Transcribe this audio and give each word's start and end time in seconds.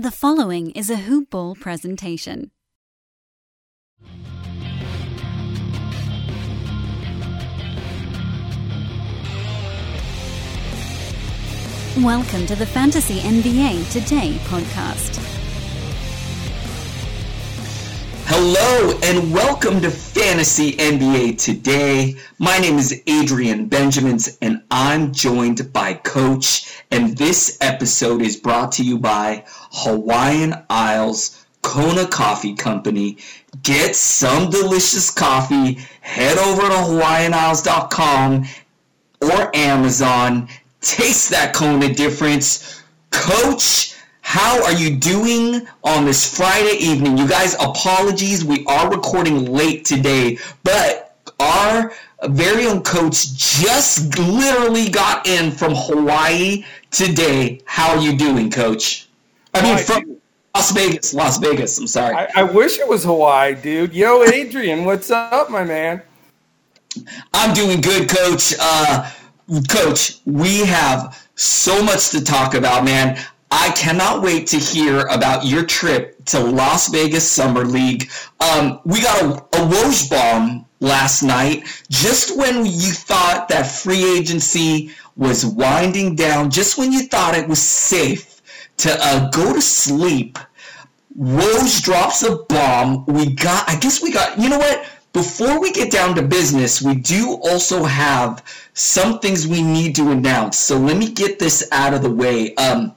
The 0.00 0.10
following 0.10 0.70
is 0.70 0.88
a 0.88 0.96
hoop 0.96 1.28
ball 1.28 1.54
presentation. 1.54 2.50
Welcome 11.98 12.46
to 12.46 12.56
the 12.56 12.64
Fantasy 12.64 13.18
NBA 13.18 13.92
Today 13.92 14.38
podcast. 14.44 15.39
Hello 18.32 18.96
and 19.02 19.34
welcome 19.34 19.80
to 19.80 19.90
Fantasy 19.90 20.74
NBA 20.74 21.36
Today. 21.36 22.14
My 22.38 22.58
name 22.58 22.78
is 22.78 23.02
Adrian 23.08 23.66
Benjamins 23.66 24.38
and 24.40 24.62
I'm 24.70 25.12
joined 25.12 25.72
by 25.72 25.94
Coach. 25.94 26.80
And 26.92 27.18
this 27.18 27.58
episode 27.60 28.22
is 28.22 28.36
brought 28.36 28.70
to 28.74 28.84
you 28.84 28.98
by 28.98 29.42
Hawaiian 29.48 30.54
Isles 30.70 31.44
Kona 31.62 32.06
Coffee 32.06 32.54
Company. 32.54 33.18
Get 33.64 33.96
some 33.96 34.48
delicious 34.48 35.10
coffee. 35.10 35.80
Head 36.00 36.38
over 36.38 36.62
to 36.62 36.68
HawaiianIsles.com 36.68 38.46
or 39.22 39.56
Amazon. 39.56 40.48
Taste 40.80 41.30
that 41.30 41.52
Kona 41.52 41.92
difference. 41.92 42.80
Coach, 43.10 43.96
how 44.30 44.62
are 44.62 44.72
you 44.72 44.94
doing 44.94 45.66
on 45.82 46.04
this 46.04 46.36
Friday 46.36 46.76
evening? 46.78 47.18
You 47.18 47.26
guys, 47.26 47.54
apologies. 47.54 48.44
We 48.44 48.64
are 48.66 48.88
recording 48.88 49.46
late 49.46 49.84
today, 49.84 50.38
but 50.62 51.16
our 51.40 51.92
very 52.28 52.64
own 52.64 52.84
coach 52.84 53.34
just 53.34 54.16
literally 54.20 54.88
got 54.88 55.26
in 55.26 55.50
from 55.50 55.72
Hawaii 55.74 56.64
today. 56.92 57.60
How 57.64 57.96
are 57.96 58.00
you 58.00 58.16
doing, 58.16 58.52
coach? 58.52 59.08
I 59.52 59.62
mean, 59.62 59.78
from 59.78 60.16
Las 60.54 60.70
Vegas, 60.70 61.12
Las 61.12 61.38
Vegas. 61.38 61.76
I'm 61.78 61.88
sorry. 61.88 62.14
I, 62.14 62.28
I 62.36 62.42
wish 62.44 62.78
it 62.78 62.86
was 62.86 63.02
Hawaii, 63.02 63.56
dude. 63.56 63.92
Yo, 63.92 64.22
Adrian, 64.22 64.84
what's 64.84 65.10
up, 65.10 65.50
my 65.50 65.64
man? 65.64 66.02
I'm 67.34 67.52
doing 67.52 67.80
good, 67.80 68.08
coach. 68.08 68.54
Uh, 68.60 69.10
coach, 69.68 70.20
we 70.24 70.60
have 70.60 71.20
so 71.34 71.82
much 71.82 72.10
to 72.10 72.22
talk 72.22 72.54
about, 72.54 72.84
man. 72.84 73.18
I 73.50 73.70
cannot 73.72 74.22
wait 74.22 74.46
to 74.48 74.58
hear 74.58 75.06
about 75.06 75.44
your 75.44 75.64
trip 75.64 76.24
to 76.26 76.38
Las 76.38 76.88
Vegas 76.88 77.28
Summer 77.28 77.64
League. 77.64 78.08
Um, 78.38 78.80
we 78.84 79.02
got 79.02 79.22
a, 79.22 79.28
a 79.58 79.66
Woj 79.66 80.08
bomb 80.08 80.66
last 80.78 81.22
night, 81.22 81.64
just 81.90 82.36
when 82.38 82.64
you 82.64 82.92
thought 82.92 83.48
that 83.48 83.64
free 83.64 84.16
agency 84.16 84.92
was 85.16 85.44
winding 85.44 86.14
down, 86.14 86.50
just 86.50 86.78
when 86.78 86.92
you 86.92 87.02
thought 87.08 87.34
it 87.34 87.48
was 87.48 87.60
safe 87.60 88.40
to 88.78 88.96
uh, 89.00 89.28
go 89.30 89.52
to 89.52 89.60
sleep. 89.60 90.38
Woj 91.18 91.82
drops 91.82 92.22
a 92.22 92.36
bomb. 92.48 93.04
We 93.06 93.34
got, 93.34 93.68
I 93.68 93.76
guess 93.78 94.00
we 94.00 94.12
got, 94.12 94.38
you 94.38 94.48
know 94.48 94.58
what? 94.58 94.86
Before 95.12 95.60
we 95.60 95.72
get 95.72 95.90
down 95.90 96.14
to 96.14 96.22
business, 96.22 96.80
we 96.80 96.94
do 96.94 97.34
also 97.42 97.82
have 97.82 98.44
some 98.74 99.18
things 99.18 99.46
we 99.46 99.60
need 99.60 99.96
to 99.96 100.12
announce. 100.12 100.56
So 100.56 100.78
let 100.78 100.96
me 100.96 101.10
get 101.10 101.40
this 101.40 101.68
out 101.72 101.94
of 101.94 102.02
the 102.02 102.10
way. 102.10 102.54
Um, 102.54 102.94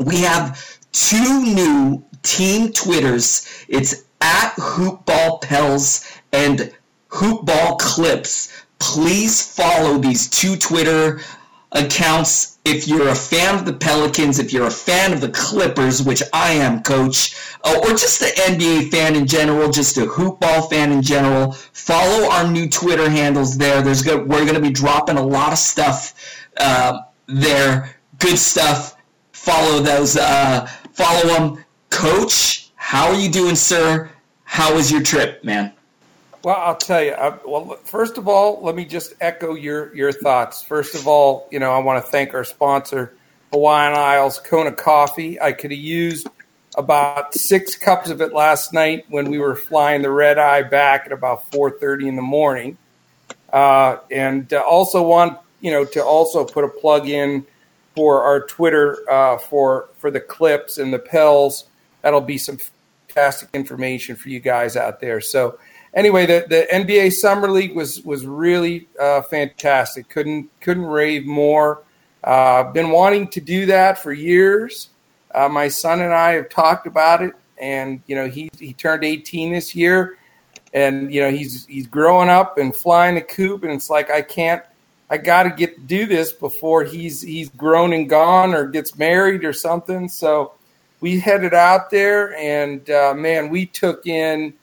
we 0.00 0.22
have 0.22 0.78
two 0.92 1.42
new 1.42 2.02
team 2.22 2.72
Twitters. 2.72 3.46
It's 3.68 4.04
at 4.20 4.54
Hoopball 4.54 5.42
Pels 5.42 6.04
and 6.32 6.72
Hoopball 7.08 7.78
Clips. 7.78 8.64
Please 8.78 9.54
follow 9.54 9.98
these 9.98 10.28
two 10.28 10.56
Twitter 10.56 11.20
accounts 11.72 12.58
if 12.64 12.88
you're 12.88 13.08
a 13.08 13.14
fan 13.14 13.54
of 13.54 13.64
the 13.64 13.72
Pelicans, 13.72 14.38
if 14.38 14.52
you're 14.52 14.66
a 14.66 14.70
fan 14.70 15.12
of 15.12 15.20
the 15.20 15.28
Clippers, 15.28 16.02
which 16.02 16.22
I 16.32 16.52
am, 16.52 16.82
coach, 16.82 17.36
uh, 17.62 17.78
or 17.82 17.90
just 17.90 18.22
an 18.22 18.56
NBA 18.56 18.90
fan 18.90 19.14
in 19.14 19.26
general, 19.26 19.70
just 19.70 19.96
a 19.96 20.06
hoopball 20.06 20.68
fan 20.68 20.92
in 20.92 21.02
general, 21.02 21.52
follow 21.52 22.28
our 22.30 22.50
new 22.50 22.68
Twitter 22.68 23.08
handles 23.08 23.56
there. 23.56 23.82
There's 23.82 24.02
good, 24.02 24.28
we're 24.28 24.44
going 24.44 24.54
to 24.54 24.60
be 24.60 24.70
dropping 24.70 25.16
a 25.16 25.24
lot 25.24 25.52
of 25.52 25.58
stuff 25.58 26.14
uh, 26.56 27.00
there, 27.26 27.96
good 28.18 28.38
stuff 28.38 28.96
follow 29.40 29.80
those. 29.80 30.16
Uh, 30.16 30.66
follow 30.92 31.26
them. 31.28 31.64
Coach, 31.90 32.70
how 32.76 33.08
are 33.08 33.14
you 33.14 33.30
doing, 33.30 33.56
sir? 33.56 34.10
How 34.44 34.74
was 34.74 34.92
your 34.92 35.02
trip, 35.02 35.42
man? 35.44 35.72
Well, 36.42 36.56
I'll 36.56 36.76
tell 36.76 37.02
you. 37.02 37.12
I, 37.12 37.38
well, 37.46 37.76
first 37.84 38.18
of 38.18 38.28
all, 38.28 38.62
let 38.62 38.74
me 38.74 38.84
just 38.84 39.14
echo 39.20 39.54
your 39.54 39.94
your 39.94 40.12
thoughts. 40.12 40.62
First 40.62 40.94
of 40.94 41.06
all, 41.06 41.48
you 41.50 41.58
know, 41.58 41.70
I 41.70 41.78
want 41.78 42.04
to 42.04 42.10
thank 42.10 42.34
our 42.34 42.44
sponsor, 42.44 43.14
Hawaiian 43.52 43.96
Isles 43.96 44.38
Kona 44.38 44.72
Coffee. 44.72 45.40
I 45.40 45.52
could 45.52 45.70
have 45.70 45.80
used 45.80 46.28
about 46.76 47.34
six 47.34 47.76
cups 47.76 48.10
of 48.10 48.20
it 48.20 48.32
last 48.32 48.72
night 48.72 49.04
when 49.08 49.30
we 49.30 49.38
were 49.38 49.54
flying 49.56 50.02
the 50.02 50.10
red 50.10 50.38
eye 50.38 50.62
back 50.62 51.06
at 51.06 51.12
about 51.12 51.50
four 51.50 51.70
thirty 51.70 52.08
in 52.08 52.16
the 52.16 52.22
morning. 52.22 52.78
Uh, 53.52 53.96
and 54.10 54.52
uh, 54.52 54.60
also 54.60 55.02
want 55.02 55.38
you 55.60 55.70
know 55.70 55.84
to 55.84 56.02
also 56.02 56.44
put 56.44 56.64
a 56.64 56.68
plug 56.68 57.08
in 57.08 57.44
for 57.94 58.22
our 58.22 58.46
Twitter 58.46 58.98
uh, 59.10 59.38
for 59.38 59.88
for 59.96 60.10
the 60.10 60.20
clips 60.20 60.78
and 60.78 60.92
the 60.92 60.98
Pels. 60.98 61.66
That'll 62.02 62.20
be 62.20 62.38
some 62.38 62.58
fantastic 63.08 63.50
information 63.52 64.16
for 64.16 64.28
you 64.28 64.40
guys 64.40 64.76
out 64.76 65.00
there. 65.00 65.20
So 65.20 65.58
anyway, 65.94 66.26
the, 66.26 66.46
the 66.48 66.66
NBA 66.72 67.12
Summer 67.12 67.50
League 67.50 67.74
was 67.74 68.02
was 68.02 68.26
really 68.26 68.88
uh, 68.98 69.22
fantastic. 69.22 70.08
Couldn't 70.08 70.48
couldn't 70.60 70.86
rave 70.86 71.26
more. 71.26 71.82
Uh, 72.22 72.70
been 72.72 72.90
wanting 72.90 73.28
to 73.28 73.40
do 73.40 73.66
that 73.66 73.98
for 73.98 74.12
years. 74.12 74.90
Uh, 75.34 75.48
my 75.48 75.68
son 75.68 76.02
and 76.02 76.12
I 76.12 76.32
have 76.32 76.48
talked 76.48 76.86
about 76.86 77.22
it, 77.22 77.34
and 77.60 78.02
you 78.06 78.14
know 78.16 78.28
he 78.28 78.50
he 78.58 78.72
turned 78.72 79.04
18 79.04 79.52
this 79.52 79.74
year, 79.74 80.18
and 80.74 81.12
you 81.12 81.20
know 81.20 81.30
he's 81.30 81.66
he's 81.66 81.86
growing 81.86 82.28
up 82.28 82.58
and 82.58 82.74
flying 82.74 83.14
the 83.14 83.22
coop, 83.22 83.62
and 83.62 83.72
it's 83.72 83.90
like 83.90 84.10
I 84.10 84.22
can't 84.22 84.62
I 85.10 85.18
got 85.18 85.42
to 85.42 85.50
get 85.50 85.88
do 85.88 86.06
this 86.06 86.32
before 86.32 86.84
he's 86.84 87.20
he's 87.20 87.48
grown 87.50 87.92
and 87.92 88.08
gone 88.08 88.54
or 88.54 88.66
gets 88.66 88.96
married 88.96 89.44
or 89.44 89.52
something. 89.52 90.08
So 90.08 90.52
we 91.00 91.18
headed 91.18 91.52
out 91.52 91.90
there, 91.90 92.36
and 92.36 92.88
uh, 92.88 93.12
man, 93.14 93.48
we 93.48 93.66
took 93.66 94.06
in 94.06 94.54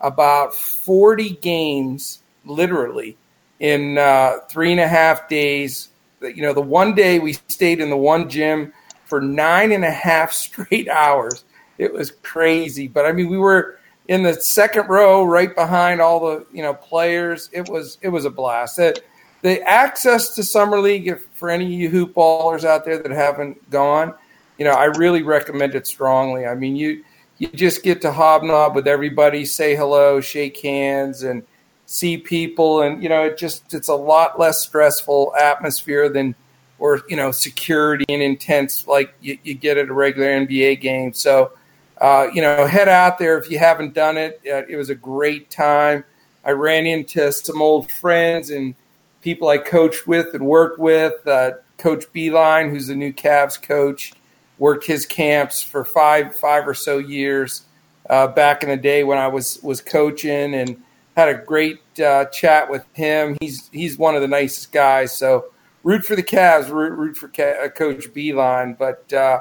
about 0.00 0.54
forty 0.54 1.30
games, 1.36 2.22
literally, 2.44 3.16
in 3.60 3.96
uh, 3.96 4.38
three 4.50 4.72
and 4.72 4.80
a 4.80 4.88
half 4.88 5.28
days. 5.28 5.88
You 6.20 6.42
know, 6.42 6.52
the 6.52 6.60
one 6.60 6.94
day 6.94 7.20
we 7.20 7.34
stayed 7.48 7.80
in 7.80 7.88
the 7.88 7.96
one 7.96 8.28
gym 8.28 8.72
for 9.04 9.20
nine 9.20 9.70
and 9.70 9.84
a 9.84 9.90
half 9.90 10.32
straight 10.32 10.88
hours. 10.88 11.44
It 11.78 11.92
was 11.92 12.10
crazy, 12.10 12.88
but 12.88 13.06
I 13.06 13.12
mean, 13.12 13.28
we 13.28 13.38
were 13.38 13.78
in 14.08 14.24
the 14.24 14.34
second 14.34 14.88
row, 14.88 15.24
right 15.24 15.54
behind 15.54 16.00
all 16.00 16.18
the 16.18 16.46
you 16.52 16.62
know 16.62 16.74
players. 16.74 17.48
It 17.52 17.68
was 17.68 17.98
it 18.02 18.08
was 18.08 18.24
a 18.24 18.30
blast. 18.30 18.78
That 18.78 19.00
the 19.42 19.60
access 19.62 20.34
to 20.34 20.42
summer 20.42 20.80
league 20.80 21.08
if, 21.08 21.26
for 21.34 21.50
any 21.50 21.66
of 21.66 21.70
you 21.72 21.88
hoop 21.90 22.14
ballers 22.14 22.64
out 22.64 22.84
there 22.84 22.98
that 22.98 23.12
haven't 23.12 23.70
gone 23.70 24.14
you 24.58 24.64
know 24.64 24.72
i 24.72 24.84
really 24.84 25.22
recommend 25.22 25.74
it 25.74 25.86
strongly. 25.86 26.46
I 26.46 26.54
mean 26.54 26.76
you 26.76 27.04
you 27.38 27.48
just 27.48 27.82
get 27.82 28.00
to 28.02 28.12
hobnob 28.12 28.74
with 28.74 28.86
everybody 28.86 29.44
say 29.44 29.74
hello 29.74 30.20
shake 30.20 30.58
hands 30.60 31.22
and 31.22 31.42
see 31.86 32.16
people 32.16 32.82
and 32.82 33.02
you 33.02 33.08
know 33.08 33.24
it 33.24 33.36
just 33.36 33.74
it's 33.74 33.88
a 33.88 33.94
lot 33.94 34.38
less 34.38 34.62
stressful 34.62 35.34
atmosphere 35.36 36.08
than 36.08 36.34
or 36.82 37.00
you 37.08 37.16
know 37.16 37.30
security 37.30 38.04
and 38.08 38.20
intense 38.22 38.88
like 38.88 39.14
you, 39.20 39.38
you 39.44 39.54
get 39.54 39.78
at 39.78 39.88
a 39.88 39.94
regular 39.94 40.28
nba 40.44 40.80
game. 40.80 41.12
So 41.12 41.52
uh, 42.00 42.26
you 42.34 42.42
know 42.42 42.66
head 42.66 42.88
out 42.88 43.18
there 43.18 43.38
if 43.38 43.48
you 43.48 43.58
haven't 43.60 43.94
done 43.94 44.16
it. 44.16 44.40
Uh, 44.44 44.62
it 44.68 44.76
was 44.76 44.90
a 44.90 44.94
great 44.94 45.48
time. 45.48 46.02
I 46.44 46.50
ran 46.50 46.86
into 46.86 47.30
some 47.30 47.62
old 47.62 47.88
friends 47.92 48.50
and 48.50 48.74
people 49.22 49.48
I 49.48 49.58
coached 49.58 50.06
with 50.06 50.34
and 50.34 50.44
worked 50.44 50.78
with. 50.78 51.26
Uh, 51.26 51.52
coach 51.78 52.04
Beilein, 52.12 52.70
who's 52.70 52.88
the 52.88 52.94
new 52.94 53.12
Cavs 53.12 53.60
coach, 53.60 54.12
worked 54.58 54.86
his 54.86 55.06
camps 55.06 55.62
for 55.62 55.84
five 55.84 56.34
five 56.34 56.68
or 56.68 56.74
so 56.74 56.98
years 56.98 57.62
uh, 58.10 58.28
back 58.28 58.62
in 58.62 58.68
the 58.68 58.76
day 58.76 59.04
when 59.04 59.18
I 59.18 59.28
was 59.28 59.60
was 59.62 59.80
coaching, 59.80 60.54
and 60.54 60.82
had 61.16 61.28
a 61.28 61.34
great 61.34 61.80
uh, 62.00 62.26
chat 62.26 62.70
with 62.70 62.84
him. 62.92 63.36
He's 63.40 63.68
he's 63.72 63.98
one 63.98 64.14
of 64.14 64.22
the 64.22 64.28
nicest 64.28 64.72
guys. 64.72 65.16
So 65.16 65.46
root 65.82 66.04
for 66.04 66.16
the 66.16 66.22
Cavs, 66.22 66.70
root, 66.70 66.92
root 66.92 67.16
for 67.16 67.26
uh, 67.26 67.68
Coach 67.68 68.12
Beilein. 68.12 68.76
But 68.78 69.12
uh, 69.12 69.40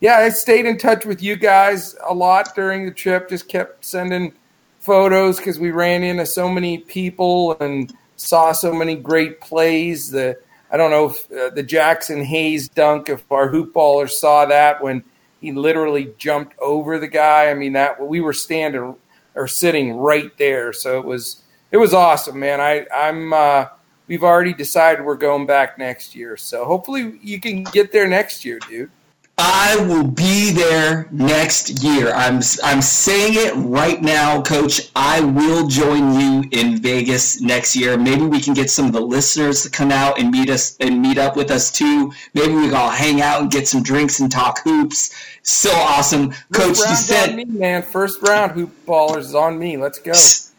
yeah, 0.00 0.18
I 0.18 0.28
stayed 0.30 0.66
in 0.66 0.78
touch 0.78 1.06
with 1.06 1.22
you 1.22 1.36
guys 1.36 1.96
a 2.06 2.14
lot 2.14 2.54
during 2.54 2.86
the 2.86 2.92
trip. 2.92 3.28
Just 3.28 3.48
kept 3.48 3.84
sending 3.84 4.34
photos 4.80 5.38
because 5.38 5.58
we 5.58 5.70
ran 5.70 6.02
into 6.02 6.26
so 6.26 6.48
many 6.48 6.78
people 6.78 7.56
and 7.60 7.92
saw 8.16 8.52
so 8.52 8.72
many 8.72 8.96
great 8.96 9.40
plays. 9.40 10.10
The 10.10 10.38
I 10.70 10.76
don't 10.76 10.90
know 10.90 11.10
if 11.10 11.30
uh, 11.30 11.50
the 11.50 11.64
Jaxson 11.64 12.24
Hayes 12.24 12.68
dunk, 12.68 13.08
if 13.08 13.30
our 13.30 13.48
hoop 13.48 13.72
ballers 13.72 14.10
saw 14.10 14.46
that 14.46 14.82
when 14.82 15.04
he 15.40 15.52
literally 15.52 16.12
jumped 16.18 16.58
over 16.58 16.98
the 16.98 17.08
guy. 17.08 17.50
I 17.50 17.54
mean 17.54 17.74
that 17.74 18.04
we 18.04 18.20
were 18.20 18.32
standing 18.32 18.96
or 19.34 19.46
sitting 19.46 19.96
right 19.96 20.36
there, 20.38 20.72
so 20.72 20.98
it 20.98 21.04
was 21.04 21.42
it 21.70 21.76
was 21.76 21.94
awesome, 21.94 22.38
man. 22.40 22.60
I 22.60 22.86
I'm 22.94 23.32
uh, 23.32 23.66
we've 24.06 24.24
already 24.24 24.54
decided 24.54 25.04
we're 25.04 25.16
going 25.16 25.46
back 25.46 25.78
next 25.78 26.14
year, 26.14 26.36
so 26.36 26.64
hopefully 26.64 27.18
you 27.22 27.40
can 27.40 27.64
get 27.64 27.92
there 27.92 28.08
next 28.08 28.44
year, 28.44 28.58
dude. 28.68 28.90
I 29.38 29.76
will 29.86 30.06
be 30.06 30.50
there 30.50 31.08
next 31.10 31.82
year. 31.84 32.10
I'm 32.12 32.40
I'm 32.64 32.80
saying 32.80 33.34
it 33.34 33.52
right 33.54 34.00
now, 34.00 34.40
Coach. 34.40 34.90
I 34.96 35.20
will 35.20 35.66
join 35.66 36.18
you 36.18 36.44
in 36.52 36.80
Vegas 36.80 37.42
next 37.42 37.76
year. 37.76 37.98
Maybe 37.98 38.22
we 38.22 38.40
can 38.40 38.54
get 38.54 38.70
some 38.70 38.86
of 38.86 38.92
the 38.92 39.00
listeners 39.00 39.62
to 39.64 39.70
come 39.70 39.92
out 39.92 40.18
and 40.18 40.30
meet 40.30 40.48
us 40.48 40.78
and 40.80 41.02
meet 41.02 41.18
up 41.18 41.36
with 41.36 41.50
us 41.50 41.70
too. 41.70 42.12
Maybe 42.32 42.54
we 42.54 42.68
can 42.68 42.74
all 42.74 42.88
hang 42.88 43.20
out 43.20 43.42
and 43.42 43.50
get 43.50 43.68
some 43.68 43.82
drinks 43.82 44.20
and 44.20 44.32
talk 44.32 44.60
hoops. 44.64 45.14
So 45.42 45.70
awesome, 45.70 46.32
Coach. 46.52 46.78
You 46.78 46.96
said, 46.96 47.36
me, 47.36 47.44
man. 47.44 47.82
First 47.82 48.22
round 48.22 48.52
hoop 48.52 48.70
ballers 48.86 49.18
is 49.18 49.34
on 49.34 49.58
me. 49.58 49.76
Let's 49.76 49.98
go. 49.98 50.14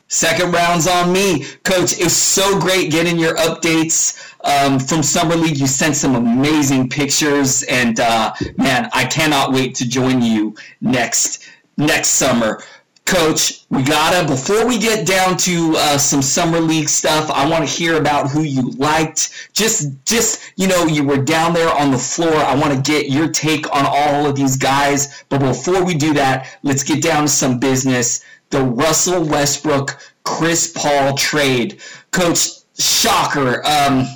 Second 0.09 0.53
round's 0.53 0.87
on 0.87 1.11
me, 1.11 1.43
Coach. 1.63 1.99
It's 1.99 2.13
so 2.13 2.57
great 2.59 2.91
getting 2.91 3.19
your 3.19 3.35
updates 3.35 4.33
um, 4.45 4.79
from 4.79 5.03
Summer 5.03 5.35
League. 5.35 5.57
You 5.57 5.67
sent 5.67 5.97
some 5.97 6.15
amazing 6.15 6.89
pictures, 6.89 7.63
and 7.63 7.99
uh, 7.99 8.33
man, 8.55 8.89
I 8.93 9.05
cannot 9.05 9.51
wait 9.51 9.75
to 9.75 9.87
join 9.87 10.21
you 10.21 10.55
next 10.79 11.45
next 11.75 12.09
summer. 12.09 12.63
Coach, 13.05 13.65
we 13.69 13.83
gotta 13.83 14.27
before 14.27 14.67
we 14.67 14.77
get 14.77 15.07
down 15.07 15.37
to 15.37 15.73
uh, 15.77 15.97
some 15.97 16.21
summer 16.21 16.59
league 16.59 16.89
stuff. 16.89 17.29
I 17.29 17.47
want 17.49 17.67
to 17.67 17.73
hear 17.73 17.97
about 17.97 18.29
who 18.29 18.43
you 18.43 18.71
liked. 18.71 19.49
Just, 19.53 20.03
just 20.03 20.41
you 20.57 20.67
know, 20.67 20.85
you 20.85 21.05
were 21.05 21.17
down 21.17 21.53
there 21.53 21.73
on 21.73 21.91
the 21.91 21.97
floor. 21.97 22.35
I 22.35 22.53
want 22.55 22.73
to 22.73 22.91
get 22.91 23.09
your 23.09 23.29
take 23.29 23.65
on 23.73 23.85
all 23.85 24.25
of 24.25 24.35
these 24.35 24.57
guys. 24.57 25.23
But 25.29 25.39
before 25.39 25.85
we 25.85 25.95
do 25.95 26.13
that, 26.15 26.57
let's 26.63 26.83
get 26.83 27.01
down 27.01 27.23
to 27.23 27.29
some 27.29 27.59
business 27.59 28.25
the 28.49 28.63
Russell 28.63 29.23
Westbrook 29.23 29.99
Chris 30.23 30.71
Paul 30.75 31.15
trade. 31.15 31.79
Coach, 32.11 32.49
shocker. 32.77 33.65
Um, 33.65 34.07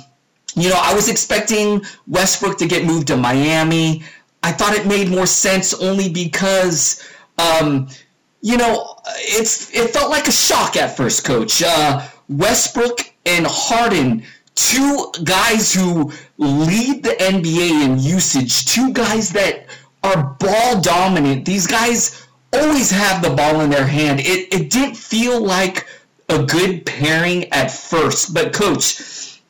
you 0.54 0.68
know, 0.68 0.78
I 0.78 0.94
was 0.94 1.08
expecting 1.08 1.82
Westbrook 2.06 2.58
to 2.58 2.66
get 2.66 2.84
moved 2.84 3.08
to 3.08 3.16
Miami. 3.16 4.02
I 4.42 4.52
thought 4.52 4.74
it 4.74 4.86
made 4.86 5.08
more 5.08 5.26
sense 5.26 5.72
only 5.72 6.08
because, 6.08 7.02
um, 7.38 7.88
you 8.40 8.56
know, 8.56 8.96
it's 9.18 9.72
it 9.74 9.90
felt 9.90 10.10
like 10.10 10.28
a 10.28 10.32
shock 10.32 10.76
at 10.76 10.96
first, 10.96 11.24
Coach. 11.24 11.62
Uh, 11.64 12.06
Westbrook 12.28 13.00
and 13.24 13.46
Harden, 13.46 14.24
two 14.54 15.12
guys 15.24 15.72
who 15.72 16.12
lead 16.38 17.02
the 17.02 17.10
NBA 17.10 17.84
in 17.84 17.98
usage, 17.98 18.66
two 18.66 18.92
guys 18.92 19.30
that 19.30 19.66
are 20.02 20.36
ball 20.40 20.80
dominant. 20.80 21.44
These 21.44 21.66
guys 21.66 22.21
always 22.52 22.90
have 22.90 23.22
the 23.22 23.30
ball 23.30 23.60
in 23.60 23.70
their 23.70 23.86
hand. 23.86 24.20
It, 24.20 24.52
it 24.52 24.70
didn't 24.70 24.96
feel 24.96 25.40
like 25.40 25.86
a 26.28 26.44
good 26.44 26.86
pairing 26.86 27.52
at 27.52 27.70
first. 27.70 28.34
But, 28.34 28.52
coach, 28.52 29.40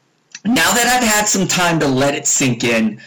now 0.44 0.72
that 0.72 0.86
I've 0.86 1.08
had 1.08 1.26
some 1.26 1.46
time 1.46 1.78
to 1.80 1.86
let 1.86 2.14
it 2.14 2.26
sink 2.26 2.64
in, 2.64 3.00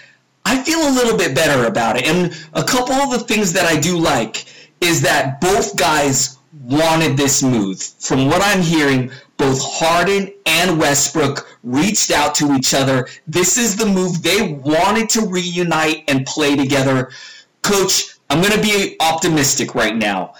I 0.46 0.62
feel 0.64 0.80
a 0.80 0.92
little 0.92 1.18
bit 1.18 1.36
better 1.36 1.66
about 1.68 1.98
it. 1.98 2.08
And 2.08 2.36
a 2.54 2.64
couple 2.64 2.94
of 2.94 3.12
the 3.12 3.20
things 3.20 3.54
that 3.54 3.66
I 3.66 3.80
do 3.80 3.98
like 3.98 4.46
is 4.82 5.02
that 5.02 5.42
both 5.42 5.76
guys 5.76 6.38
wanted 6.64 7.18
this 7.18 7.42
move. 7.44 7.82
From 7.82 8.28
what 8.28 8.42
I'm 8.42 8.62
hearing, 8.62 9.12
both 9.38 9.60
Harden 9.62 10.32
and 10.46 10.80
Westbrook 10.80 11.58
reached 11.64 12.12
out 12.12 12.36
to 12.36 12.54
each 12.54 12.74
other. 12.74 13.08
This 13.28 13.58
is 13.58 13.76
the 13.76 13.86
move 13.86 14.22
they 14.22 14.54
wanted 14.54 15.10
to 15.12 15.26
reunite 15.26 16.04
and 16.08 16.26
play 16.26 16.56
together. 16.56 17.10
Coach, 17.62 18.15
I'm 18.30 18.42
going 18.42 18.54
to 18.54 18.62
be 18.62 18.96
optimistic 19.00 19.76
right 19.76 19.96
now. 19.96 20.34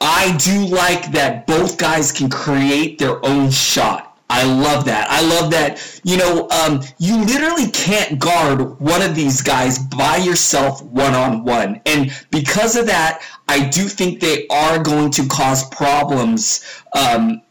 I 0.00 0.36
do 0.36 0.66
like 0.66 1.12
that 1.12 1.46
both 1.46 1.78
guys 1.78 2.12
can 2.12 2.28
create 2.28 2.98
their 2.98 3.24
own 3.24 3.50
shot. 3.50 4.14
I 4.28 4.42
love 4.42 4.86
that. 4.86 5.08
I 5.10 5.20
love 5.22 5.50
that. 5.52 6.00
You 6.02 6.16
know, 6.16 6.48
um, 6.50 6.82
you 6.98 7.24
literally 7.24 7.70
can't 7.70 8.18
guard 8.18 8.80
one 8.80 9.02
of 9.02 9.14
these 9.14 9.42
guys 9.42 9.78
by 9.78 10.16
yourself 10.16 10.82
one 10.82 11.14
on 11.14 11.44
one. 11.44 11.80
And 11.86 12.10
because 12.30 12.76
of 12.76 12.86
that, 12.86 13.22
I 13.48 13.68
do 13.68 13.82
think 13.82 14.20
they 14.20 14.46
are 14.48 14.82
going 14.82 15.10
to 15.12 15.26
cause 15.28 15.68
problems. 15.68 16.64
Um, 16.94 17.42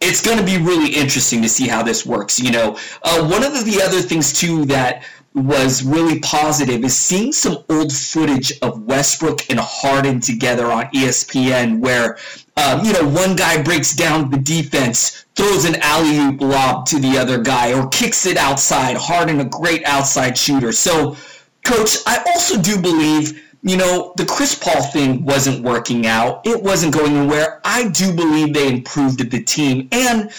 it's 0.00 0.22
going 0.22 0.38
to 0.38 0.44
be 0.44 0.58
really 0.58 0.90
interesting 0.94 1.42
to 1.42 1.48
see 1.48 1.66
how 1.66 1.82
this 1.82 2.06
works. 2.06 2.38
You 2.38 2.52
know, 2.52 2.78
uh, 3.02 3.28
one 3.28 3.42
of 3.42 3.52
the 3.64 3.82
other 3.82 4.00
things, 4.00 4.32
too, 4.32 4.64
that 4.66 5.04
was 5.46 5.82
really 5.82 6.20
positive 6.20 6.84
is 6.84 6.96
seeing 6.96 7.32
some 7.32 7.64
old 7.68 7.92
footage 7.92 8.52
of 8.60 8.82
Westbrook 8.82 9.48
and 9.50 9.58
Harden 9.58 10.20
together 10.20 10.66
on 10.66 10.84
ESPN 10.86 11.80
where, 11.80 12.18
um, 12.56 12.84
you 12.84 12.92
know, 12.92 13.06
one 13.08 13.36
guy 13.36 13.62
breaks 13.62 13.94
down 13.94 14.30
the 14.30 14.38
defense, 14.38 15.24
throws 15.34 15.64
an 15.64 15.76
alley 15.76 16.18
oop 16.18 16.40
lob 16.40 16.86
to 16.86 16.98
the 16.98 17.16
other 17.18 17.38
guy, 17.42 17.72
or 17.72 17.88
kicks 17.88 18.26
it 18.26 18.36
outside. 18.36 18.96
Harden, 18.96 19.40
a 19.40 19.44
great 19.44 19.84
outside 19.84 20.36
shooter. 20.36 20.72
So, 20.72 21.16
coach, 21.64 21.98
I 22.06 22.22
also 22.26 22.60
do 22.60 22.80
believe. 22.80 23.44
You 23.62 23.76
know, 23.76 24.12
the 24.16 24.24
Chris 24.24 24.54
Paul 24.54 24.82
thing 24.84 25.24
wasn't 25.24 25.64
working 25.64 26.06
out. 26.06 26.46
It 26.46 26.62
wasn't 26.62 26.94
going 26.94 27.16
anywhere. 27.16 27.60
I 27.64 27.88
do 27.88 28.14
believe 28.14 28.54
they 28.54 28.68
improved 28.68 29.30
the 29.30 29.42
team. 29.42 29.88
And, 29.90 30.30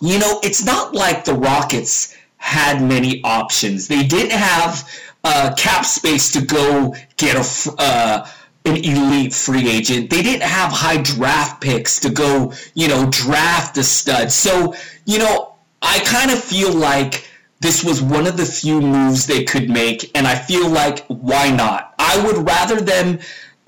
you 0.00 0.20
know, 0.20 0.38
it's 0.44 0.64
not 0.64 0.94
like 0.94 1.24
the 1.24 1.34
Rockets 1.34 2.14
had 2.48 2.82
many 2.82 3.20
options. 3.24 3.88
They 3.88 4.04
didn't 4.04 4.32
have 4.32 4.88
uh, 5.22 5.54
cap 5.56 5.84
space 5.84 6.30
to 6.32 6.40
go 6.40 6.94
get 7.16 7.36
a 7.36 7.72
uh, 7.78 8.26
an 8.64 8.76
elite 8.76 9.34
free 9.34 9.68
agent. 9.68 10.10
They 10.10 10.22
didn't 10.22 10.42
have 10.42 10.72
high 10.72 11.00
draft 11.02 11.60
picks 11.60 12.00
to 12.00 12.10
go, 12.10 12.52
you 12.74 12.88
know, 12.88 13.08
draft 13.10 13.76
a 13.78 13.82
stud. 13.82 14.30
So, 14.30 14.74
you 15.04 15.18
know, 15.18 15.54
I 15.80 16.00
kind 16.00 16.30
of 16.30 16.42
feel 16.42 16.72
like 16.74 17.28
this 17.60 17.84
was 17.84 18.02
one 18.02 18.26
of 18.26 18.36
the 18.36 18.44
few 18.44 18.80
moves 18.80 19.26
they 19.26 19.44
could 19.44 19.68
make, 19.68 20.10
and 20.16 20.26
I 20.26 20.36
feel 20.36 20.68
like 20.68 21.06
why 21.06 21.50
not? 21.50 21.94
I 21.98 22.22
would 22.24 22.46
rather 22.46 22.80
them 22.80 23.18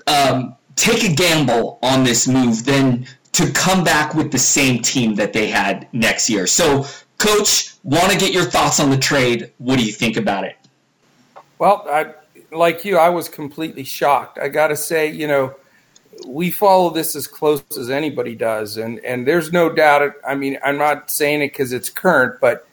um, 0.07 0.55
take 0.75 1.03
a 1.03 1.13
gamble 1.13 1.79
on 1.83 2.03
this 2.03 2.27
move 2.27 2.65
than 2.65 3.05
to 3.33 3.51
come 3.51 3.83
back 3.83 4.13
with 4.13 4.31
the 4.31 4.39
same 4.39 4.81
team 4.81 5.15
that 5.15 5.33
they 5.33 5.47
had 5.47 5.87
next 5.93 6.29
year. 6.29 6.47
So 6.47 6.85
Coach, 7.21 7.75
want 7.83 8.11
to 8.11 8.17
get 8.17 8.33
your 8.33 8.45
thoughts 8.45 8.79
on 8.79 8.89
the 8.89 8.97
trade. 8.97 9.51
What 9.59 9.77
do 9.77 9.85
you 9.85 9.91
think 9.91 10.17
about 10.17 10.43
it? 10.43 10.55
Well, 11.59 11.85
I, 11.87 12.15
like 12.51 12.83
you, 12.83 12.97
I 12.97 13.09
was 13.09 13.29
completely 13.29 13.83
shocked. 13.83 14.39
I 14.39 14.47
got 14.47 14.69
to 14.69 14.75
say, 14.75 15.11
you 15.11 15.27
know, 15.27 15.55
we 16.27 16.49
follow 16.49 16.89
this 16.89 17.15
as 17.15 17.27
close 17.27 17.63
as 17.77 17.91
anybody 17.91 18.35
does, 18.35 18.77
and 18.77 18.99
and 19.05 19.27
there's 19.27 19.51
no 19.51 19.69
doubt. 19.69 20.01
It, 20.01 20.13
I 20.27 20.33
mean, 20.33 20.57
I'm 20.63 20.79
not 20.79 21.11
saying 21.11 21.43
it 21.43 21.49
because 21.49 21.73
it's 21.73 21.91
current, 21.91 22.41
but 22.41 22.67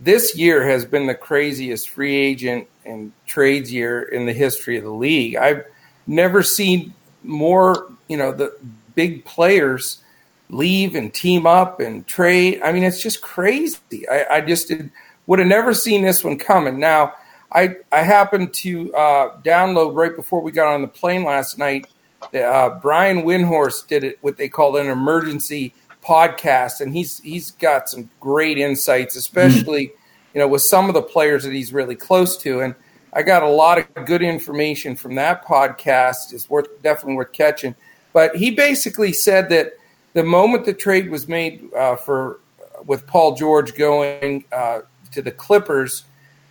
this 0.00 0.36
year 0.36 0.66
has 0.68 0.84
been 0.84 1.06
the 1.08 1.14
craziest 1.14 1.88
free 1.88 2.16
agent 2.16 2.68
and 2.84 3.12
trades 3.26 3.72
year 3.72 4.02
in 4.02 4.26
the 4.26 4.32
history 4.32 4.76
of 4.76 4.84
the 4.84 4.90
league. 4.90 5.36
I've 5.36 5.64
never 6.06 6.42
seen 6.44 6.94
more, 7.24 7.90
you 8.08 8.16
know, 8.16 8.30
the 8.30 8.56
big 8.94 9.24
players 9.24 10.02
leave 10.50 10.94
and 10.94 11.12
team 11.12 11.46
up 11.46 11.80
and 11.80 12.06
trade. 12.06 12.60
I 12.62 12.72
mean, 12.72 12.82
it's 12.82 13.02
just 13.02 13.20
crazy. 13.20 14.08
I, 14.08 14.26
I 14.30 14.40
just 14.40 14.68
did, 14.68 14.90
would 15.26 15.38
have 15.38 15.48
never 15.48 15.74
seen 15.74 16.02
this 16.02 16.24
one 16.24 16.38
coming. 16.38 16.78
Now, 16.78 17.14
I 17.52 17.76
I 17.92 18.02
happened 18.02 18.52
to 18.54 18.94
uh, 18.94 19.40
download 19.42 19.94
right 19.94 20.14
before 20.14 20.40
we 20.40 20.52
got 20.52 20.72
on 20.72 20.82
the 20.82 20.88
plane 20.88 21.24
last 21.24 21.58
night. 21.58 21.86
Uh, 22.34 22.70
Brian 22.70 23.22
Windhorst 23.22 23.86
did 23.88 24.04
it 24.04 24.18
what 24.20 24.36
they 24.36 24.48
call 24.48 24.76
an 24.76 24.88
emergency 24.88 25.72
podcast, 26.02 26.80
and 26.80 26.92
he's 26.92 27.20
he's 27.20 27.52
got 27.52 27.88
some 27.88 28.10
great 28.20 28.58
insights, 28.58 29.16
especially 29.16 29.86
mm. 29.86 29.92
you 30.34 30.40
know 30.40 30.48
with 30.48 30.62
some 30.62 30.88
of 30.88 30.94
the 30.94 31.02
players 31.02 31.44
that 31.44 31.52
he's 31.52 31.72
really 31.72 31.96
close 31.96 32.36
to. 32.38 32.60
And 32.60 32.74
I 33.12 33.22
got 33.22 33.42
a 33.42 33.48
lot 33.48 33.78
of 33.78 34.04
good 34.04 34.22
information 34.22 34.94
from 34.94 35.14
that 35.14 35.44
podcast. 35.44 36.32
It's 36.32 36.50
worth 36.50 36.68
definitely 36.82 37.14
worth 37.14 37.32
catching. 37.32 37.74
But 38.12 38.36
he 38.36 38.50
basically 38.50 39.12
said 39.12 39.48
that 39.50 39.74
the 40.18 40.24
moment 40.24 40.64
the 40.64 40.74
trade 40.74 41.10
was 41.10 41.28
made 41.28 41.72
uh, 41.74 41.94
for 41.94 42.40
with 42.86 43.06
Paul 43.06 43.36
George 43.36 43.76
going 43.76 44.44
uh, 44.50 44.80
to 45.12 45.22
the 45.22 45.30
Clippers, 45.30 46.02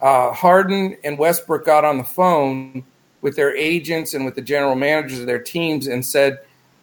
uh, 0.02 0.32
Harden 0.32 0.96
and 1.04 1.18
Westbrook 1.18 1.66
got 1.66 1.84
on 1.84 1.98
the 1.98 2.06
phone 2.06 2.86
with 3.22 3.36
their 3.36 3.54
agents 3.58 4.14
and 4.14 4.24
with 4.24 4.36
the 4.36 4.42
general 4.42 4.76
managers 4.76 5.20
of 5.20 5.26
their 5.26 5.42
teams 5.42 5.88
and 5.88 6.06
said, 6.06 6.40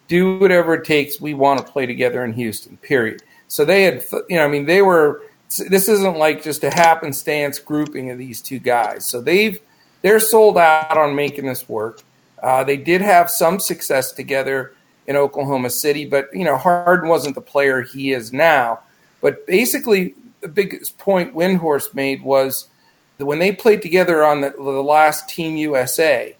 "Do 0.07 0.37
whatever 0.37 0.75
it 0.75 0.85
takes. 0.85 1.19
We 1.19 1.33
want 1.33 1.65
to 1.65 1.71
play 1.71 1.87
together 1.87 2.23
in 2.23 2.33
Houston." 2.33 2.77
Period. 2.77 3.23
So 3.47 3.65
they 3.65 3.81
had, 3.81 4.03
you 4.29 4.37
know, 4.37 4.45
I 4.45 4.47
mean, 4.47 4.67
they 4.67 4.83
were. 4.83 5.23
This 5.67 5.89
isn't 5.89 6.17
like 6.17 6.43
just 6.43 6.63
a 6.63 6.69
happenstance 6.69 7.57
grouping 7.57 8.11
of 8.11 8.19
these 8.19 8.43
two 8.43 8.59
guys. 8.59 9.07
So 9.07 9.21
they've 9.21 9.59
they're 10.03 10.19
sold 10.19 10.59
out 10.59 10.99
on 10.99 11.15
making 11.15 11.47
this 11.47 11.67
work. 11.67 12.03
Uh, 12.43 12.63
they 12.63 12.77
did 12.77 13.01
have 13.01 13.27
some 13.31 13.59
success 13.59 14.11
together 14.11 14.75
in 15.07 15.15
Oklahoma 15.15 15.69
City. 15.69 16.05
But 16.05 16.29
you 16.33 16.43
know, 16.43 16.57
Harden 16.57 17.09
wasn't 17.09 17.35
the 17.35 17.41
player 17.41 17.81
he 17.81 18.11
is 18.11 18.33
now. 18.33 18.79
But 19.21 19.45
basically, 19.47 20.15
the 20.41 20.47
biggest 20.47 20.97
point 20.97 21.33
Windhorst 21.33 21.93
made 21.93 22.23
was 22.23 22.69
that 23.17 23.25
when 23.25 23.39
they 23.39 23.51
played 23.51 23.81
together 23.81 24.23
on 24.23 24.41
the, 24.41 24.51
the 24.51 24.61
last 24.61 25.29
Team 25.29 25.55
USA, 25.57 26.35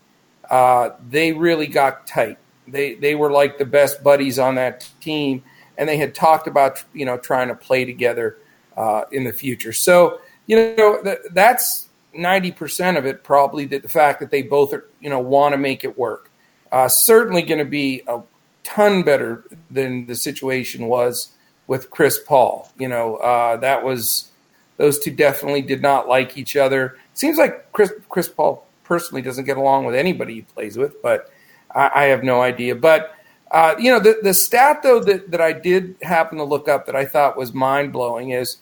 uh, 0.49 0.91
they 1.09 1.33
really 1.33 1.67
got 1.67 2.05
tight. 2.07 2.37
They 2.67 2.95
they 2.95 3.15
were 3.15 3.31
like 3.31 3.57
the 3.57 3.65
best 3.65 4.03
buddies 4.03 4.39
on 4.39 4.55
that 4.55 4.87
team, 4.99 5.43
and 5.77 5.87
they 5.87 5.97
had 5.97 6.15
talked 6.15 6.47
about 6.47 6.83
you 6.93 7.05
know 7.05 7.17
trying 7.17 7.47
to 7.47 7.55
play 7.55 7.85
together 7.85 8.37
uh, 8.75 9.03
in 9.11 9.23
the 9.23 9.33
future. 9.33 9.73
So 9.73 10.19
you 10.47 10.75
know 10.75 11.01
that, 11.03 11.33
that's 11.33 11.89
ninety 12.13 12.51
percent 12.51 12.97
of 12.97 13.05
it 13.05 13.23
probably 13.23 13.65
that 13.65 13.83
the 13.83 13.89
fact 13.89 14.19
that 14.19 14.31
they 14.31 14.41
both 14.41 14.73
are, 14.73 14.85
you 14.99 15.09
know 15.09 15.19
want 15.19 15.53
to 15.53 15.57
make 15.57 15.83
it 15.83 15.97
work. 15.97 16.31
Uh, 16.71 16.87
certainly 16.87 17.41
going 17.41 17.59
to 17.59 17.65
be 17.65 18.01
a 18.07 18.19
ton 18.65 19.03
better 19.03 19.45
than 19.69 20.07
the 20.07 20.15
situation 20.15 20.87
was 20.87 21.31
with 21.67 21.89
Chris 21.89 22.19
Paul. 22.19 22.69
You 22.77 22.89
know 22.89 23.17
uh, 23.17 23.57
that 23.57 23.83
was 23.83 24.31
those 24.77 24.99
two 24.99 25.11
definitely 25.11 25.61
did 25.61 25.81
not 25.81 26.09
like 26.09 26.37
each 26.37 26.57
other. 26.57 26.97
Seems 27.13 27.37
like 27.37 27.71
Chris 27.71 27.93
Chris 28.09 28.27
Paul 28.27 28.65
personally 28.83 29.21
doesn't 29.21 29.45
get 29.45 29.57
along 29.57 29.85
with 29.85 29.95
anybody 29.95 30.35
he 30.35 30.41
plays 30.41 30.77
with, 30.77 31.01
but 31.01 31.31
I, 31.73 31.91
I 31.95 32.03
have 32.05 32.23
no 32.23 32.41
idea. 32.41 32.75
But 32.75 33.15
uh, 33.51 33.75
you 33.79 33.91
know 33.91 33.99
the 33.99 34.17
the 34.21 34.33
stat 34.33 34.81
though 34.83 34.99
that 35.01 35.31
that 35.31 35.41
I 35.41 35.53
did 35.53 35.95
happen 36.01 36.37
to 36.39 36.43
look 36.43 36.67
up 36.67 36.85
that 36.87 36.95
I 36.95 37.05
thought 37.05 37.37
was 37.37 37.53
mind 37.53 37.93
blowing 37.93 38.31
is. 38.31 38.57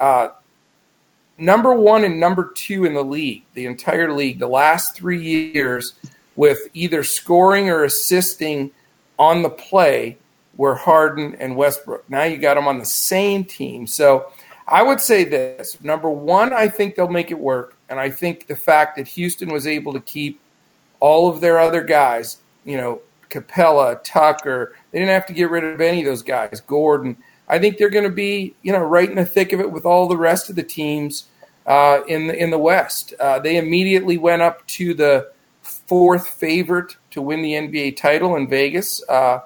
Uh, 0.00 0.28
number 1.38 1.72
one 1.72 2.04
and 2.04 2.20
number 2.20 2.52
two 2.54 2.84
in 2.84 2.94
the 2.94 3.02
league, 3.02 3.44
the 3.54 3.66
entire 3.66 4.12
league, 4.12 4.38
the 4.38 4.48
last 4.48 4.94
three 4.94 5.20
years, 5.20 5.94
with 6.36 6.68
either 6.74 7.02
scoring 7.02 7.68
or 7.70 7.84
assisting 7.84 8.70
on 9.18 9.42
the 9.42 9.50
play 9.50 10.16
were 10.56 10.74
Harden 10.74 11.36
and 11.36 11.56
Westbrook. 11.56 12.08
Now 12.10 12.24
you 12.24 12.36
got 12.36 12.54
them 12.54 12.68
on 12.68 12.78
the 12.78 12.84
same 12.84 13.44
team. 13.44 13.86
So 13.86 14.32
I 14.66 14.82
would 14.82 15.00
say 15.00 15.24
this 15.24 15.78
number 15.82 16.10
one, 16.10 16.52
I 16.52 16.68
think 16.68 16.94
they'll 16.94 17.08
make 17.08 17.30
it 17.30 17.38
work. 17.38 17.76
And 17.88 17.98
I 17.98 18.10
think 18.10 18.46
the 18.46 18.56
fact 18.56 18.96
that 18.96 19.08
Houston 19.08 19.50
was 19.50 19.66
able 19.66 19.92
to 19.94 20.00
keep 20.00 20.40
all 21.00 21.28
of 21.28 21.40
their 21.40 21.58
other 21.58 21.82
guys, 21.82 22.38
you 22.64 22.76
know, 22.76 23.00
Capela, 23.30 24.02
Tucker, 24.04 24.74
they 24.90 24.98
didn't 24.98 25.14
have 25.14 25.26
to 25.26 25.32
get 25.32 25.50
rid 25.50 25.64
of 25.64 25.80
any 25.80 26.00
of 26.00 26.06
those 26.06 26.22
guys, 26.22 26.60
Gordon. 26.60 27.16
I 27.48 27.58
think 27.58 27.78
they're 27.78 27.88
going 27.88 28.04
to 28.04 28.10
be, 28.10 28.54
you 28.62 28.72
know, 28.72 28.82
right 28.82 29.08
in 29.08 29.16
the 29.16 29.24
thick 29.24 29.52
of 29.52 29.60
it 29.60 29.70
with 29.70 29.86
all 29.86 30.06
the 30.06 30.16
rest 30.16 30.50
of 30.50 30.56
the 30.56 30.62
teams 30.62 31.28
uh, 31.66 32.00
in 32.08 32.26
the 32.26 32.36
in 32.36 32.50
the 32.50 32.58
West. 32.58 33.14
Uh, 33.18 33.38
they 33.38 33.56
immediately 33.56 34.18
went 34.18 34.42
up 34.42 34.66
to 34.66 34.92
the 34.92 35.30
fourth 35.88 36.28
favorite 36.28 36.96
to 37.10 37.22
win 37.22 37.42
the 37.42 37.52
NBA 37.52 37.96
title 37.96 38.36
in 38.36 38.48
Vegas, 38.48 39.02
uh, 39.08 39.40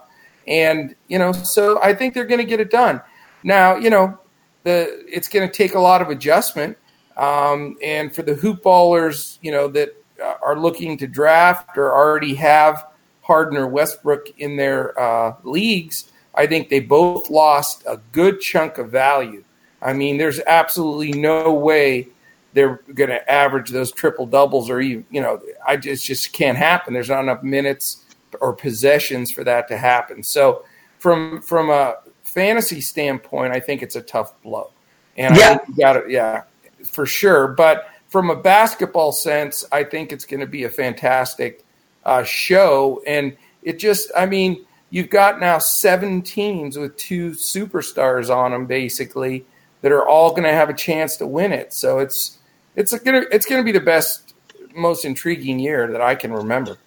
and 0.46 0.94
you 1.08 1.18
know, 1.18 1.32
so 1.32 1.80
I 1.82 1.94
think 1.94 2.14
they're 2.14 2.24
going 2.24 2.40
to 2.40 2.46
get 2.46 2.60
it 2.60 2.70
done. 2.70 3.00
Now, 3.42 3.76
you 3.76 3.90
know, 3.90 4.18
the 4.64 5.04
it's 5.08 5.28
going 5.28 5.48
to 5.48 5.52
take 5.52 5.74
a 5.74 5.80
lot 5.80 6.02
of 6.02 6.08
adjustment, 6.08 6.76
um, 7.16 7.76
and 7.82 8.14
for 8.14 8.22
the 8.22 8.34
hoop 8.34 8.62
ballers, 8.62 9.38
you 9.42 9.52
know, 9.52 9.68
that 9.68 9.96
are 10.42 10.58
looking 10.58 10.96
to 10.98 11.06
draft 11.06 11.76
or 11.76 11.92
already 11.94 12.34
have 12.34 12.86
Harden 13.22 13.56
or 13.56 13.66
Westbrook 13.66 14.28
in 14.38 14.56
their 14.56 14.98
uh, 15.00 15.34
leagues 15.42 16.12
I 16.34 16.46
think 16.46 16.68
they 16.68 16.80
both 16.80 17.30
lost 17.30 17.84
a 17.86 18.00
good 18.12 18.40
chunk 18.40 18.78
of 18.78 18.90
value. 18.90 19.44
I 19.80 19.92
mean, 19.92 20.16
there's 20.16 20.40
absolutely 20.46 21.12
no 21.12 21.52
way 21.52 22.08
they're 22.52 22.82
going 22.94 23.10
to 23.10 23.30
average 23.30 23.70
those 23.70 23.90
triple 23.92 24.26
doubles 24.26 24.68
or 24.68 24.80
even, 24.80 25.06
you 25.10 25.20
know, 25.20 25.40
I 25.66 25.76
just 25.76 26.04
just 26.04 26.32
can't 26.32 26.58
happen. 26.58 26.92
There's 26.92 27.08
not 27.08 27.22
enough 27.22 27.42
minutes 27.42 28.04
or 28.40 28.52
possessions 28.52 29.30
for 29.30 29.44
that 29.44 29.68
to 29.68 29.76
happen. 29.76 30.22
So, 30.22 30.64
from 30.98 31.42
from 31.42 31.70
a 31.70 31.96
fantasy 32.22 32.80
standpoint, 32.80 33.52
I 33.52 33.60
think 33.60 33.82
it's 33.82 33.96
a 33.96 34.02
tough 34.02 34.40
blow. 34.42 34.70
And 35.16 35.36
yeah. 35.36 35.42
I 35.42 35.48
think 35.56 35.68
you 35.68 35.74
got 35.76 35.96
it, 35.96 36.10
yeah, 36.10 36.42
for 36.84 37.06
sure. 37.06 37.48
But 37.48 37.88
from 38.08 38.30
a 38.30 38.36
basketball 38.36 39.12
sense, 39.12 39.64
I 39.72 39.84
think 39.84 40.12
it's 40.12 40.24
going 40.24 40.40
to 40.40 40.46
be 40.46 40.64
a 40.64 40.70
fantastic 40.70 41.64
uh, 42.04 42.22
show. 42.22 43.02
And 43.06 43.36
it 43.62 43.78
just, 43.78 44.10
I 44.16 44.26
mean, 44.26 44.64
you've 44.90 45.10
got 45.10 45.40
now 45.40 45.58
seven 45.58 46.22
teams 46.22 46.78
with 46.78 46.96
two 46.96 47.30
superstars 47.30 48.34
on 48.34 48.52
them, 48.52 48.66
basically, 48.66 49.44
that 49.82 49.92
are 49.92 50.06
all 50.06 50.30
going 50.30 50.44
to 50.44 50.52
have 50.52 50.70
a 50.70 50.74
chance 50.74 51.16
to 51.16 51.26
win 51.26 51.52
it. 51.52 51.72
So 51.72 51.98
it's 51.98 52.38
it's 52.76 52.96
gonna 52.98 53.24
it's 53.30 53.46
gonna 53.46 53.62
be 53.62 53.72
the 53.72 53.80
best, 53.80 54.34
most 54.74 55.04
intriguing 55.04 55.58
year 55.58 55.86
that 55.88 56.00
I 56.00 56.14
can 56.14 56.32
remember. 56.32 56.78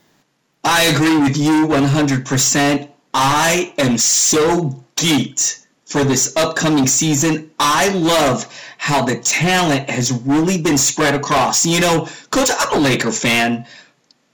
I 0.63 0.83
agree 0.85 1.17
with 1.17 1.37
you 1.37 1.67
100%. 1.67 2.89
I 3.13 3.73
am 3.77 3.97
so 3.97 4.83
geeked 4.95 5.65
for 5.85 6.03
this 6.03 6.35
upcoming 6.35 6.87
season. 6.87 7.51
I 7.59 7.89
love 7.89 8.51
how 8.77 9.05
the 9.05 9.19
talent 9.19 9.89
has 9.89 10.11
really 10.11 10.59
been 10.59 10.77
spread 10.77 11.13
across. 11.13 11.65
You 11.65 11.79
know, 11.81 12.09
Coach, 12.31 12.49
I'm 12.59 12.79
a 12.79 12.81
Laker 12.81 13.11
fan, 13.11 13.65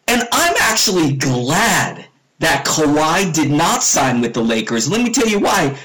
and 0.07 0.27
I'm 0.31 0.55
actually 0.61 1.13
glad 1.13 2.05
that 2.39 2.65
Kawhi 2.65 3.33
did 3.33 3.51
not 3.51 3.83
sign 3.83 4.21
with 4.21 4.33
the 4.33 4.41
Lakers. 4.41 4.89
Let 4.89 5.01
me 5.01 5.11
tell 5.11 5.27
you 5.27 5.39
why. 5.39 5.77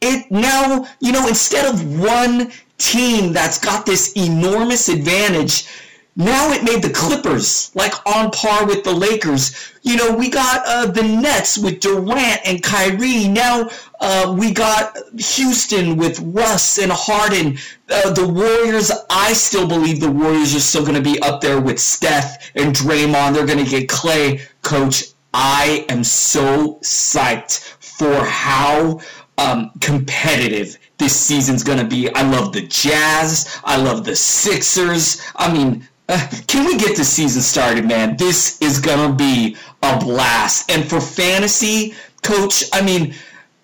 It 0.00 0.30
now, 0.30 0.86
you 0.98 1.12
know, 1.12 1.28
instead 1.28 1.72
of 1.72 2.00
one 2.00 2.50
team 2.80 3.32
that's 3.32 3.58
got 3.58 3.86
this 3.86 4.12
enormous 4.16 4.88
advantage, 4.88 5.68
now 6.16 6.52
it 6.52 6.64
made 6.64 6.82
the 6.82 6.90
Clippers 6.90 7.70
like 7.74 7.94
on 8.06 8.30
par 8.32 8.66
with 8.66 8.82
the 8.82 8.92
Lakers. 8.92 9.72
You 9.82 9.96
know, 9.96 10.14
we 10.14 10.28
got 10.28 10.62
uh, 10.66 10.86
the 10.86 11.02
Nets 11.02 11.56
with 11.56 11.80
Durant 11.80 12.40
and 12.44 12.62
Kyrie. 12.62 13.28
Now 13.28 13.70
uh, 14.00 14.34
we 14.36 14.52
got 14.52 14.96
Houston 15.18 15.96
with 15.96 16.18
Russ 16.20 16.78
and 16.78 16.90
Harden. 16.92 17.58
Uh, 17.88 18.10
the 18.12 18.28
Warriors, 18.28 18.90
I 19.08 19.32
still 19.32 19.68
believe 19.68 20.00
the 20.00 20.10
Warriors 20.10 20.54
are 20.54 20.60
still 20.60 20.82
going 20.82 21.02
to 21.02 21.12
be 21.12 21.20
up 21.20 21.40
there 21.40 21.60
with 21.60 21.78
Steph 21.78 22.50
and 22.56 22.74
Draymond. 22.74 23.34
They're 23.34 23.46
going 23.46 23.64
to 23.64 23.70
get 23.70 23.88
Clay. 23.88 24.42
Coach, 24.62 25.04
I 25.32 25.86
am 25.88 26.04
so 26.04 26.80
psyched 26.82 27.60
for 27.78 28.24
how 28.24 29.00
um, 29.38 29.70
competitive 29.80 30.76
this 31.00 31.18
season's 31.18 31.64
going 31.64 31.78
to 31.78 31.84
be. 31.84 32.14
I 32.14 32.22
love 32.22 32.52
the 32.52 32.60
Jazz. 32.60 33.60
I 33.64 33.76
love 33.76 34.04
the 34.04 34.14
Sixers. 34.14 35.20
I 35.34 35.52
mean, 35.52 35.88
uh, 36.08 36.28
can 36.46 36.66
we 36.66 36.76
get 36.76 36.96
the 36.96 37.04
season 37.04 37.42
started, 37.42 37.86
man? 37.88 38.16
This 38.16 38.60
is 38.60 38.78
going 38.78 39.10
to 39.10 39.16
be 39.16 39.56
a 39.82 39.98
blast. 39.98 40.70
And 40.70 40.88
for 40.88 41.00
fantasy, 41.00 41.94
coach, 42.22 42.64
I 42.72 42.82
mean, 42.82 43.14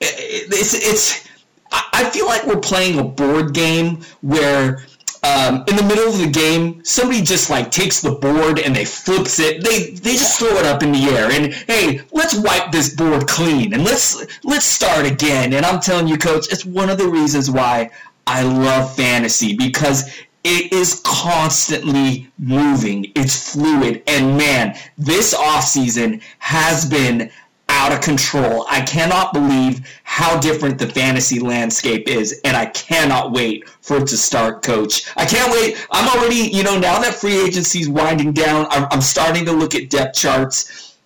it's, 0.00 0.74
it's, 0.74 1.28
I 1.70 2.08
feel 2.10 2.26
like 2.26 2.46
we're 2.46 2.60
playing 2.60 2.98
a 2.98 3.04
board 3.04 3.52
game 3.52 4.02
where 4.22 4.84
um, 5.26 5.64
in 5.66 5.76
the 5.76 5.82
middle 5.82 6.08
of 6.08 6.18
the 6.18 6.28
game, 6.30 6.84
somebody 6.84 7.20
just 7.20 7.50
like 7.50 7.70
takes 7.70 8.00
the 8.00 8.12
board 8.12 8.60
and 8.60 8.74
they 8.74 8.84
flips 8.84 9.40
it. 9.40 9.64
They 9.64 9.90
they 9.90 10.12
just 10.12 10.38
throw 10.38 10.56
it 10.56 10.66
up 10.66 10.82
in 10.82 10.92
the 10.92 11.04
air 11.06 11.30
and 11.30 11.52
hey, 11.52 12.02
let's 12.12 12.36
wipe 12.36 12.70
this 12.70 12.94
board 12.94 13.26
clean 13.26 13.74
and 13.74 13.84
let's 13.84 14.24
let's 14.44 14.66
start 14.66 15.04
again. 15.04 15.52
And 15.54 15.66
I'm 15.66 15.80
telling 15.80 16.06
you, 16.06 16.16
coach, 16.16 16.52
it's 16.52 16.64
one 16.64 16.90
of 16.90 16.98
the 16.98 17.08
reasons 17.08 17.50
why 17.50 17.90
I 18.26 18.42
love 18.42 18.94
fantasy 18.94 19.56
because 19.56 20.08
it 20.44 20.72
is 20.72 21.02
constantly 21.04 22.30
moving. 22.38 23.10
It's 23.16 23.52
fluid. 23.52 24.04
And 24.06 24.38
man, 24.38 24.78
this 24.96 25.34
offseason 25.34 26.22
has 26.38 26.84
been 26.84 27.32
out 27.86 27.92
of 27.92 28.00
control. 28.00 28.66
I 28.68 28.80
cannot 28.80 29.32
believe 29.32 29.86
how 30.02 30.40
different 30.40 30.78
the 30.78 30.88
fantasy 30.88 31.38
landscape 31.38 32.08
is, 32.08 32.40
and 32.44 32.56
I 32.56 32.66
cannot 32.66 33.30
wait 33.30 33.68
for 33.80 33.98
it 33.98 34.08
to 34.08 34.16
start, 34.16 34.64
coach. 34.64 35.06
I 35.16 35.24
can't 35.24 35.52
wait. 35.52 35.86
I'm 35.92 36.08
already, 36.08 36.50
you 36.52 36.64
know, 36.64 36.76
now 36.78 36.98
that 36.98 37.14
free 37.14 37.40
agency 37.40 37.80
is 37.80 37.88
winding 37.88 38.32
down, 38.32 38.66
I'm, 38.70 38.88
I'm 38.90 39.00
starting 39.00 39.44
to 39.44 39.52
look 39.52 39.76
at 39.76 39.88
depth 39.88 40.16
charts. 40.16 40.96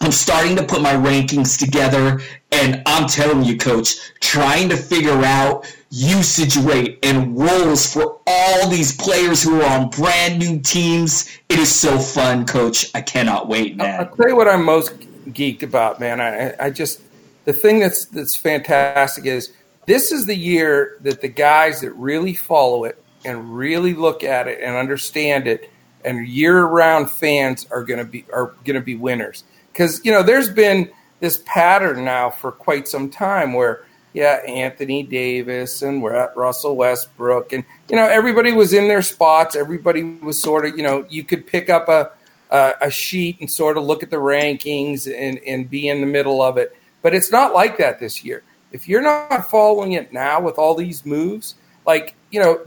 I'm 0.00 0.10
starting 0.10 0.56
to 0.56 0.64
put 0.64 0.82
my 0.82 0.94
rankings 0.94 1.56
together, 1.56 2.20
and 2.50 2.82
I'm 2.84 3.06
telling 3.06 3.44
you, 3.44 3.56
coach, 3.56 3.94
trying 4.18 4.68
to 4.70 4.76
figure 4.76 5.24
out 5.24 5.72
usage 5.90 6.56
rate 6.56 6.98
and 7.04 7.38
roles 7.38 7.86
for 7.86 8.18
all 8.26 8.68
these 8.68 8.96
players 8.96 9.40
who 9.40 9.62
are 9.62 9.78
on 9.78 9.88
brand 9.90 10.40
new 10.40 10.58
teams. 10.58 11.30
It 11.48 11.60
is 11.60 11.72
so 11.72 11.96
fun, 11.96 12.44
coach. 12.44 12.90
I 12.92 13.02
cannot 13.02 13.48
wait, 13.48 13.76
man. 13.76 14.00
I'll 14.00 14.16
tell 14.16 14.28
you 14.28 14.36
what 14.36 14.48
I'm 14.48 14.64
most 14.64 14.92
geeked 15.26 15.62
about, 15.62 16.00
man. 16.00 16.20
I, 16.20 16.54
I 16.66 16.70
just 16.70 17.00
the 17.44 17.52
thing 17.52 17.80
that's 17.80 18.06
that's 18.06 18.36
fantastic 18.36 19.26
is 19.26 19.52
this 19.86 20.12
is 20.12 20.26
the 20.26 20.36
year 20.36 20.96
that 21.02 21.20
the 21.20 21.28
guys 21.28 21.80
that 21.80 21.92
really 21.92 22.34
follow 22.34 22.84
it 22.84 23.02
and 23.24 23.56
really 23.56 23.94
look 23.94 24.24
at 24.24 24.48
it 24.48 24.60
and 24.62 24.76
understand 24.76 25.46
it 25.46 25.70
and 26.04 26.26
year-round 26.28 27.10
fans 27.10 27.66
are 27.70 27.82
going 27.82 27.98
to 27.98 28.04
be 28.04 28.24
are 28.32 28.54
going 28.64 28.74
to 28.74 28.84
be 28.84 28.94
winners 28.94 29.44
because 29.72 30.04
you 30.04 30.12
know 30.12 30.22
there's 30.22 30.50
been 30.50 30.90
this 31.20 31.42
pattern 31.46 32.04
now 32.04 32.28
for 32.30 32.52
quite 32.52 32.86
some 32.86 33.10
time 33.10 33.54
where 33.54 33.84
yeah 34.12 34.40
Anthony 34.46 35.02
Davis 35.02 35.82
and 35.82 36.02
we're 36.02 36.14
at 36.14 36.36
Russell 36.36 36.76
Westbrook 36.76 37.52
and 37.52 37.64
you 37.88 37.96
know 37.96 38.06
everybody 38.06 38.52
was 38.52 38.72
in 38.72 38.88
their 38.88 39.02
spots 39.02 39.56
everybody 39.56 40.02
was 40.02 40.40
sort 40.40 40.66
of 40.66 40.76
you 40.76 40.82
know 40.82 41.06
you 41.08 41.24
could 41.24 41.46
pick 41.46 41.70
up 41.70 41.88
a 41.88 42.10
uh, 42.54 42.72
a 42.80 42.88
sheet 42.88 43.40
and 43.40 43.50
sort 43.50 43.76
of 43.76 43.82
look 43.82 44.04
at 44.04 44.10
the 44.10 44.16
rankings 44.16 45.12
and, 45.12 45.40
and 45.40 45.68
be 45.68 45.88
in 45.88 46.00
the 46.00 46.06
middle 46.06 46.40
of 46.40 46.56
it. 46.56 46.76
But 47.02 47.12
it's 47.12 47.32
not 47.32 47.52
like 47.52 47.76
that 47.78 47.98
this 47.98 48.24
year. 48.24 48.44
If 48.70 48.88
you're 48.88 49.02
not 49.02 49.50
following 49.50 49.92
it 49.92 50.12
now 50.12 50.40
with 50.40 50.56
all 50.56 50.76
these 50.76 51.04
moves, 51.04 51.56
like 51.84 52.14
you 52.30 52.38
know 52.38 52.64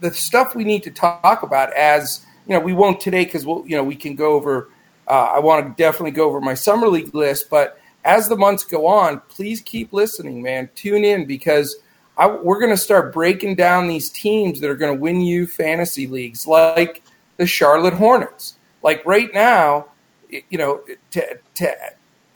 the 0.00 0.12
stuff 0.12 0.54
we 0.54 0.64
need 0.64 0.82
to 0.82 0.90
talk 0.90 1.42
about 1.42 1.72
as 1.72 2.24
you 2.46 2.54
know 2.54 2.60
we 2.60 2.74
won't 2.74 3.00
today 3.00 3.24
because 3.24 3.46
we'll 3.46 3.66
you 3.66 3.76
know 3.76 3.82
we 3.82 3.96
can 3.96 4.14
go 4.14 4.34
over. 4.34 4.68
Uh, 5.08 5.32
I 5.34 5.38
want 5.40 5.66
to 5.66 5.82
definitely 5.82 6.12
go 6.12 6.26
over 6.26 6.40
my 6.42 6.54
summer 6.54 6.86
league 6.86 7.14
list, 7.14 7.48
but 7.48 7.80
as 8.04 8.28
the 8.28 8.36
months 8.36 8.62
go 8.62 8.86
on, 8.86 9.20
please 9.28 9.62
keep 9.62 9.92
listening, 9.92 10.42
man. 10.42 10.68
Tune 10.74 11.02
in 11.02 11.24
because 11.24 11.76
I, 12.18 12.26
we're 12.26 12.60
going 12.60 12.70
to 12.70 12.76
start 12.76 13.12
breaking 13.12 13.54
down 13.54 13.88
these 13.88 14.10
teams 14.10 14.60
that 14.60 14.70
are 14.70 14.76
going 14.76 14.94
to 14.94 15.00
win 15.00 15.22
you 15.22 15.46
fantasy 15.46 16.06
leagues, 16.06 16.46
like 16.46 17.02
the 17.38 17.46
Charlotte 17.46 17.94
Hornets. 17.94 18.56
Like 18.82 19.04
right 19.04 19.32
now, 19.32 19.86
you 20.28 20.58
know, 20.58 20.82
to, 21.10 21.38
to 21.56 21.76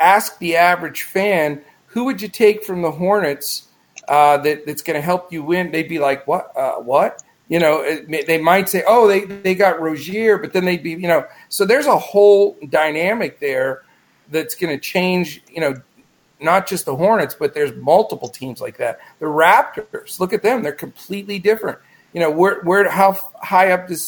ask 0.01 0.39
the 0.39 0.57
average 0.57 1.03
fan, 1.03 1.63
who 1.87 2.05
would 2.05 2.21
you 2.21 2.29
take 2.29 2.65
from 2.65 2.83
the 2.83 2.91
Hornets 2.91 3.69
uh, 4.09 4.39
that, 4.39 4.67
that's 4.67 4.83
going 4.83 4.97
to 4.97 5.01
help 5.01 5.33
you 5.33 5.43
win? 5.43 5.71
They'd 5.71 5.89
be 5.89 5.99
like, 5.99 6.27
what? 6.27 6.57
Uh, 6.57 6.75
what? 6.77 7.23
You 7.49 7.59
know, 7.59 7.83
it, 7.83 8.27
they 8.27 8.39
might 8.39 8.69
say, 8.69 8.83
oh, 8.87 9.07
they, 9.07 9.25
they 9.25 9.55
got 9.55 9.81
Rozier, 9.81 10.39
but 10.39 10.53
then 10.53 10.65
they'd 10.65 10.83
be, 10.83 10.91
you 10.91 11.09
know, 11.09 11.27
so 11.49 11.65
there's 11.65 11.87
a 11.87 11.99
whole 11.99 12.57
dynamic 12.71 13.39
there 13.39 13.83
that's 14.31 14.55
going 14.55 14.75
to 14.75 14.81
change, 14.81 15.43
you 15.49 15.61
know, 15.61 15.75
not 16.41 16.67
just 16.67 16.85
the 16.85 16.97
Hornets, 16.97 17.35
but 17.35 17.55
there's 17.55 17.73
multiple 17.75 18.29
teams 18.29 18.61
like 18.61 18.79
that. 18.79 18.99
The 19.19 19.27
Raptors, 19.27 20.21
look 20.21 20.33
at 20.33 20.43
them; 20.43 20.63
they're 20.63 20.73
completely 20.73 21.39
different. 21.39 21.79
You 22.13 22.21
know, 22.21 22.31
where 22.31 22.61
where 22.63 22.89
how 22.89 23.19
high 23.43 23.73
up 23.73 23.89
does 23.89 24.05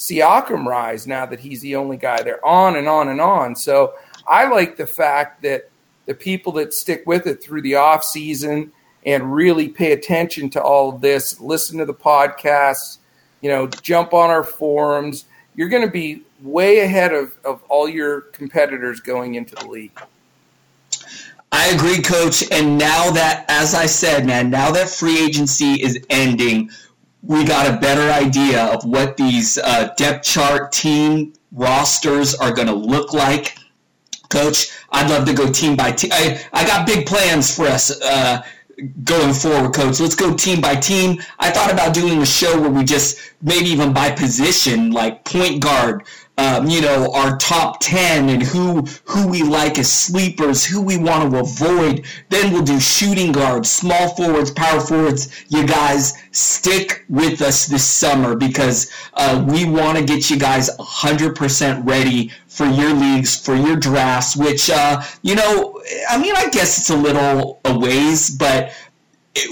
Siakam 0.00 0.64
rise 0.64 1.06
now 1.06 1.26
that 1.26 1.40
he's 1.40 1.60
the 1.60 1.76
only 1.76 1.98
guy 1.98 2.22
there? 2.22 2.44
On 2.44 2.76
and 2.76 2.88
on 2.88 3.08
and 3.08 3.20
on. 3.20 3.54
So 3.54 3.92
I 4.26 4.48
like 4.48 4.78
the 4.78 4.86
fact 4.86 5.42
that 5.42 5.70
the 6.06 6.14
people 6.14 6.52
that 6.52 6.72
stick 6.72 7.02
with 7.04 7.26
it 7.26 7.42
through 7.42 7.60
the 7.60 7.74
off 7.74 8.02
season 8.02 8.72
and 9.04 9.34
really 9.34 9.68
pay 9.68 9.92
attention 9.92 10.48
to 10.50 10.62
all 10.62 10.88
of 10.88 11.02
this, 11.02 11.38
listen 11.38 11.78
to 11.78 11.84
the 11.84 11.92
podcasts, 11.92 12.96
you 13.42 13.50
know, 13.50 13.66
jump 13.66 14.14
on 14.14 14.30
our 14.30 14.42
forums. 14.42 15.26
You're 15.54 15.68
going 15.68 15.84
to 15.84 15.92
be 15.92 16.22
way 16.40 16.80
ahead 16.80 17.12
of, 17.12 17.36
of 17.44 17.62
all 17.68 17.86
your 17.86 18.22
competitors 18.22 19.00
going 19.00 19.34
into 19.34 19.54
the 19.54 19.68
league. 19.68 20.00
I 21.52 21.68
agree, 21.68 22.00
coach. 22.00 22.50
And 22.50 22.78
now 22.78 23.10
that, 23.10 23.44
as 23.48 23.74
I 23.74 23.84
said, 23.84 24.24
man, 24.24 24.48
now 24.48 24.70
that 24.70 24.88
free 24.88 25.22
agency 25.22 25.74
is 25.74 25.98
ending, 26.08 26.70
we 27.22 27.44
got 27.44 27.72
a 27.72 27.78
better 27.78 28.10
idea 28.12 28.64
of 28.66 28.84
what 28.84 29.16
these 29.16 29.58
uh, 29.58 29.92
depth 29.96 30.24
chart 30.24 30.72
team 30.72 31.34
rosters 31.52 32.34
are 32.34 32.52
going 32.52 32.68
to 32.68 32.74
look 32.74 33.12
like. 33.12 33.56
Coach, 34.28 34.68
I'd 34.90 35.10
love 35.10 35.26
to 35.26 35.34
go 35.34 35.50
team 35.50 35.76
by 35.76 35.92
team. 35.92 36.10
I, 36.12 36.40
I 36.52 36.66
got 36.66 36.86
big 36.86 37.06
plans 37.06 37.54
for 37.54 37.66
us 37.66 38.00
uh, 38.00 38.42
going 39.04 39.34
forward, 39.34 39.74
coach. 39.74 40.00
Let's 40.00 40.14
go 40.14 40.34
team 40.34 40.60
by 40.60 40.76
team. 40.76 41.20
I 41.38 41.50
thought 41.50 41.72
about 41.72 41.94
doing 41.94 42.22
a 42.22 42.26
show 42.26 42.60
where 42.60 42.70
we 42.70 42.84
just 42.84 43.18
maybe 43.42 43.66
even 43.66 43.92
by 43.92 44.10
position, 44.10 44.92
like 44.92 45.24
point 45.24 45.60
guard, 45.60 46.04
um, 46.40 46.70
you 46.70 46.80
know, 46.80 47.12
our 47.12 47.36
top 47.36 47.80
10 47.80 48.30
and 48.30 48.42
who 48.42 48.82
who 49.04 49.28
we 49.28 49.42
like 49.42 49.78
as 49.78 49.92
sleepers, 49.92 50.64
who 50.64 50.80
we 50.80 50.96
want 50.96 51.30
to 51.30 51.38
avoid. 51.38 52.06
Then 52.30 52.50
we'll 52.50 52.62
do 52.62 52.80
shooting 52.80 53.30
guards, 53.30 53.70
small 53.70 54.14
forwards, 54.16 54.50
power 54.50 54.80
forwards. 54.80 55.44
You 55.48 55.66
guys 55.66 56.14
stick 56.32 57.04
with 57.10 57.42
us 57.42 57.66
this 57.66 57.86
summer 57.86 58.36
because 58.36 58.90
uh, 59.14 59.44
we 59.46 59.66
want 59.66 59.98
to 59.98 60.04
get 60.04 60.30
you 60.30 60.38
guys 60.38 60.74
100% 60.78 61.86
ready 61.86 62.32
for 62.48 62.64
your 62.64 62.94
leagues, 62.94 63.36
for 63.36 63.54
your 63.54 63.76
drafts, 63.76 64.34
which, 64.34 64.70
uh, 64.70 65.02
you 65.20 65.34
know, 65.34 65.82
I 66.08 66.16
mean, 66.16 66.34
I 66.34 66.48
guess 66.48 66.78
it's 66.78 66.90
a 66.90 66.96
little 66.96 67.60
a 67.66 67.78
ways, 67.78 68.30
but 68.30 68.72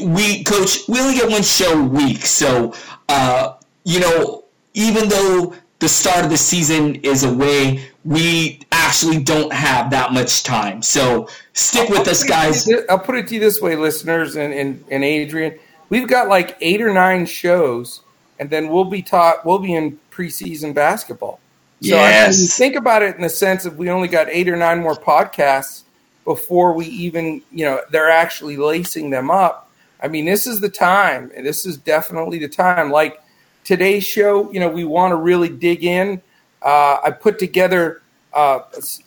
we, 0.03 0.43
coach, 0.43 0.79
we 0.89 1.01
only 1.01 1.15
get 1.15 1.31
one 1.31 1.43
show 1.43 1.79
a 1.79 1.85
week. 1.85 2.25
So, 2.25 2.75
uh, 3.11 3.57
you 3.85 4.01
know, 4.01 4.45
even 4.73 5.09
though 5.09 5.55
the 5.81 5.89
start 5.89 6.25
of 6.25 6.31
the 6.31 6.37
season 6.39 6.97
is 6.97 7.23
away. 7.23 7.85
We 8.05 8.61
actually 8.73 9.23
don't 9.23 9.53
have 9.53 9.91
that 9.91 10.13
much 10.13 10.43
time. 10.43 10.83
So 10.83 11.29
stick 11.53 11.89
with 11.89 12.09
us, 12.09 12.25
guys. 12.25 12.69
I'll 12.89 12.99
put 12.99 13.17
it 13.17 13.29
to 13.29 13.35
you 13.35 13.41
this 13.41 13.61
way, 13.61 13.77
listeners 13.77 14.37
and, 14.37 14.53
and, 14.53 14.85
and 14.91 15.05
Adrian. 15.05 15.59
We've 15.89 16.09
got 16.09 16.29
like 16.29 16.57
eight 16.61 16.83
or 16.83 16.93
nine 16.93 17.27
shows, 17.27 18.03
and 18.39 18.51
then 18.51 18.69
we'll 18.69 18.85
be 18.85 19.03
taught 19.03 19.47
we'll 19.47 19.59
be 19.59 19.75
in 19.75 19.99
preseason 20.11 20.75
basketball. 20.75 21.41
So 21.81 21.95
yes. 21.95 22.37
I 22.37 22.39
mean, 22.39 22.49
think 22.49 22.77
about 22.77 23.03
it 23.03 23.15
in 23.15 23.23
the 23.23 23.31
sense 23.31 23.65
of 23.65 23.79
we 23.79 23.89
only 23.89 24.09
got 24.09 24.29
eight 24.29 24.49
or 24.49 24.57
nine 24.57 24.81
more 24.81 24.97
podcasts 24.97 25.85
before 26.25 26.73
we 26.73 26.87
even, 26.87 27.41
you 27.53 27.65
know, 27.65 27.81
they're 27.91 28.11
actually 28.11 28.57
lacing 28.57 29.11
them 29.11 29.31
up. 29.31 29.71
I 30.03 30.09
mean, 30.09 30.25
this 30.25 30.47
is 30.47 30.61
the 30.61 30.69
time. 30.69 31.31
and 31.37 31.47
This 31.47 31.65
is 31.65 31.77
definitely 31.77 32.39
the 32.39 32.49
time. 32.49 32.91
Like 32.91 33.23
today's 33.69 34.03
show, 34.03 34.51
you 34.51 34.59
know, 34.59 34.69
we 34.71 34.83
want 34.83 35.13
to 35.13 35.17
really 35.17 35.51
dig 35.51 35.85
in. 35.85 36.23
Uh, 36.63 36.97
I 37.05 37.11
put 37.11 37.39
together 37.39 38.01
uh, 38.33 38.61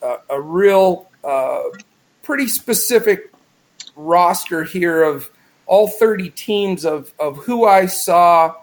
a, 0.03 0.17
a, 0.29 0.39
real, 0.39 1.09
uh, 1.23 1.63
pretty 2.21 2.45
specific 2.45 3.31
roster 3.95 4.63
here 4.63 5.01
of 5.01 5.31
all 5.65 5.87
30 5.87 6.29
teams 6.29 6.85
of, 6.85 7.11
of 7.19 7.37
who 7.37 7.65
I 7.65 7.87
saw 7.87 8.55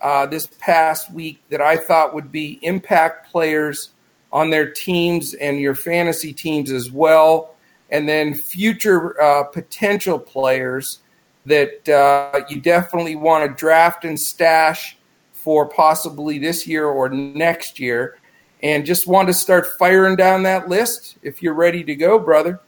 uh, 0.00 0.24
this 0.24 0.48
past 0.58 1.12
week 1.12 1.42
that 1.50 1.60
I 1.60 1.76
thought 1.76 2.14
would 2.14 2.32
be 2.32 2.58
impact 2.62 3.30
players 3.30 3.90
on 4.32 4.48
their 4.48 4.70
teams 4.70 5.34
and 5.34 5.60
your 5.60 5.74
fantasy 5.74 6.32
teams 6.32 6.70
as 6.70 6.90
well. 6.90 7.56
And 7.90 8.08
then 8.08 8.32
future 8.32 9.20
uh, 9.20 9.44
potential 9.44 10.18
players 10.18 11.00
that 11.44 11.86
uh, 11.90 12.40
you 12.48 12.58
definitely 12.58 13.16
want 13.16 13.46
to 13.46 13.54
draft 13.54 14.06
and 14.06 14.18
stash 14.18 14.96
for 15.42 15.66
possibly 15.66 16.38
this 16.38 16.66
year 16.66 16.86
or 16.86 17.08
next 17.08 17.80
year. 17.80 18.18
And 18.62 18.86
just 18.86 19.08
want 19.08 19.26
to 19.26 19.34
start 19.34 19.66
firing 19.78 20.14
down 20.14 20.44
that 20.44 20.68
list 20.68 21.16
if 21.22 21.42
you're 21.42 21.54
ready 21.54 21.82
to 21.82 21.96
go, 21.96 22.18
brother. 22.18 22.60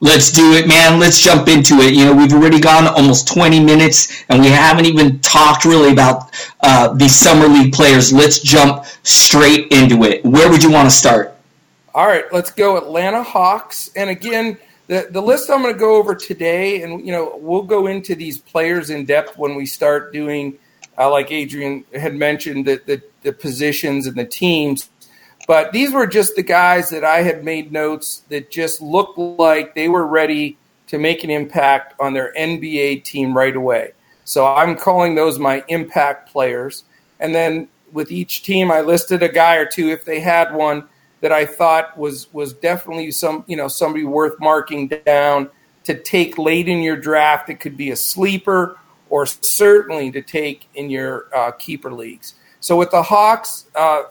Let's 0.00 0.30
do 0.30 0.52
it, 0.52 0.68
man. 0.68 1.00
Let's 1.00 1.20
jump 1.20 1.48
into 1.48 1.78
it. 1.80 1.94
You 1.94 2.04
know, 2.04 2.14
we've 2.14 2.32
already 2.32 2.60
gone 2.60 2.86
almost 2.86 3.26
20 3.28 3.58
minutes, 3.58 4.24
and 4.28 4.42
we 4.42 4.48
haven't 4.48 4.84
even 4.84 5.18
talked 5.20 5.64
really 5.64 5.90
about 5.90 6.30
uh, 6.60 6.92
these 6.92 7.14
summer 7.16 7.48
league 7.48 7.72
players. 7.72 8.12
Let's 8.12 8.40
jump 8.40 8.84
straight 9.02 9.72
into 9.72 10.04
it. 10.04 10.24
Where 10.24 10.50
would 10.50 10.62
you 10.62 10.70
want 10.70 10.88
to 10.88 10.94
start? 10.94 11.34
All 11.94 12.06
right, 12.06 12.30
let's 12.30 12.50
go 12.50 12.76
Atlanta 12.76 13.22
Hawks. 13.22 13.90
And 13.96 14.10
again, 14.10 14.58
the, 14.86 15.08
the 15.10 15.22
list 15.22 15.50
I'm 15.50 15.62
going 15.62 15.74
to 15.74 15.80
go 15.80 15.96
over 15.96 16.14
today, 16.14 16.82
and 16.82 17.04
you 17.04 17.10
know, 17.10 17.36
we'll 17.40 17.62
go 17.62 17.86
into 17.86 18.14
these 18.14 18.38
players 18.38 18.90
in 18.90 19.04
depth 19.06 19.38
when 19.38 19.54
we 19.54 19.66
start 19.66 20.12
doing 20.12 20.58
uh, 20.98 21.10
like 21.10 21.30
Adrian 21.30 21.84
had 21.94 22.14
mentioned, 22.14 22.66
the, 22.66 22.80
the, 22.86 23.02
the 23.22 23.32
positions 23.32 24.06
and 24.06 24.16
the 24.16 24.24
teams. 24.24 24.90
But 25.46 25.72
these 25.72 25.92
were 25.92 26.06
just 26.06 26.36
the 26.36 26.42
guys 26.42 26.90
that 26.90 27.04
I 27.04 27.22
had 27.22 27.44
made 27.44 27.72
notes 27.72 28.22
that 28.28 28.50
just 28.50 28.82
looked 28.82 29.16
like 29.16 29.74
they 29.74 29.88
were 29.88 30.06
ready 30.06 30.58
to 30.88 30.98
make 30.98 31.22
an 31.24 31.30
impact 31.30 31.94
on 32.00 32.14
their 32.14 32.32
NBA 32.36 33.04
team 33.04 33.36
right 33.36 33.54
away. 33.54 33.92
So 34.24 34.46
I'm 34.46 34.76
calling 34.76 35.14
those 35.14 35.38
my 35.38 35.64
impact 35.68 36.30
players. 36.30 36.84
And 37.20 37.34
then 37.34 37.68
with 37.92 38.10
each 38.10 38.42
team, 38.42 38.70
I 38.70 38.80
listed 38.80 39.22
a 39.22 39.28
guy 39.28 39.56
or 39.56 39.64
two 39.64 39.88
if 39.88 40.04
they 40.04 40.20
had 40.20 40.54
one 40.54 40.88
that 41.20 41.32
I 41.32 41.46
thought 41.46 41.96
was 41.96 42.32
was 42.32 42.52
definitely 42.52 43.10
some 43.10 43.44
you 43.48 43.56
know 43.56 43.68
somebody 43.68 44.04
worth 44.04 44.38
marking 44.38 44.88
down 44.88 45.50
to 45.84 45.94
take 45.94 46.38
late 46.38 46.68
in 46.68 46.82
your 46.82 46.96
draft. 46.96 47.48
It 47.48 47.60
could 47.60 47.76
be 47.76 47.90
a 47.90 47.96
sleeper 47.96 48.78
or 49.10 49.26
certainly 49.26 50.10
to 50.12 50.22
take 50.22 50.68
in 50.74 50.90
your 50.90 51.26
uh, 51.34 51.52
keeper 51.52 51.92
leagues. 51.92 52.34
So 52.60 52.76
with 52.76 52.90
the 52.90 53.02
Hawks, 53.02 53.66
uh, 53.74 54.04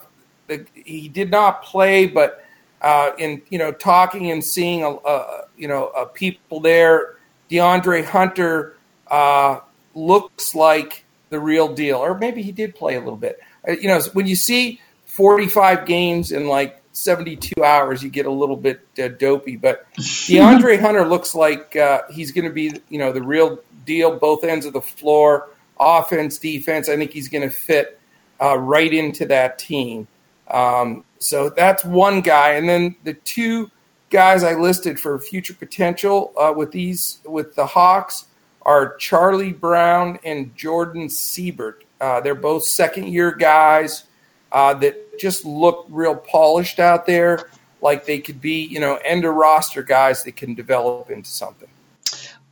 the, 0.47 0.65
he 0.73 1.07
did 1.07 1.31
not 1.31 1.63
play, 1.63 2.07
but 2.07 2.43
uh, 2.81 3.11
in 3.17 3.41
you 3.49 3.57
know 3.57 3.71
talking 3.71 4.31
and 4.31 4.43
seeing 4.43 4.83
a, 4.83 4.89
a 4.89 5.45
you 5.57 5.67
know 5.67 6.09
people 6.13 6.59
there, 6.59 7.17
DeAndre 7.49 8.05
Hunter 8.05 8.77
uh, 9.07 9.59
looks 9.93 10.55
like 10.55 11.05
the 11.29 11.39
real 11.39 11.73
deal, 11.73 11.97
or 11.97 12.17
maybe 12.17 12.41
he 12.41 12.51
did 12.51 12.75
play 12.75 12.95
a 12.95 12.99
little 12.99 13.17
bit. 13.17 13.39
Uh, 13.67 13.73
you 13.73 13.87
know, 13.87 13.99
when 14.13 14.27
you 14.27 14.35
see 14.35 14.79
45 15.05 15.85
games 15.85 16.31
in 16.31 16.47
like 16.47 16.81
72 16.93 17.63
hours, 17.63 18.03
you 18.03 18.09
get 18.09 18.25
a 18.25 18.31
little 18.31 18.55
bit 18.55 18.87
uh, 19.01 19.07
dopey. 19.09 19.55
But 19.55 19.85
DeAndre 19.97 20.79
Hunter 20.79 21.05
looks 21.05 21.35
like 21.35 21.75
uh, 21.75 22.03
he's 22.09 22.31
going 22.31 22.45
to 22.45 22.53
be, 22.53 22.79
you 22.89 22.99
know, 22.99 23.11
the 23.11 23.21
real 23.21 23.59
deal, 23.87 24.15
both 24.19 24.43
ends 24.43 24.67
of 24.67 24.73
the 24.73 24.81
floor, 24.81 25.49
offense, 25.79 26.37
defense. 26.37 26.89
I 26.89 26.95
think 26.95 27.11
he's 27.11 27.29
going 27.29 27.49
to 27.49 27.49
fit 27.49 27.99
uh, 28.39 28.57
right 28.59 28.93
into 28.93 29.25
that 29.25 29.57
team. 29.57 30.07
Um, 30.49 31.03
so 31.17 31.49
that's 31.49 31.83
one 31.83 32.21
guy, 32.21 32.51
and 32.53 32.69
then 32.69 32.95
the 33.03 33.15
two 33.15 33.71
guys 34.09 34.43
I 34.43 34.53
listed 34.53 34.99
for 34.99 35.17
future 35.19 35.53
potential 35.53 36.31
uh, 36.37 36.53
with 36.55 36.71
these 36.71 37.19
with 37.25 37.55
the 37.55 37.65
Hawks 37.65 38.25
are 38.61 38.95
Charlie 38.97 39.53
Brown 39.53 40.19
and 40.23 40.55
Jordan 40.55 41.07
Sibert. 41.07 41.81
Uh, 41.99 42.21
they're 42.21 42.35
both 42.35 42.63
second 42.63 43.07
year 43.07 43.31
guys 43.31 44.03
uh, 44.51 44.73
that 44.75 45.19
just 45.19 45.45
look 45.45 45.85
real 45.89 46.15
polished 46.15 46.79
out 46.79 47.05
there, 47.05 47.49
like 47.81 48.05
they 48.05 48.19
could 48.19 48.39
be, 48.39 48.63
you 48.65 48.79
know, 48.79 48.97
end 49.03 49.25
of 49.25 49.33
roster 49.33 49.81
guys 49.83 50.23
that 50.23 50.35
can 50.35 50.53
develop 50.53 51.09
into 51.09 51.29
something. 51.29 51.69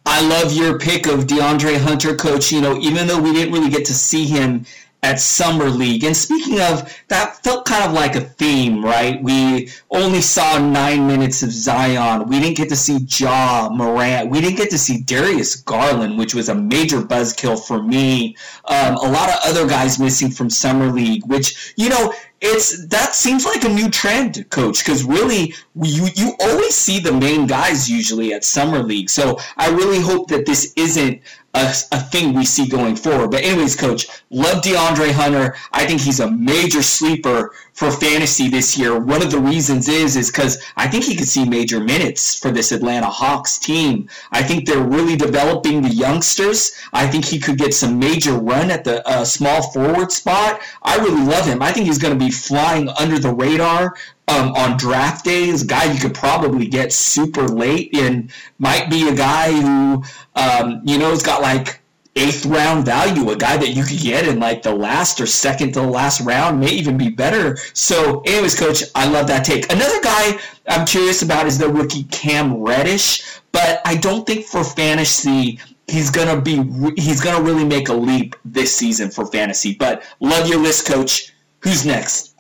I 0.06 0.22
love 0.28 0.54
your 0.54 0.78
pick 0.78 1.08
of 1.08 1.26
DeAndre 1.26 1.80
Hunter, 1.80 2.16
coach. 2.16 2.52
You 2.52 2.62
know, 2.62 2.78
even 2.78 3.08
though 3.08 3.22
we 3.22 3.34
didn't 3.34 3.54
really 3.54 3.70
get 3.70 3.86
to 3.86 3.94
see 3.94 4.26
him 4.26 4.66
at 5.06 5.20
Summer 5.20 5.70
League. 5.70 6.04
And 6.04 6.18
speaking 6.18 6.60
of, 6.60 6.92
that 7.10 7.44
felt 7.44 7.66
kind 7.66 7.86
of 7.86 7.94
like 7.94 8.16
a 8.16 8.22
theme, 8.22 8.84
right? 8.84 9.22
We 9.22 9.70
only 9.92 10.22
saw 10.22 10.58
nine 10.58 11.06
minutes 11.06 11.44
of 11.44 11.52
Zion. 11.52 12.28
We 12.28 12.40
didn't 12.40 12.58
get 12.58 12.70
to 12.70 12.76
see 12.76 13.06
Ja 13.08 13.70
Morant. 13.72 14.32
We 14.32 14.42
didn't 14.42 14.58
get 14.58 14.72
to 14.72 14.80
see 14.80 15.02
Darius 15.04 15.58
Garland, 15.58 16.18
which 16.18 16.34
was 16.34 16.50
a 16.50 16.56
major 16.56 17.02
buzzkill 17.02 17.64
for 17.68 17.84
me. 17.84 18.36
Um, 18.66 18.96
a 18.96 19.08
lot 19.12 19.30
of 19.30 19.36
other 19.44 19.68
guys 19.68 20.00
missing 20.00 20.32
from 20.32 20.50
Summer 20.50 20.88
League, 20.88 21.24
which, 21.28 21.76
you 21.78 21.90
know, 21.90 22.12
it's 22.42 22.86
that 22.88 23.16
seems 23.16 23.46
like 23.46 23.64
a 23.64 23.70
new 23.70 23.90
trend, 23.90 24.50
coach, 24.50 24.84
because 24.84 25.04
really 25.04 25.54
you 25.82 26.08
you 26.16 26.34
always 26.40 26.76
see 26.76 27.00
the 27.00 27.12
main 27.12 27.48
guys 27.48 27.90
usually 27.90 28.34
at 28.34 28.44
summer 28.44 28.84
league. 28.84 29.10
So 29.10 29.40
I 29.58 29.70
really 29.70 30.02
hope 30.02 30.28
that 30.30 30.46
this 30.46 30.74
isn't 30.76 31.22
a, 31.56 31.74
a 31.92 32.00
thing 32.00 32.34
we 32.34 32.46
see 32.46 32.68
going 32.68 32.96
forward. 32.96 33.32
But 33.32 33.44
anyways, 33.44 33.76
coach, 33.76 34.08
love 34.30 34.62
DeAndre 34.62 35.12
Hunter. 35.12 35.56
I 35.72 35.86
think 35.86 36.02
he's 36.02 36.20
a 36.20 36.30
major 36.30 36.82
sleeper 36.82 37.54
for 37.74 37.92
fantasy 37.92 38.48
this 38.50 38.78
year. 38.78 39.00
One 39.00 39.22
of 39.22 39.32
the 39.32 39.40
reasons 39.40 39.88
is 39.88 40.16
is 40.16 40.30
because 40.32 40.62
I 40.76 40.88
think 40.88 41.06
he 41.06 41.16
could 41.16 41.28
see 41.28 41.48
major 41.48 41.80
minutes 41.80 42.38
for 42.38 42.52
this 42.52 42.72
Atlanta 42.72 43.08
Hawks 43.08 43.58
team. 43.58 44.10
I 44.32 44.44
think 44.44 44.66
they're 44.66 44.82
really 44.84 45.16
developing 45.16 45.82
the 45.82 45.90
youngsters. 45.90 46.74
I 46.94 47.08
think 47.08 47.26
he 47.26 47.40
could 47.40 47.58
get 47.58 47.74
some 47.74 48.00
major 48.00 48.34
run 48.34 48.72
at 48.72 48.84
the 48.84 49.08
uh, 49.08 49.26
small 49.26 49.72
forward 49.72 50.12
spot. 50.12 50.62
I 50.84 50.98
really 50.98 51.24
love 51.24 51.46
him. 51.46 51.62
I 51.62 51.72
think 51.72 51.88
he's 51.88 51.98
going 51.98 52.18
to 52.18 52.26
be 52.26 52.32
flying 52.32 52.90
under 52.90 53.20
the 53.20 53.34
radar 53.34 53.96
um, 54.28 54.54
on 54.54 54.78
draft 54.78 55.24
days, 55.26 55.64
guy 55.64 55.92
you 55.92 56.00
could 56.00 56.14
probably 56.14 56.68
get 56.68 56.92
super 56.92 57.48
late 57.48 57.96
and 57.96 58.32
might 58.58 58.90
be 58.90 59.08
a 59.08 59.16
guy 59.16 59.52
who, 59.52 60.04
um, 60.36 60.82
you 60.84 60.98
know, 60.98 61.10
has 61.10 61.24
got 61.24 61.42
like 61.42 61.82
eighth 62.16 62.46
round 62.46 62.86
value, 62.86 63.30
a 63.30 63.36
guy 63.36 63.58
that 63.58 63.70
you 63.70 63.84
could 63.84 64.00
get 64.00 64.28
in 64.28 64.40
like 64.40 64.64
the 64.64 64.74
last 64.74 65.20
or 65.20 65.28
second 65.28 65.74
to 65.74 65.82
the 65.82 65.88
last 65.88 66.22
round, 66.22 66.60
may 66.60 66.72
even 66.72 66.98
be 66.98 67.10
better. 67.10 67.58
So, 67.74 68.22
anyways, 68.22 68.58
coach, 68.58 68.84
I 68.96 69.08
love 69.08 69.28
that 69.28 69.46
take. 69.46 69.72
Another 69.72 70.02
guy 70.02 70.40
I'm 70.68 70.86
curious 70.86 71.22
about 71.22 71.46
is 71.46 71.58
the 71.58 71.70
rookie 71.70 72.04
Cam 72.06 72.62
Reddish, 72.62 73.40
but 73.52 73.82
I 73.86 73.96
don't 73.96 74.26
think 74.26 74.46
for 74.46 74.64
fantasy 74.64 75.60
he's 75.88 76.10
gonna 76.10 76.42
be 76.42 76.64
he's 76.98 77.22
gonna 77.22 77.44
really 77.44 77.66
make 77.66 77.90
a 77.90 77.94
leap 77.94 78.36
this 78.44 78.76
season 78.76 79.12
for 79.12 79.26
fantasy. 79.28 79.76
But 79.76 80.04
love 80.20 80.48
your 80.48 80.60
list, 80.60 80.88
coach. 80.88 81.34
Who's 81.60 81.86
next? 81.86 82.35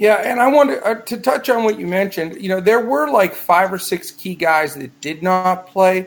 Yeah, 0.00 0.14
and 0.14 0.40
I 0.40 0.48
wanted 0.48 0.82
uh, 0.82 0.94
to 0.94 1.18
touch 1.18 1.50
on 1.50 1.62
what 1.62 1.78
you 1.78 1.86
mentioned. 1.86 2.40
You 2.40 2.48
know, 2.48 2.58
there 2.58 2.80
were 2.80 3.10
like 3.10 3.34
five 3.34 3.70
or 3.70 3.78
six 3.78 4.10
key 4.10 4.34
guys 4.34 4.74
that 4.76 4.98
did 5.02 5.22
not 5.22 5.66
play, 5.66 6.06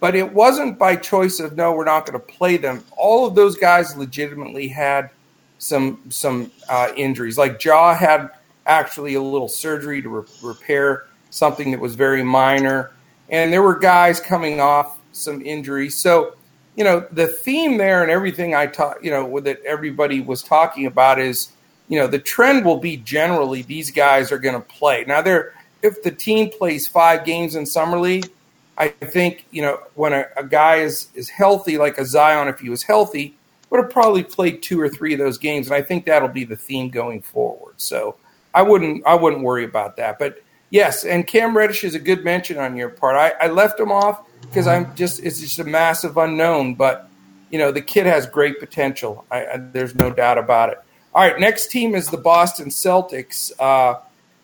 but 0.00 0.14
it 0.14 0.32
wasn't 0.32 0.78
by 0.78 0.96
choice 0.96 1.40
of 1.40 1.54
no, 1.54 1.72
we're 1.74 1.84
not 1.84 2.06
going 2.06 2.18
to 2.18 2.26
play 2.26 2.56
them. 2.56 2.82
All 2.96 3.26
of 3.26 3.34
those 3.34 3.54
guys 3.54 3.98
legitimately 3.98 4.68
had 4.68 5.10
some 5.58 6.00
some 6.08 6.50
uh, 6.70 6.88
injuries. 6.96 7.36
Like 7.36 7.62
Ja 7.62 7.94
had 7.94 8.30
actually 8.64 9.12
a 9.12 9.20
little 9.20 9.48
surgery 9.48 10.00
to 10.00 10.08
re- 10.08 10.28
repair 10.42 11.04
something 11.28 11.70
that 11.70 11.80
was 11.80 11.96
very 11.96 12.22
minor, 12.22 12.92
and 13.28 13.52
there 13.52 13.60
were 13.60 13.78
guys 13.78 14.20
coming 14.20 14.58
off 14.58 14.98
some 15.12 15.42
injuries. 15.42 15.94
So, 15.94 16.34
you 16.76 16.84
know, 16.84 17.06
the 17.12 17.26
theme 17.26 17.76
there 17.76 18.00
and 18.00 18.10
everything 18.10 18.54
I 18.54 18.68
taught, 18.68 19.04
you 19.04 19.10
know, 19.10 19.38
that 19.40 19.62
everybody 19.66 20.22
was 20.22 20.42
talking 20.42 20.86
about 20.86 21.18
is 21.18 21.50
you 21.88 21.98
know, 21.98 22.06
the 22.06 22.18
trend 22.18 22.64
will 22.64 22.78
be 22.78 22.96
generally 22.96 23.62
these 23.62 23.90
guys 23.90 24.32
are 24.32 24.38
going 24.38 24.54
to 24.54 24.60
play. 24.60 25.04
Now, 25.06 25.22
they're 25.22 25.54
if 25.82 26.02
the 26.02 26.10
team 26.10 26.50
plays 26.50 26.88
five 26.88 27.26
games 27.26 27.54
in 27.54 27.66
summer 27.66 27.98
league, 27.98 28.30
I 28.78 28.88
think 28.88 29.44
you 29.50 29.62
know 29.62 29.80
when 29.94 30.12
a, 30.12 30.26
a, 30.36 30.44
guy 30.44 30.76
is 30.76 31.08
is 31.14 31.28
healthy, 31.28 31.78
like 31.78 31.98
a 31.98 32.06
Zion, 32.06 32.48
if 32.48 32.60
he 32.60 32.70
was 32.70 32.82
healthy, 32.82 33.36
would 33.70 33.82
have 33.82 33.90
probably 33.90 34.22
played 34.22 34.62
two 34.62 34.80
or 34.80 34.88
three 34.88 35.12
of 35.12 35.18
those 35.18 35.38
games, 35.38 35.66
and 35.66 35.76
I 35.76 35.82
think 35.82 36.06
that'll 36.06 36.28
be 36.28 36.44
the 36.44 36.56
theme 36.56 36.88
going 36.88 37.20
forward. 37.20 37.74
So 37.76 38.16
I 38.54 38.62
wouldn't 38.62 39.06
I 39.06 39.14
wouldn't 39.14 39.42
worry 39.42 39.64
about 39.64 39.96
that. 39.96 40.18
But 40.18 40.42
yes, 40.70 41.04
and 41.04 41.26
Cam 41.26 41.56
Reddish 41.56 41.84
is 41.84 41.94
a 41.94 41.98
good 41.98 42.24
mention 42.24 42.58
on 42.58 42.76
your 42.76 42.88
part. 42.88 43.16
I, 43.16 43.46
I 43.46 43.50
left 43.50 43.78
him 43.78 43.92
off 43.92 44.22
because 44.40 44.66
I'm 44.66 44.94
just 44.96 45.22
it's 45.22 45.40
just 45.40 45.58
a 45.58 45.64
massive 45.64 46.16
unknown, 46.16 46.74
but 46.74 47.08
you 47.50 47.58
know 47.58 47.70
the 47.70 47.82
kid 47.82 48.06
has 48.06 48.26
great 48.26 48.58
potential. 48.58 49.24
I, 49.30 49.46
I, 49.46 49.56
there's 49.58 49.94
no 49.94 50.10
doubt 50.10 50.38
about 50.38 50.70
it. 50.70 50.80
All 51.14 51.22
right, 51.22 51.38
next 51.38 51.70
team 51.70 51.94
is 51.94 52.08
the 52.08 52.16
Boston 52.16 52.70
Celtics. 52.70 53.52
Uh, 53.60 54.00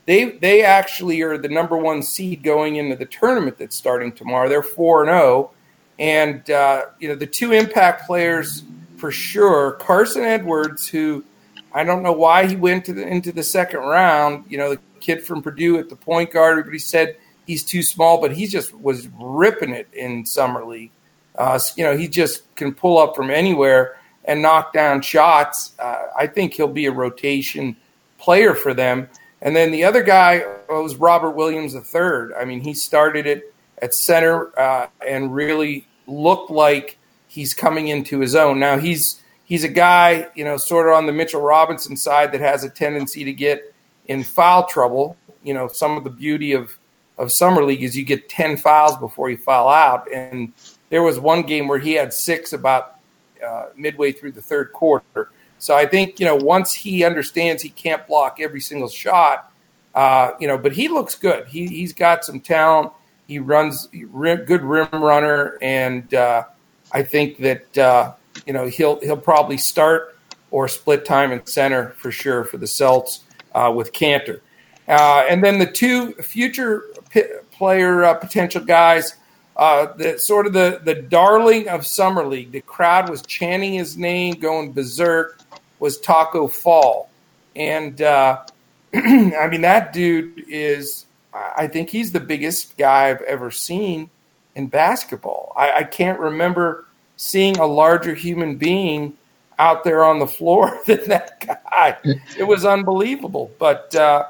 they 0.06 0.30
they 0.30 0.62
actually 0.62 1.20
are 1.22 1.36
the 1.36 1.48
number 1.48 1.76
one 1.76 2.00
seed 2.00 2.44
going 2.44 2.76
into 2.76 2.94
the 2.94 3.06
tournament 3.06 3.58
that's 3.58 3.74
starting 3.74 4.12
tomorrow. 4.12 4.48
They're 4.48 4.62
four 4.62 5.02
and 5.02 5.08
zero, 5.08 5.20
oh. 5.20 5.50
and 5.98 6.48
uh, 6.48 6.82
you 7.00 7.08
know 7.08 7.16
the 7.16 7.26
two 7.26 7.52
impact 7.52 8.06
players 8.06 8.62
for 8.98 9.10
sure. 9.10 9.72
Carsen 9.72 10.22
Edwards, 10.22 10.86
who 10.86 11.24
I 11.72 11.82
don't 11.82 12.04
know 12.04 12.12
why 12.12 12.46
he 12.46 12.54
went 12.54 12.84
to 12.84 12.92
the, 12.92 13.04
into 13.04 13.32
the 13.32 13.42
second 13.42 13.80
round. 13.80 14.44
You 14.48 14.58
know 14.58 14.70
the 14.70 14.80
kid 15.00 15.24
from 15.24 15.42
Purdue 15.42 15.76
at 15.76 15.88
the 15.88 15.96
point 15.96 16.30
guard. 16.30 16.52
Everybody 16.52 16.78
said 16.78 17.16
he's 17.48 17.64
too 17.64 17.82
small, 17.82 18.20
but 18.20 18.30
he 18.30 18.46
just 18.46 18.72
was 18.72 19.08
ripping 19.20 19.70
it 19.70 19.88
in 19.92 20.24
summer 20.24 20.64
league. 20.64 20.92
Uh, 21.36 21.58
you 21.76 21.82
know 21.82 21.96
he 21.96 22.06
just 22.06 22.54
can 22.54 22.72
pull 22.72 22.96
up 22.96 23.16
from 23.16 23.28
anywhere 23.28 23.96
and 24.24 24.42
knock 24.42 24.72
down 24.72 25.02
shots. 25.02 25.72
Uh, 25.78 26.06
I 26.16 26.26
think 26.26 26.54
he'll 26.54 26.68
be 26.68 26.86
a 26.86 26.92
rotation 26.92 27.76
player 28.18 28.54
for 28.54 28.74
them. 28.74 29.08
And 29.42 29.56
then 29.56 29.72
the 29.72 29.84
other 29.84 30.02
guy 30.02 30.44
was 30.68 30.96
Robert 30.96 31.30
Williams 31.30 31.74
III. 31.74 32.34
I 32.38 32.44
mean, 32.44 32.60
he 32.60 32.74
started 32.74 33.26
it 33.26 33.54
at 33.80 33.94
center 33.94 34.58
uh, 34.58 34.88
and 35.06 35.34
really 35.34 35.86
looked 36.06 36.50
like 36.50 36.98
he's 37.28 37.54
coming 37.54 37.88
into 37.88 38.20
his 38.20 38.34
own. 38.34 38.58
Now 38.58 38.78
he's 38.78 39.22
he's 39.44 39.64
a 39.64 39.68
guy, 39.68 40.28
you 40.34 40.44
know, 40.44 40.56
sort 40.56 40.88
of 40.88 40.94
on 40.94 41.06
the 41.06 41.12
Mitchell 41.12 41.40
Robinson 41.40 41.96
side 41.96 42.32
that 42.32 42.40
has 42.40 42.64
a 42.64 42.70
tendency 42.70 43.24
to 43.24 43.32
get 43.32 43.74
in 44.06 44.22
foul 44.22 44.66
trouble. 44.66 45.16
You 45.42 45.54
know, 45.54 45.68
some 45.68 45.96
of 45.96 46.04
the 46.04 46.10
beauty 46.10 46.52
of 46.52 46.76
of 47.16 47.32
summer 47.32 47.64
league 47.64 47.82
is 47.82 47.96
you 47.96 48.04
get 48.04 48.28
ten 48.28 48.56
fouls 48.56 48.96
before 48.98 49.30
you 49.30 49.38
foul 49.38 49.68
out. 49.68 50.10
And 50.12 50.52
there 50.90 51.02
was 51.02 51.18
one 51.18 51.42
game 51.42 51.66
where 51.66 51.78
he 51.78 51.92
had 51.92 52.12
six 52.12 52.52
about 52.52 52.96
uh, 53.44 53.66
midway 53.76 54.12
through 54.12 54.32
the 54.32 54.42
third 54.42 54.72
quarter. 54.72 55.30
So 55.58 55.76
I 55.76 55.86
think 55.86 56.18
you 56.18 56.26
know 56.26 56.36
once 56.36 56.72
he 56.72 57.04
understands 57.04 57.62
he 57.62 57.68
can't 57.68 58.06
block 58.06 58.38
every 58.40 58.60
single 58.60 58.88
shot, 58.88 59.52
uh, 59.94 60.32
you 60.40 60.48
know, 60.48 60.56
but 60.56 60.72
he 60.72 60.88
looks 60.88 61.14
good. 61.14 61.46
He 61.48 61.66
he's 61.66 61.92
got 61.92 62.24
some 62.24 62.40
talent. 62.40 62.92
He 63.26 63.38
runs 63.38 63.86
good 63.86 64.62
rim 64.62 64.88
runner, 64.92 65.58
and 65.60 66.12
uh, 66.14 66.44
I 66.92 67.02
think 67.02 67.38
that 67.38 67.78
uh, 67.78 68.14
you 68.46 68.52
know 68.52 68.66
he'll 68.66 69.00
he'll 69.00 69.16
probably 69.16 69.58
start 69.58 70.16
or 70.50 70.66
split 70.66 71.04
time 71.04 71.30
in 71.30 71.44
center 71.46 71.90
for 71.90 72.10
sure 72.10 72.44
for 72.44 72.56
the 72.56 72.66
Celts 72.66 73.20
uh, 73.54 73.72
with 73.74 73.92
Kanter. 73.92 74.40
Uh, 74.88 75.24
and 75.28 75.44
then 75.44 75.58
the 75.58 75.70
two 75.70 76.12
future 76.14 76.84
p- 77.10 77.22
player 77.52 78.12
potential 78.14 78.64
guys 78.64 79.14
uh, 79.60 79.92
the 79.92 80.18
sort 80.18 80.46
of 80.46 80.54
the 80.54 80.80
the 80.82 80.94
darling 80.94 81.68
of 81.68 81.86
summer 81.86 82.26
league. 82.26 82.50
The 82.50 82.62
crowd 82.62 83.10
was 83.10 83.20
chanting 83.22 83.74
his 83.74 83.96
name, 83.96 84.34
going 84.34 84.72
berserk. 84.72 85.38
Was 85.78 85.98
Taco 85.98 86.48
Fall, 86.48 87.10
and 87.54 88.00
uh, 88.02 88.42
I 88.94 89.48
mean 89.48 89.60
that 89.60 89.92
dude 89.92 90.44
is. 90.48 91.04
I 91.32 91.68
think 91.68 91.90
he's 91.90 92.10
the 92.10 92.20
biggest 92.20 92.76
guy 92.76 93.10
I've 93.10 93.20
ever 93.22 93.52
seen 93.52 94.10
in 94.56 94.66
basketball. 94.66 95.52
I, 95.56 95.72
I 95.72 95.84
can't 95.84 96.18
remember 96.18 96.86
seeing 97.16 97.56
a 97.58 97.66
larger 97.66 98.14
human 98.14 98.56
being 98.56 99.16
out 99.58 99.84
there 99.84 100.04
on 100.04 100.18
the 100.18 100.26
floor 100.26 100.76
than 100.86 101.08
that 101.08 101.46
guy. 101.46 101.96
It 102.36 102.44
was 102.44 102.64
unbelievable. 102.64 103.52
But 103.58 103.94
uh, 103.94 104.26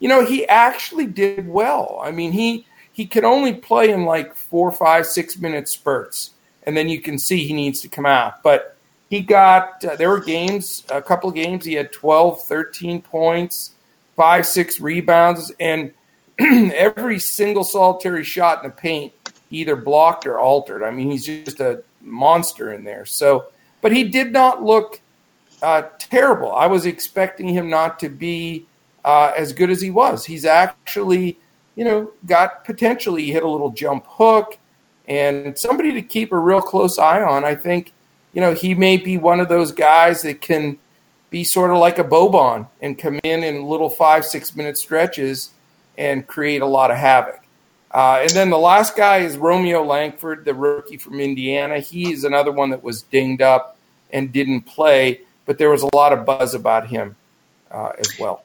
you 0.00 0.08
know, 0.08 0.26
he 0.26 0.46
actually 0.48 1.06
did 1.06 1.48
well. 1.48 2.00
I 2.02 2.10
mean, 2.10 2.32
he 2.32 2.66
he 2.92 3.06
could 3.06 3.24
only 3.24 3.54
play 3.54 3.90
in 3.90 4.04
like 4.04 4.34
four, 4.34 4.70
five, 4.70 5.06
six 5.06 5.38
minute 5.38 5.68
spurts, 5.68 6.30
and 6.64 6.76
then 6.76 6.88
you 6.88 7.00
can 7.00 7.18
see 7.18 7.44
he 7.44 7.52
needs 7.52 7.80
to 7.80 7.88
come 7.88 8.06
out. 8.06 8.42
But 8.42 8.76
he 9.08 9.20
got 9.20 9.84
uh, 9.84 9.96
there 9.96 10.10
were 10.10 10.20
games, 10.20 10.84
a 10.90 11.02
couple 11.02 11.28
of 11.28 11.34
games, 11.34 11.64
he 11.64 11.74
had 11.74 11.92
12, 11.92 12.42
13 12.42 13.02
points, 13.02 13.72
five, 14.16 14.46
six 14.46 14.80
rebounds, 14.80 15.52
and 15.58 15.92
every 16.38 17.18
single 17.18 17.64
solitary 17.64 18.24
shot 18.24 18.62
in 18.62 18.70
the 18.70 18.76
paint 18.76 19.12
either 19.50 19.76
blocked 19.76 20.26
or 20.26 20.38
altered. 20.38 20.82
I 20.82 20.90
mean, 20.90 21.10
he's 21.10 21.26
just 21.26 21.60
a 21.60 21.82
monster 22.00 22.72
in 22.72 22.84
there. 22.84 23.04
So, 23.04 23.46
but 23.80 23.92
he 23.92 24.04
did 24.04 24.32
not 24.32 24.62
look 24.62 25.00
uh, 25.62 25.82
terrible. 25.98 26.52
I 26.52 26.66
was 26.66 26.86
expecting 26.86 27.48
him 27.48 27.68
not 27.68 28.00
to 28.00 28.08
be 28.08 28.66
uh, 29.04 29.32
as 29.36 29.52
good 29.52 29.70
as 29.70 29.80
he 29.80 29.90
was. 29.90 30.24
He's 30.24 30.44
actually 30.44 31.38
you 31.74 31.84
know, 31.84 32.10
got 32.26 32.64
potentially 32.64 33.26
hit 33.26 33.42
a 33.42 33.48
little 33.48 33.70
jump 33.70 34.04
hook 34.06 34.58
and 35.08 35.56
somebody 35.58 35.92
to 35.92 36.02
keep 36.02 36.32
a 36.32 36.38
real 36.38 36.60
close 36.60 36.98
eye 36.98 37.22
on. 37.22 37.44
I 37.44 37.54
think, 37.54 37.92
you 38.32 38.40
know, 38.40 38.54
he 38.54 38.74
may 38.74 38.96
be 38.96 39.16
one 39.18 39.40
of 39.40 39.48
those 39.48 39.72
guys 39.72 40.22
that 40.22 40.40
can 40.40 40.78
be 41.30 41.44
sort 41.44 41.70
of 41.70 41.78
like 41.78 41.98
a 41.98 42.04
Boban 42.04 42.68
and 42.80 42.98
come 42.98 43.18
in 43.24 43.42
in 43.42 43.64
little 43.64 43.90
five, 43.90 44.24
six 44.24 44.54
minute 44.54 44.76
stretches 44.76 45.50
and 45.98 46.26
create 46.26 46.62
a 46.62 46.66
lot 46.66 46.90
of 46.90 46.98
havoc. 46.98 47.40
Uh, 47.90 48.20
and 48.22 48.30
then 48.30 48.48
the 48.48 48.58
last 48.58 48.96
guy 48.96 49.18
is 49.18 49.36
Romeo 49.36 49.82
Langford, 49.82 50.44
the 50.44 50.54
rookie 50.54 50.96
from 50.96 51.20
Indiana. 51.20 51.78
He 51.78 52.12
is 52.12 52.24
another 52.24 52.52
one 52.52 52.70
that 52.70 52.82
was 52.82 53.02
dinged 53.02 53.42
up 53.42 53.76
and 54.12 54.32
didn't 54.32 54.62
play. 54.62 55.20
but 55.44 55.58
there 55.58 55.70
was 55.70 55.82
a 55.82 55.96
lot 55.96 56.12
of 56.12 56.24
buzz 56.24 56.54
about 56.54 56.86
him 56.86 57.16
uh, 57.70 57.92
as 57.98 58.18
well. 58.18 58.44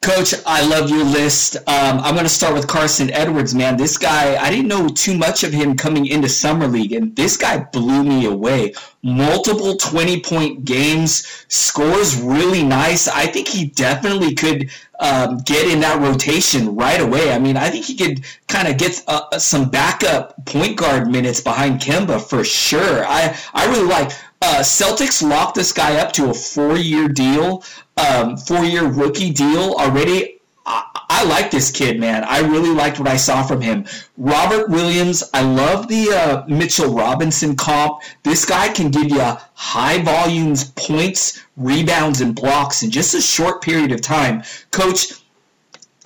Coach, 0.00 0.32
I 0.46 0.64
love 0.64 0.90
your 0.90 1.04
list. 1.04 1.56
Um, 1.56 1.98
I'm 1.98 2.14
going 2.14 2.24
to 2.24 2.30
start 2.30 2.54
with 2.54 2.68
Carsen 2.68 3.10
Edwards, 3.10 3.52
man. 3.52 3.76
This 3.76 3.98
guy, 3.98 4.36
I 4.36 4.48
didn't 4.48 4.68
know 4.68 4.88
too 4.88 5.18
much 5.18 5.42
of 5.42 5.52
him 5.52 5.76
coming 5.76 6.06
into 6.06 6.28
Summer 6.28 6.68
League, 6.68 6.92
and 6.92 7.16
this 7.16 7.36
guy 7.36 7.58
blew 7.58 8.04
me 8.04 8.26
away. 8.26 8.74
Multiple 9.02 9.76
20 9.76 10.20
point 10.20 10.64
games, 10.64 11.44
scores 11.48 12.16
really 12.16 12.62
nice. 12.62 13.08
I 13.08 13.26
think 13.26 13.48
he 13.48 13.66
definitely 13.66 14.34
could 14.34 14.70
um, 15.00 15.38
get 15.38 15.68
in 15.68 15.80
that 15.80 16.00
rotation 16.00 16.76
right 16.76 17.00
away. 17.00 17.32
I 17.32 17.40
mean, 17.40 17.56
I 17.56 17.68
think 17.68 17.84
he 17.84 17.96
could 17.96 18.24
kind 18.46 18.68
of 18.68 18.78
get 18.78 19.02
uh, 19.08 19.36
some 19.38 19.68
backup 19.68 20.46
point 20.46 20.76
guard 20.76 21.10
minutes 21.10 21.40
behind 21.40 21.80
Kemba 21.80 22.20
for 22.20 22.44
sure. 22.44 23.04
I, 23.04 23.36
I 23.52 23.66
really 23.66 23.88
like. 23.88 24.12
Uh, 24.40 24.60
Celtics 24.60 25.26
locked 25.28 25.56
this 25.56 25.72
guy 25.72 25.96
up 25.96 26.12
to 26.12 26.30
a 26.30 26.34
four-year 26.34 27.08
deal 27.08 27.62
um, 27.98 28.36
four 28.36 28.64
year 28.64 28.86
rookie 28.86 29.30
deal 29.30 29.74
already. 29.74 30.40
I, 30.64 30.84
I, 31.08 31.24
like 31.24 31.50
this 31.50 31.70
kid, 31.70 31.98
man. 31.98 32.24
I 32.24 32.40
really 32.40 32.70
liked 32.70 32.98
what 32.98 33.08
I 33.08 33.16
saw 33.16 33.42
from 33.42 33.60
him. 33.60 33.86
Robert 34.18 34.68
Williams, 34.68 35.24
I 35.32 35.42
love 35.42 35.88
the 35.88 36.10
uh, 36.10 36.44
Mitchell 36.46 36.94
Robinson 36.94 37.56
comp. 37.56 38.02
This 38.22 38.44
guy 38.44 38.68
can 38.68 38.90
give 38.90 39.10
you 39.10 39.36
high 39.54 40.02
volumes, 40.02 40.64
points, 40.76 41.42
rebounds, 41.56 42.20
and 42.20 42.34
blocks 42.34 42.82
in 42.82 42.90
just 42.90 43.14
a 43.14 43.20
short 43.20 43.62
period 43.62 43.92
of 43.92 44.02
time. 44.02 44.42
Coach, 44.70 45.14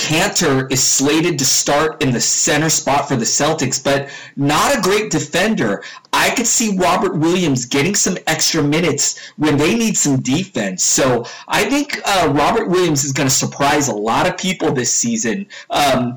Kanter 0.02 0.70
is 0.72 0.82
slated 0.82 1.38
to 1.38 1.44
start 1.44 2.02
in 2.02 2.10
the 2.10 2.20
center 2.20 2.68
spot 2.68 3.06
for 3.06 3.14
the 3.14 3.24
Celtics, 3.24 3.82
but 3.82 4.08
not 4.34 4.76
a 4.76 4.80
great 4.80 5.12
defender. 5.12 5.84
I 6.12 6.30
could 6.30 6.48
see 6.48 6.76
Robert 6.76 7.16
Williams 7.16 7.66
getting 7.66 7.94
some 7.94 8.18
extra 8.26 8.64
minutes 8.64 9.32
when 9.36 9.56
they 9.56 9.76
need 9.76 9.96
some 9.96 10.20
defense. 10.20 10.82
So 10.82 11.24
I 11.46 11.66
think 11.66 12.00
uh, 12.04 12.32
Robert 12.34 12.68
Williams 12.68 13.04
is 13.04 13.12
going 13.12 13.28
to 13.28 13.34
surprise 13.34 13.86
a 13.86 13.94
lot 13.94 14.26
of 14.26 14.36
people 14.36 14.72
this 14.72 14.92
season. 14.92 15.46
Um, 15.70 16.16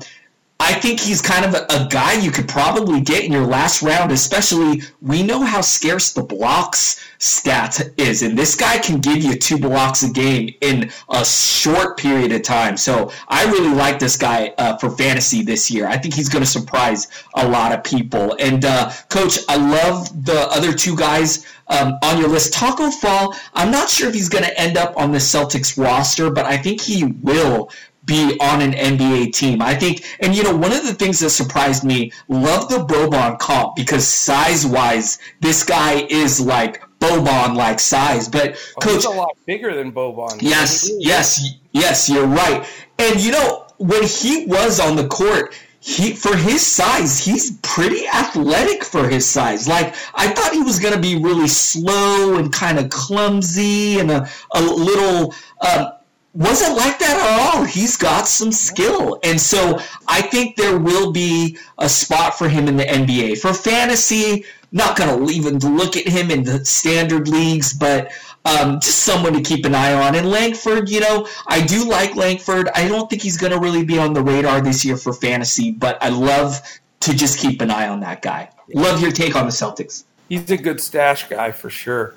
I 0.58 0.72
think 0.72 1.00
he's 1.00 1.20
kind 1.20 1.44
of 1.44 1.54
a, 1.54 1.66
a, 1.68 1.86
guy 1.90 2.14
you 2.14 2.30
could 2.30 2.48
probably 2.48 3.00
get 3.00 3.24
in 3.24 3.30
your 3.30 3.46
last 3.46 3.82
round, 3.82 4.10
especially 4.10 4.82
we 5.02 5.22
know 5.22 5.42
how 5.44 5.60
scarce 5.60 6.12
the 6.12 6.22
blocks 6.22 7.04
stat 7.18 7.80
is, 7.98 8.22
and 8.22 8.38
this 8.38 8.56
guy 8.56 8.78
can 8.78 8.98
give 9.00 9.22
you 9.22 9.34
two 9.34 9.58
blocks 9.58 10.02
a 10.02 10.10
game 10.10 10.54
in 10.62 10.90
a 11.10 11.24
short 11.24 11.98
period 11.98 12.32
of 12.32 12.42
time. 12.42 12.76
So 12.76 13.12
I 13.28 13.44
really 13.44 13.74
like 13.74 13.98
this 13.98 14.16
guy 14.16 14.54
uh, 14.58 14.76
for 14.78 14.90
fantasy 14.90 15.42
this 15.42 15.70
year. 15.70 15.86
I 15.86 15.98
think 15.98 16.14
he's 16.14 16.28
going 16.28 16.44
to 16.44 16.50
surprise 16.50 17.08
a 17.34 17.46
lot 17.46 17.72
of 17.72 17.84
people. 17.84 18.34
And 18.38 18.64
uh, 18.64 18.90
coach, 19.08 19.38
I 19.48 19.56
love 19.56 20.24
the 20.24 20.48
other 20.50 20.72
two 20.72 20.96
guys 20.96 21.46
um, 21.68 21.98
on 22.02 22.18
your 22.18 22.28
list. 22.28 22.52
Taco 22.52 22.90
Fall, 22.90 23.34
I'm 23.54 23.70
not 23.70 23.88
sure 23.88 24.08
if 24.08 24.14
he's 24.14 24.28
going 24.28 24.44
to 24.44 24.60
end 24.60 24.76
up 24.76 24.96
on 24.96 25.12
the 25.12 25.18
Celtics 25.18 25.76
roster, 25.82 26.30
but 26.30 26.46
I 26.46 26.56
think 26.56 26.80
he 26.80 27.04
will 27.04 27.70
be 28.06 28.38
on 28.40 28.62
an 28.62 28.72
NBA 28.72 29.34
team. 29.34 29.60
I 29.60 29.74
think, 29.74 30.04
and 30.20 30.34
you 30.34 30.42
know, 30.42 30.56
one 30.56 30.72
of 30.72 30.84
the 30.86 30.94
things 30.94 31.18
that 31.20 31.30
surprised 31.30 31.84
me, 31.84 32.12
love 32.28 32.68
the 32.68 32.78
Boban 32.78 33.38
comp 33.38 33.76
because 33.76 34.06
size 34.06 34.64
wise, 34.64 35.18
this 35.40 35.64
guy 35.64 36.06
is 36.08 36.40
like 36.40 36.82
Boban 37.00 37.56
like 37.56 37.80
size. 37.80 38.28
But 38.28 38.56
oh, 38.76 38.80
coach, 38.80 39.04
a 39.04 39.10
lot 39.10 39.36
bigger 39.46 39.74
than 39.74 39.92
Boban. 39.92 40.40
Yes, 40.40 40.90
yes, 40.98 41.56
yes, 41.72 42.08
you're 42.08 42.26
right. 42.26 42.66
And 42.98 43.20
you 43.20 43.32
know, 43.32 43.66
when 43.78 44.04
he 44.04 44.46
was 44.46 44.80
on 44.80 44.96
the 44.96 45.08
court, 45.08 45.54
he 45.80 46.12
for 46.12 46.36
his 46.36 46.66
size, 46.66 47.18
he's 47.18 47.58
pretty 47.58 48.06
athletic 48.08 48.84
for 48.84 49.08
his 49.08 49.26
size. 49.26 49.68
Like 49.68 49.94
I 50.14 50.28
thought 50.28 50.52
he 50.52 50.62
was 50.62 50.78
going 50.78 50.94
to 50.94 51.00
be 51.00 51.16
really 51.16 51.48
slow 51.48 52.36
and 52.36 52.52
kind 52.52 52.78
of 52.78 52.90
clumsy 52.90 53.98
and 53.98 54.10
a, 54.10 54.28
a 54.54 54.62
little. 54.62 55.34
Um, 55.60 55.92
wasn't 56.36 56.76
like 56.76 56.98
that 56.98 57.16
at 57.16 57.56
all. 57.56 57.64
He's 57.64 57.96
got 57.96 58.28
some 58.28 58.52
skill. 58.52 59.18
And 59.24 59.40
so 59.40 59.80
I 60.06 60.20
think 60.20 60.56
there 60.56 60.78
will 60.78 61.10
be 61.10 61.58
a 61.78 61.88
spot 61.88 62.36
for 62.36 62.48
him 62.48 62.68
in 62.68 62.76
the 62.76 62.84
NBA. 62.84 63.38
For 63.38 63.54
fantasy, 63.54 64.44
not 64.70 64.96
going 64.96 65.26
to 65.26 65.32
even 65.32 65.58
look 65.58 65.96
at 65.96 66.06
him 66.06 66.30
in 66.30 66.42
the 66.44 66.64
standard 66.64 67.26
leagues, 67.28 67.72
but 67.72 68.12
um, 68.44 68.80
just 68.80 68.98
someone 68.98 69.32
to 69.32 69.40
keep 69.40 69.64
an 69.64 69.74
eye 69.74 69.94
on. 69.94 70.14
And 70.14 70.30
Langford, 70.30 70.90
you 70.90 71.00
know, 71.00 71.26
I 71.46 71.64
do 71.64 71.88
like 71.88 72.14
Langford. 72.16 72.68
I 72.74 72.86
don't 72.86 73.08
think 73.08 73.22
he's 73.22 73.38
going 73.38 73.52
to 73.52 73.58
really 73.58 73.84
be 73.84 73.98
on 73.98 74.12
the 74.12 74.22
radar 74.22 74.60
this 74.60 74.84
year 74.84 74.96
for 74.96 75.12
fantasy, 75.12 75.70
but 75.72 75.96
I 76.02 76.10
love 76.10 76.60
to 77.00 77.14
just 77.14 77.38
keep 77.38 77.62
an 77.62 77.70
eye 77.70 77.88
on 77.88 78.00
that 78.00 78.20
guy. 78.20 78.50
Love 78.74 79.00
your 79.00 79.12
take 79.12 79.36
on 79.36 79.46
the 79.46 79.52
Celtics. 79.52 80.04
He's 80.28 80.50
a 80.50 80.56
good 80.56 80.80
stash 80.80 81.28
guy 81.28 81.52
for 81.52 81.70
sure. 81.70 82.14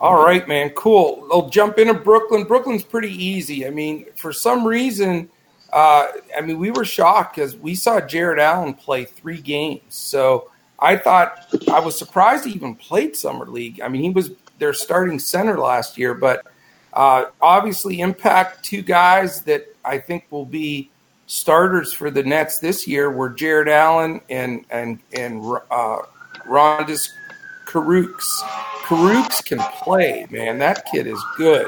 All 0.00 0.22
right, 0.22 0.46
man. 0.46 0.70
Cool. 0.70 1.26
I'll 1.32 1.48
jump 1.48 1.78
into 1.78 1.94
Brooklyn. 1.94 2.44
Brooklyn's 2.44 2.82
pretty 2.82 3.12
easy. 3.12 3.66
I 3.66 3.70
mean, 3.70 4.06
for 4.16 4.32
some 4.32 4.66
reason, 4.66 5.30
uh, 5.72 6.08
I 6.36 6.42
mean, 6.42 6.58
we 6.58 6.70
were 6.70 6.84
shocked 6.84 7.36
because 7.36 7.56
we 7.56 7.74
saw 7.74 8.00
Jarrett 8.00 8.38
Allen 8.38 8.74
play 8.74 9.04
three 9.04 9.40
games. 9.40 9.82
So 9.88 10.50
I 10.78 10.96
thought 10.96 11.54
I 11.70 11.80
was 11.80 11.98
surprised 11.98 12.44
he 12.44 12.52
even 12.52 12.74
played 12.74 13.16
summer 13.16 13.46
league. 13.46 13.80
I 13.80 13.88
mean, 13.88 14.02
he 14.02 14.10
was 14.10 14.32
their 14.58 14.74
starting 14.74 15.18
center 15.18 15.58
last 15.58 15.96
year, 15.96 16.14
but 16.14 16.46
uh, 16.92 17.26
obviously 17.40 18.00
impact 18.00 18.64
two 18.64 18.82
guys 18.82 19.42
that 19.42 19.66
I 19.84 19.98
think 19.98 20.26
will 20.30 20.46
be 20.46 20.90
starters 21.26 21.92
for 21.92 22.10
the 22.10 22.22
Nets 22.22 22.58
this 22.58 22.86
year 22.86 23.10
were 23.10 23.30
Jarrett 23.30 23.68
Allen 23.68 24.20
and 24.28 24.64
and 24.70 25.00
and 25.12 25.42
uh, 25.70 25.98
Rodions. 26.46 27.08
Kurucs 28.86 29.44
can 29.44 29.58
play, 29.82 30.26
man. 30.30 30.58
That 30.58 30.86
kid 30.92 31.08
is 31.08 31.20
good. 31.36 31.66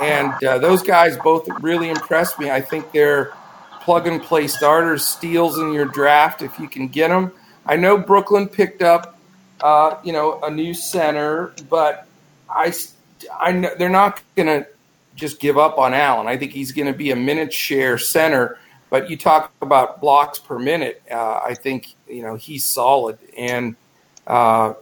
And 0.00 0.32
uh, 0.44 0.58
those 0.58 0.82
guys 0.82 1.16
both 1.18 1.48
really 1.60 1.90
impressed 1.90 2.38
me. 2.38 2.50
I 2.50 2.60
think 2.60 2.92
they're 2.92 3.32
plug 3.80 4.06
and 4.06 4.22
play 4.22 4.46
starters, 4.46 5.04
steals 5.04 5.58
in 5.58 5.72
your 5.72 5.84
draft 5.84 6.42
if 6.42 6.58
you 6.58 6.68
can 6.68 6.88
get 6.88 7.08
them. 7.08 7.32
I 7.66 7.76
know 7.76 7.98
Brooklyn 7.98 8.48
picked 8.48 8.82
up, 8.82 9.18
uh, 9.60 9.96
you 10.04 10.12
know, 10.12 10.40
a 10.42 10.50
new 10.50 10.74
center, 10.74 11.52
but 11.68 12.06
I, 12.48 12.72
I 13.38 13.52
know 13.52 13.70
they're 13.76 13.88
not 13.88 14.22
going 14.36 14.46
to 14.46 14.66
just 15.16 15.40
give 15.40 15.58
up 15.58 15.76
on 15.76 15.92
Allen. 15.92 16.28
I 16.28 16.36
think 16.36 16.52
he's 16.52 16.72
going 16.72 16.86
to 16.86 16.96
be 16.96 17.10
a 17.10 17.16
minute 17.16 17.52
share 17.52 17.98
center. 17.98 18.58
But 18.90 19.10
you 19.10 19.16
talk 19.16 19.52
about 19.60 20.00
blocks 20.00 20.38
per 20.38 20.56
minute. 20.56 21.02
Uh, 21.10 21.40
I 21.44 21.54
think 21.54 21.94
you 22.06 22.22
know 22.22 22.36
he's 22.36 22.64
solid, 22.64 23.18
and 23.36 23.74
uh, 24.24 24.74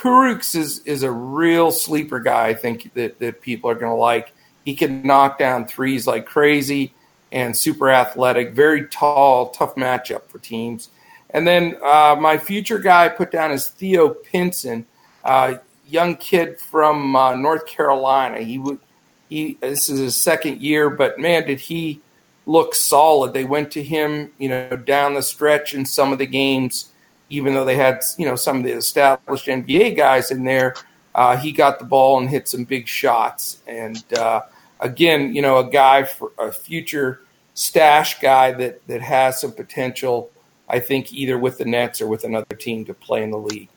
Kurucs 0.00 0.56
is 0.56 0.78
is 0.86 1.02
a 1.02 1.10
real 1.10 1.70
sleeper 1.70 2.20
guy. 2.20 2.48
I 2.48 2.54
think 2.54 2.94
that 2.94 3.18
that 3.18 3.42
people 3.42 3.68
are 3.68 3.74
going 3.74 3.92
to 3.92 3.96
like. 3.96 4.32
He 4.64 4.74
can 4.74 5.02
knock 5.02 5.38
down 5.38 5.66
threes 5.66 6.06
like 6.06 6.24
crazy, 6.24 6.94
and 7.30 7.56
super 7.56 7.90
athletic, 7.90 8.52
very 8.52 8.86
tall, 8.86 9.50
tough 9.50 9.74
matchup 9.74 10.22
for 10.28 10.38
teams. 10.38 10.88
And 11.30 11.46
then 11.46 11.76
uh, 11.82 12.16
my 12.18 12.38
future 12.38 12.78
guy 12.78 13.04
I 13.04 13.08
put 13.10 13.30
down 13.30 13.52
is 13.52 13.68
Theo 13.68 14.08
Pinson, 14.08 14.86
uh, 15.22 15.56
young 15.86 16.16
kid 16.16 16.58
from 16.58 17.14
uh, 17.14 17.34
North 17.34 17.66
Carolina. 17.66 18.40
He 18.40 18.58
would 18.58 18.78
he 19.28 19.58
this 19.60 19.90
is 19.90 19.98
his 19.98 20.22
second 20.22 20.62
year, 20.62 20.88
but 20.88 21.18
man, 21.18 21.46
did 21.46 21.60
he 21.60 22.00
look 22.46 22.74
solid. 22.74 23.34
They 23.34 23.44
went 23.44 23.70
to 23.72 23.82
him, 23.82 24.32
you 24.38 24.48
know, 24.48 24.76
down 24.76 25.12
the 25.12 25.22
stretch 25.22 25.74
in 25.74 25.84
some 25.84 26.10
of 26.10 26.18
the 26.18 26.26
games 26.26 26.90
even 27.30 27.54
though 27.54 27.64
they 27.64 27.76
had 27.76 28.02
you 28.18 28.26
know 28.26 28.36
some 28.36 28.58
of 28.58 28.64
the 28.64 28.72
established 28.72 29.46
NBA 29.46 29.96
guys 29.96 30.30
in 30.30 30.44
there, 30.44 30.74
uh, 31.14 31.36
he 31.36 31.52
got 31.52 31.78
the 31.78 31.84
ball 31.84 32.20
and 32.20 32.28
hit 32.28 32.48
some 32.48 32.64
big 32.64 32.86
shots. 32.86 33.58
And 33.66 34.02
uh, 34.14 34.42
again, 34.80 35.34
you 35.34 35.40
know, 35.40 35.58
a 35.58 35.70
guy 35.70 36.04
for 36.04 36.32
a 36.38 36.52
future 36.52 37.22
stash 37.54 38.20
guy 38.20 38.52
that 38.52 38.86
that 38.88 39.00
has 39.00 39.40
some 39.40 39.52
potential. 39.52 40.30
I 40.68 40.78
think 40.78 41.12
either 41.12 41.36
with 41.38 41.58
the 41.58 41.64
Nets 41.64 42.00
or 42.00 42.06
with 42.06 42.24
another 42.24 42.54
team 42.54 42.84
to 42.84 42.94
play 42.94 43.24
in 43.24 43.30
the 43.30 43.38
league. 43.38 43.68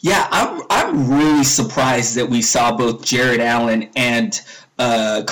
Yeah, 0.00 0.26
I'm 0.30 0.62
I'm 0.68 1.08
really 1.08 1.44
surprised 1.44 2.16
that 2.16 2.28
we 2.28 2.42
saw 2.42 2.76
both 2.76 3.04
Jarrett 3.04 3.40
Allen 3.40 3.88
and 3.96 4.40
uh, 4.78 5.22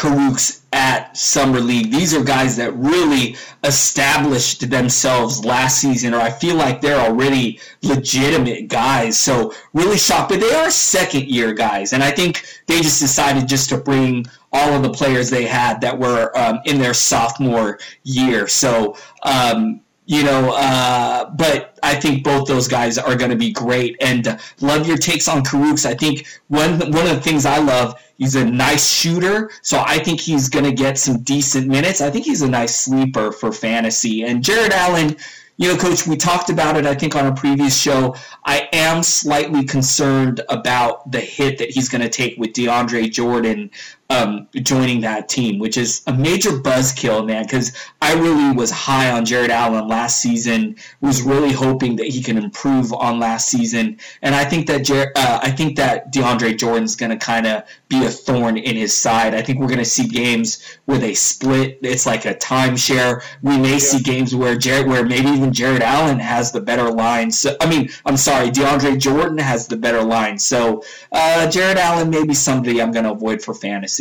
at 0.72 1.16
Summer 1.16 1.60
League. 1.60 1.90
These 1.90 2.14
are 2.14 2.22
guys 2.22 2.56
that 2.56 2.72
really 2.74 3.36
established 3.64 4.70
themselves 4.70 5.44
last 5.44 5.80
season, 5.80 6.14
or 6.14 6.20
I 6.20 6.30
feel 6.30 6.56
like 6.56 6.80
they're 6.80 7.00
already 7.00 7.60
legitimate 7.82 8.68
guys. 8.68 9.18
So 9.18 9.52
really 9.72 9.98
shocked, 9.98 10.30
but 10.30 10.40
they 10.40 10.54
are 10.54 10.70
second 10.70 11.26
year 11.26 11.52
guys, 11.52 11.92
and 11.92 12.02
I 12.02 12.10
think 12.10 12.44
they 12.66 12.80
just 12.80 13.00
decided 13.00 13.48
just 13.48 13.68
to 13.70 13.78
bring 13.78 14.26
all 14.52 14.72
of 14.72 14.82
the 14.82 14.90
players 14.90 15.30
they 15.30 15.46
had 15.46 15.80
that 15.80 15.98
were 15.98 16.36
um, 16.36 16.60
in 16.64 16.78
their 16.78 16.94
sophomore 16.94 17.78
year. 18.04 18.46
So. 18.46 18.96
Um, 19.22 19.80
you 20.06 20.24
know, 20.24 20.52
uh, 20.56 21.30
but 21.30 21.78
I 21.84 21.94
think 21.94 22.24
both 22.24 22.48
those 22.48 22.66
guys 22.66 22.98
are 22.98 23.14
going 23.14 23.30
to 23.30 23.36
be 23.36 23.52
great. 23.52 23.96
And 24.00 24.40
love 24.60 24.88
your 24.88 24.96
takes 24.98 25.28
on 25.28 25.44
Kurucs. 25.44 25.86
I 25.86 25.94
think 25.94 26.26
one 26.48 26.80
one 26.80 27.06
of 27.06 27.14
the 27.14 27.20
things 27.20 27.46
I 27.46 27.58
love 27.58 27.94
He's 28.20 28.34
a 28.34 28.44
nice 28.44 28.86
shooter, 28.86 29.50
so 29.62 29.82
I 29.86 29.98
think 29.98 30.20
he's 30.20 30.50
going 30.50 30.66
to 30.66 30.72
get 30.72 30.98
some 30.98 31.22
decent 31.22 31.66
minutes. 31.68 32.02
I 32.02 32.10
think 32.10 32.26
he's 32.26 32.42
a 32.42 32.48
nice 32.50 32.78
sleeper 32.78 33.32
for 33.32 33.50
fantasy. 33.50 34.24
And 34.24 34.44
Jarrett 34.44 34.74
Allen, 34.74 35.16
you 35.56 35.68
know, 35.68 35.78
Coach, 35.78 36.06
we 36.06 36.16
talked 36.16 36.50
about 36.50 36.76
it, 36.76 36.84
I 36.84 36.94
think, 36.94 37.16
on 37.16 37.26
a 37.26 37.34
previous 37.34 37.74
show. 37.74 38.14
I 38.44 38.68
am 38.74 39.02
slightly 39.02 39.64
concerned 39.64 40.42
about 40.50 41.10
the 41.10 41.20
hit 41.20 41.56
that 41.58 41.70
he's 41.70 41.88
going 41.88 42.02
to 42.02 42.10
take 42.10 42.36
with 42.36 42.52
DeAndre 42.52 43.10
Jordan 43.10 43.70
um, 44.10 44.48
joining 44.54 45.00
that 45.02 45.28
team, 45.28 45.58
which 45.58 45.76
is 45.76 46.02
a 46.06 46.12
major 46.12 46.50
buzzkill, 46.50 47.24
man. 47.26 47.44
Because 47.44 47.72
I 48.02 48.14
really 48.14 48.54
was 48.54 48.70
high 48.70 49.10
on 49.10 49.24
Jarrett 49.24 49.50
Allen 49.50 49.88
last 49.88 50.20
season. 50.20 50.76
Was 51.00 51.22
really 51.22 51.52
hoping 51.52 51.96
that 51.96 52.06
he 52.06 52.22
can 52.22 52.36
improve 52.36 52.92
on 52.92 53.20
last 53.20 53.48
season, 53.48 53.98
and 54.20 54.34
I 54.34 54.44
think 54.44 54.66
that 54.66 54.84
Jer- 54.84 55.12
uh, 55.14 55.38
I 55.42 55.50
think 55.50 55.76
that 55.76 56.12
DeAndre 56.12 56.58
Jordan's 56.58 56.96
going 56.96 57.10
to 57.10 57.16
kind 57.16 57.46
of 57.46 57.62
be 57.88 58.04
a 58.04 58.08
thorn 58.10 58.58
in 58.58 58.76
his 58.76 58.96
side. 58.96 59.34
I 59.34 59.42
think 59.42 59.60
we're 59.60 59.68
going 59.68 59.78
to 59.78 59.84
see 59.84 60.08
games 60.08 60.78
where 60.86 60.98
they 60.98 61.14
split. 61.14 61.78
It's 61.82 62.06
like 62.06 62.24
a 62.24 62.34
timeshare. 62.34 63.22
We 63.42 63.58
may 63.58 63.72
yeah. 63.72 63.78
see 63.78 64.00
games 64.00 64.34
where 64.34 64.56
Jarrett, 64.56 64.88
where 64.88 65.04
maybe 65.04 65.28
even 65.28 65.52
Jarrett 65.52 65.82
Allen 65.82 66.18
has 66.18 66.50
the 66.50 66.60
better 66.60 66.90
line. 66.90 67.30
So 67.30 67.56
I 67.60 67.70
mean, 67.70 67.90
I'm 68.04 68.16
sorry, 68.16 68.50
DeAndre 68.50 68.98
Jordan 68.98 69.38
has 69.38 69.68
the 69.68 69.76
better 69.76 70.02
line. 70.02 70.38
So 70.40 70.82
uh, 71.12 71.48
Jarrett 71.48 71.78
Allen 71.78 72.10
may 72.10 72.24
be 72.24 72.34
somebody 72.34 72.82
I'm 72.82 72.90
going 72.90 73.04
to 73.04 73.12
avoid 73.12 73.40
for 73.40 73.54
fantasy. 73.54 73.99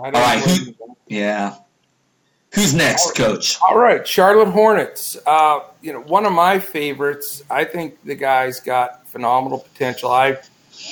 All 0.00 0.10
right. 0.12 0.42
Who, 0.42 0.74
yeah. 1.08 1.56
Who's 2.54 2.74
next, 2.74 3.14
Coach? 3.14 3.58
All 3.62 3.78
right, 3.78 4.06
Charlotte 4.06 4.50
Hornets. 4.50 5.16
Uh, 5.24 5.60
you 5.82 5.92
know, 5.92 6.00
one 6.00 6.26
of 6.26 6.32
my 6.32 6.58
favorites. 6.58 7.42
I 7.48 7.64
think 7.64 8.02
the 8.04 8.16
guy's 8.16 8.58
got 8.58 9.06
phenomenal 9.06 9.58
potential. 9.58 10.10
I 10.10 10.38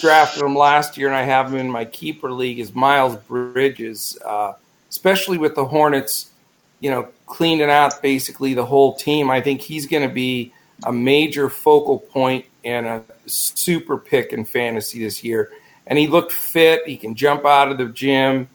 drafted 0.00 0.42
him 0.42 0.54
last 0.54 0.96
year, 0.96 1.08
and 1.08 1.16
I 1.16 1.22
have 1.22 1.52
him 1.52 1.58
in 1.58 1.70
my 1.70 1.84
keeper 1.84 2.30
league. 2.30 2.60
Is 2.60 2.74
Miles 2.74 3.16
Bridges, 3.16 4.16
uh, 4.24 4.52
especially 4.88 5.38
with 5.38 5.56
the 5.56 5.64
Hornets, 5.64 6.30
you 6.78 6.90
know, 6.90 7.08
cleaning 7.26 7.70
out 7.70 8.00
basically 8.02 8.54
the 8.54 8.64
whole 8.64 8.94
team. 8.94 9.28
I 9.28 9.40
think 9.40 9.60
he's 9.60 9.86
going 9.86 10.06
to 10.06 10.14
be 10.14 10.52
a 10.84 10.92
major 10.92 11.50
focal 11.50 11.98
point 11.98 12.44
and 12.64 12.86
a 12.86 13.04
super 13.26 13.98
pick 13.98 14.32
in 14.32 14.44
fantasy 14.44 15.00
this 15.02 15.24
year. 15.24 15.50
And 15.88 15.98
he 15.98 16.06
looked 16.06 16.32
fit. 16.32 16.86
He 16.86 16.96
can 16.96 17.16
jump 17.16 17.44
out 17.44 17.72
of 17.72 17.78
the 17.78 17.86
gym. 17.86 18.48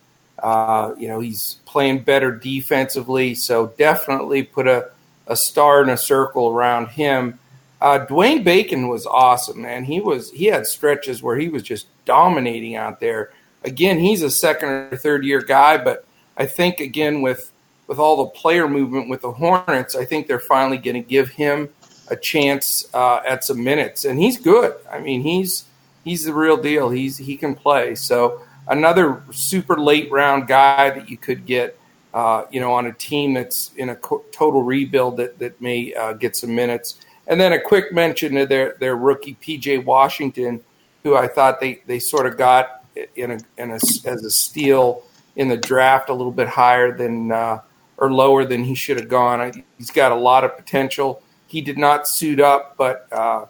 Uh, 0.43 0.93
you 0.97 1.07
know, 1.07 1.21
he's 1.21 1.59
playing 1.65 1.99
better 1.99 2.29
defensively, 2.29 3.33
so 3.33 3.67
definitely 3.77 4.43
put 4.43 4.67
a, 4.67 4.91
a 5.27 5.37
star 5.37 5.81
in 5.81 5.89
a 5.89 5.95
circle 5.95 6.49
around 6.49 6.87
him. 6.89 7.39
Uh, 7.79 8.05
Dwayne 8.05 8.43
Bacon 8.43 8.89
was 8.89 9.05
awesome, 9.05 9.61
man. 9.61 9.85
He 9.85 10.01
was 10.01 10.31
he 10.31 10.45
had 10.45 10.67
stretches 10.67 11.23
where 11.23 11.37
he 11.37 11.47
was 11.47 11.63
just 11.63 11.87
dominating 12.03 12.75
out 12.75 12.99
there. 12.99 13.31
Again, 13.63 13.99
he's 13.99 14.21
a 14.21 14.29
second 14.29 14.69
or 14.69 14.97
third 14.97 15.23
year 15.23 15.41
guy, 15.41 15.77
but 15.77 16.05
I 16.35 16.45
think 16.45 16.81
again 16.81 17.21
with 17.21 17.49
with 17.87 17.97
all 17.97 18.17
the 18.17 18.31
player 18.31 18.67
movement 18.67 19.09
with 19.09 19.21
the 19.21 19.31
Hornets, 19.31 19.95
I 19.95 20.03
think 20.03 20.27
they're 20.27 20.39
finally 20.39 20.77
going 20.77 21.01
to 21.01 21.09
give 21.09 21.29
him 21.29 21.69
a 22.09 22.17
chance 22.17 22.85
uh, 22.93 23.21
at 23.25 23.45
some 23.45 23.63
minutes, 23.63 24.03
and 24.03 24.19
he's 24.19 24.37
good. 24.37 24.75
I 24.91 24.99
mean, 24.99 25.21
he's 25.21 25.63
he's 26.03 26.25
the 26.25 26.33
real 26.33 26.57
deal. 26.57 26.89
He's 26.89 27.17
he 27.17 27.37
can 27.37 27.55
play. 27.55 27.95
So 27.95 28.41
another 28.67 29.23
super 29.31 29.77
late 29.79 30.11
round 30.11 30.47
guy 30.47 30.89
that 30.89 31.09
you 31.09 31.17
could 31.17 31.45
get, 31.45 31.77
uh, 32.13 32.45
you 32.51 32.59
know, 32.59 32.71
on 32.73 32.85
a 32.87 32.93
team 32.93 33.33
that's 33.33 33.71
in 33.77 33.89
a 33.89 33.95
co- 33.95 34.23
total 34.31 34.63
rebuild 34.63 35.17
that 35.17 35.39
that 35.39 35.59
may 35.61 35.93
uh, 35.93 36.13
get 36.13 36.35
some 36.35 36.53
minutes. 36.53 36.99
And 37.27 37.39
then 37.39 37.53
a 37.53 37.61
quick 37.61 37.93
mention 37.93 38.35
to 38.35 38.45
their 38.45 38.75
their 38.79 38.95
rookie 38.95 39.37
PJ 39.41 39.85
Washington, 39.85 40.61
who 41.03 41.15
I 41.15 41.27
thought 41.27 41.59
they 41.59 41.81
they 41.87 41.99
sort 41.99 42.25
of 42.25 42.37
got 42.37 42.83
in 43.15 43.31
a, 43.31 43.39
in 43.57 43.71
a 43.71 43.75
as 43.75 44.23
a 44.23 44.29
steal 44.29 45.03
in 45.35 45.47
the 45.47 45.57
draft 45.57 46.09
a 46.09 46.13
little 46.13 46.31
bit 46.31 46.47
higher 46.47 46.95
than 46.95 47.31
uh, 47.31 47.59
or 47.97 48.11
lower 48.11 48.45
than 48.45 48.63
he 48.63 48.75
should 48.75 48.97
have 48.97 49.09
gone. 49.09 49.41
I, 49.41 49.51
he's 49.77 49.91
got 49.91 50.11
a 50.11 50.15
lot 50.15 50.43
of 50.43 50.55
potential. 50.57 51.21
He 51.47 51.61
did 51.61 51.77
not 51.77 52.07
suit 52.07 52.39
up, 52.39 52.75
but 52.77 53.07
uh, 53.11 53.45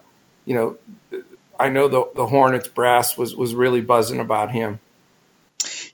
you 0.45 0.55
know, 0.55 1.21
I 1.59 1.69
know 1.69 1.87
the 1.87 2.09
the 2.15 2.25
Hornets 2.25 2.67
brass 2.67 3.17
was 3.17 3.35
was 3.35 3.55
really 3.55 3.81
buzzing 3.81 4.19
about 4.19 4.51
him. 4.51 4.79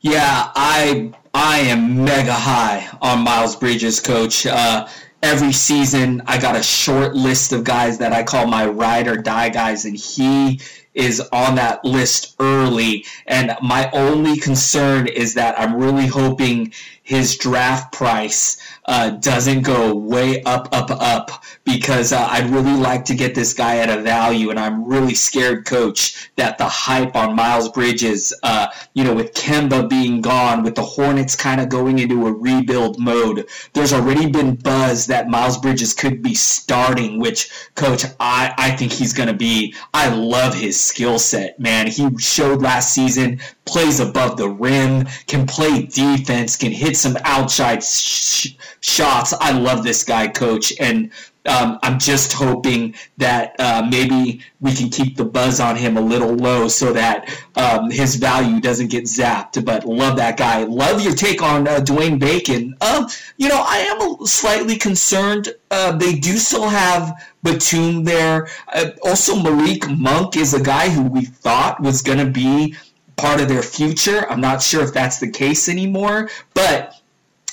Yeah, 0.02 0.50
I 0.56 1.12
I 1.34 1.60
am 1.60 2.06
mega 2.06 2.34
high 2.34 2.88
on 3.02 3.20
Miles 3.20 3.58
Bridges, 3.58 4.00
coach. 4.00 4.46
Uh, 4.46 4.88
every 5.22 5.52
season, 5.52 6.22
I 6.26 6.40
got 6.40 6.56
a 6.56 6.64
short 6.64 7.16
list 7.16 7.52
of 7.52 7.66
guys 7.66 7.98
that 7.98 8.14
I 8.14 8.24
call 8.24 8.48
my 8.48 8.66
ride 8.66 9.10
or 9.10 9.18
die 9.18 9.50
guys, 9.50 9.84
and 9.84 9.98
he 9.98 10.62
is 10.94 11.20
on 11.34 11.56
that 11.56 11.84
list 11.84 12.36
early. 12.40 13.06
And 13.28 13.58
my 13.62 13.90
only 13.92 14.38
concern 14.38 15.08
is 15.08 15.34
that 15.34 15.60
I'm 15.60 15.76
really 15.76 16.08
hoping 16.08 16.72
his 17.10 17.38
draft 17.38 17.92
price 17.92 18.62
uh, 18.86 19.10
doesn't 19.10 19.64
go 19.64 19.96
way 19.96 20.44
up, 20.44 20.70
up, 20.72 20.92
up 20.92 21.44
because 21.64 22.14
uh, 22.14 22.28
I'd 22.30 22.52
really 22.52 22.74
like 22.74 23.04
to 23.06 23.16
get 23.16 23.34
this 23.34 23.52
guy 23.52 23.78
at 23.78 23.90
a 23.90 24.04
value, 24.04 24.52
and 24.52 24.60
I'm 24.60 24.86
really 24.86 25.16
scared, 25.16 25.66
Coach, 25.66 26.30
that 26.36 26.60
the 26.60 26.66
hype 26.66 27.16
on 27.16 27.36
Miles 27.36 27.70
Bridges, 27.70 28.32
uh, 28.44 28.68
you 28.94 29.04
know, 29.04 29.16
with 29.16 29.34
Kemba 29.34 29.90
being 29.90 30.22
gone, 30.22 30.62
with 30.62 30.76
the 30.76 30.84
Hornets 30.84 31.36
kind 31.36 31.60
of 31.60 31.70
going 31.70 31.98
into 31.98 32.28
a 32.28 32.32
rebuild 32.32 33.00
mode, 33.00 33.48
there's 33.74 33.92
already 33.92 34.30
been 34.30 34.54
buzz 34.54 35.08
that 35.08 35.30
Miles 35.30 35.58
Bridges 35.58 35.96
could 35.96 36.22
be 36.22 36.36
starting. 36.36 37.20
Which, 37.20 37.50
Coach, 37.74 38.06
I 38.20 38.54
I 38.56 38.72
think 38.72 38.92
he's 38.92 39.14
going 39.14 39.30
to 39.30 39.34
be. 39.34 39.74
I 39.96 40.10
love 40.10 40.54
his 40.54 40.80
skill 40.80 41.18
set, 41.18 41.60
man. 41.60 41.88
He 41.88 42.08
showed 42.20 42.62
last 42.62 42.94
season 42.94 43.40
plays 43.70 44.00
above 44.00 44.36
the 44.38 44.50
rim, 44.50 45.06
can 45.28 45.46
play 45.46 45.84
defense, 45.84 46.58
can 46.58 46.72
hit 46.72 46.98
some 47.00 47.18
outside 47.24 47.84
sh- 47.84 48.56
shots. 48.82 49.34
I 49.40 49.52
love 49.52 49.84
this 49.84 50.04
guy, 50.04 50.28
coach. 50.28 50.74
And 50.80 51.12
um, 51.46 51.80
I'm 51.84 52.00
just 52.00 52.34
hoping 52.34 52.96
that 53.18 53.56
uh, 53.60 53.88
maybe 53.90 54.42
we 54.60 54.74
can 54.74 54.90
keep 54.90 55.16
the 55.16 55.26
buzz 55.26 55.60
on 55.60 55.76
him 55.76 55.98
a 55.98 56.02
little 56.02 56.34
low 56.36 56.68
so 56.68 56.92
that 56.94 57.30
um, 57.56 57.90
his 57.90 58.16
value 58.16 58.60
doesn't 58.60 58.88
get 58.88 59.06
zapped. 59.06 59.64
But 59.64 59.86
love 59.86 60.18
that 60.18 60.38
guy. 60.38 60.64
Love 60.64 61.02
your 61.02 61.14
take 61.14 61.42
on 61.42 61.68
uh, 61.68 61.80
Dwayne 61.80 62.20
Bacon. 62.20 62.76
Um, 62.82 63.08
you 63.38 63.48
know, 63.48 63.64
I 63.66 63.78
am 63.78 64.26
slightly 64.26 64.78
concerned. 64.78 65.50
Uh, 65.72 65.94
they 65.94 66.16
do 66.16 66.38
still 66.38 66.68
have 66.68 67.26
Batum 67.42 68.04
there. 68.04 68.48
Uh, 68.74 68.92
also, 69.04 69.36
Malik 69.36 69.90
Monk 69.90 70.36
is 70.36 70.54
a 70.54 70.62
guy 70.62 70.90
who 70.90 71.04
we 71.04 71.26
thought 71.26 71.82
was 71.82 72.02
going 72.02 72.20
to 72.20 72.30
be 72.30 72.76
part 73.20 73.42
of 73.42 73.48
their 73.48 73.64
future. 73.64 74.26
I'm 74.30 74.42
not 74.42 74.62
sure 74.62 74.84
if 74.84 74.94
that's 74.94 75.20
the 75.20 75.30
case 75.30 75.70
anymore, 75.70 76.30
but 76.54 76.96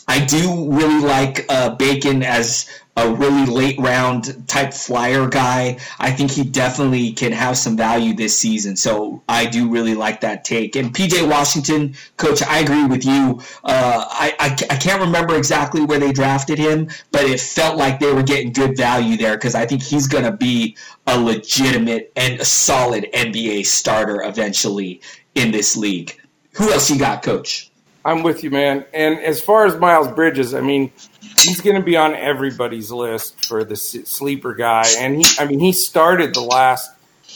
I 0.09 0.25
do 0.25 0.71
really 0.71 1.01
like 1.01 1.47
uh, 1.49 1.75
Bacon 1.75 2.23
as 2.23 2.69
a 2.99 3.13
really 3.13 3.45
late 3.45 3.79
round 3.79 4.49
type 4.49 4.73
flyer 4.73 5.29
guy. 5.29 5.79
I 5.99 6.11
think 6.13 6.31
he 6.31 6.45
definitely 6.45 7.13
can 7.13 7.33
have 7.33 7.59
some 7.59 7.77
value 7.77 8.15
this 8.15 8.39
season. 8.39 8.77
So 8.77 9.23
I 9.29 9.45
do 9.45 9.69
really 9.69 9.95
like 9.95 10.23
that 10.23 10.45
take. 10.45 10.77
And 10.77 10.95
PJ 10.95 11.29
Washington, 11.29 11.95
coach, 12.17 12.43
I 12.43 12.61
agree 12.61 12.87
with 12.87 13.05
you. 13.05 13.43
Uh, 13.65 14.07
I, 14.09 14.35
I, 14.39 14.47
I, 14.71 14.77
can't 14.77 15.03
remember 15.03 15.37
exactly 15.37 15.85
where 15.85 15.99
they 15.99 16.11
drafted 16.11 16.59
him, 16.59 16.89
but 17.13 17.25
it 17.25 17.39
felt 17.39 17.77
like 17.77 18.01
they 18.01 18.13
were 18.15 18.23
getting 18.23 18.53
good 18.53 18.79
value 18.79 19.19
there 19.19 19.37
because 19.37 19.55
I 19.55 19.67
think 19.67 19.83
he's 19.83 20.07
going 20.07 20.25
to 20.25 20.33
be 20.33 20.77
a 21.07 21.21
legitimate 21.21 22.13
and 22.17 22.41
a 22.41 22.45
solid 22.47 23.09
NBA 23.13 23.67
starter 23.67 24.23
eventually 24.23 25.03
in 25.37 25.53
this 25.53 25.77
league. 25.77 26.19
Who 26.55 26.73
else 26.73 26.91
you 26.91 26.99
got, 26.99 27.23
coach? 27.23 27.71
I'm 28.05 28.23
with 28.23 28.43
you, 28.43 28.51
man. 28.51 28.85
And 28.95 29.19
as 29.21 29.41
far 29.41 29.67
as 29.67 29.77
Miles 29.77 30.09
Bridges, 30.09 30.55
I 30.55 30.61
mean, 30.61 30.93
he's 31.21 31.61
going 31.61 31.77
to 31.77 31.83
be 31.83 31.97
on 31.97 32.15
everybody's 32.15 32.91
list 32.91 33.47
for 33.47 33.65
the 33.65 33.77
sleeper 33.77 34.55
guy. 34.55 34.85
And 34.99 35.17
he, 35.17 35.25
I 35.39 35.47
mean, 35.47 35.59
he 35.59 35.73
started 35.73 36.33
the 36.33 36.41
last 36.41 36.91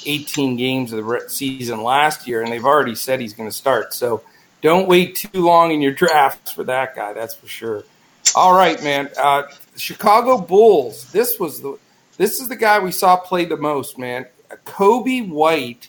18 0.07 0.57
games 0.57 0.93
of 0.93 1.05
the 1.05 1.25
season 1.29 1.83
last 1.83 2.27
year, 2.27 2.43
and 2.43 2.51
they've 2.51 2.65
already 2.65 2.95
said 2.95 3.21
he's 3.21 3.35
going 3.35 3.49
to 3.49 3.55
start. 3.55 3.93
So 3.93 4.23
don't 4.63 4.89
wait 4.89 5.17
too 5.17 5.45
long 5.45 5.73
in 5.73 5.83
your 5.83 5.93
drafts 5.93 6.53
for 6.53 6.65
that 6.65 6.95
guy. 6.95 7.13
That's 7.13 7.35
for 7.35 7.49
sure. 7.49 7.85
All 8.35 8.55
right, 8.55 8.83
man. 8.83 9.11
Uh, 9.19 9.43
Chicago 9.77 10.39
Bulls. 10.39 11.11
This 11.13 11.39
was 11.39 11.61
the. 11.61 11.79
This 12.17 12.39
is 12.39 12.49
the 12.49 12.57
guy 12.57 12.79
we 12.79 12.93
saw 12.93 13.17
play 13.17 13.47
the 13.47 13.57
most, 13.57 13.99
man. 13.99 14.27
Coby 14.67 15.27
White 15.27 15.89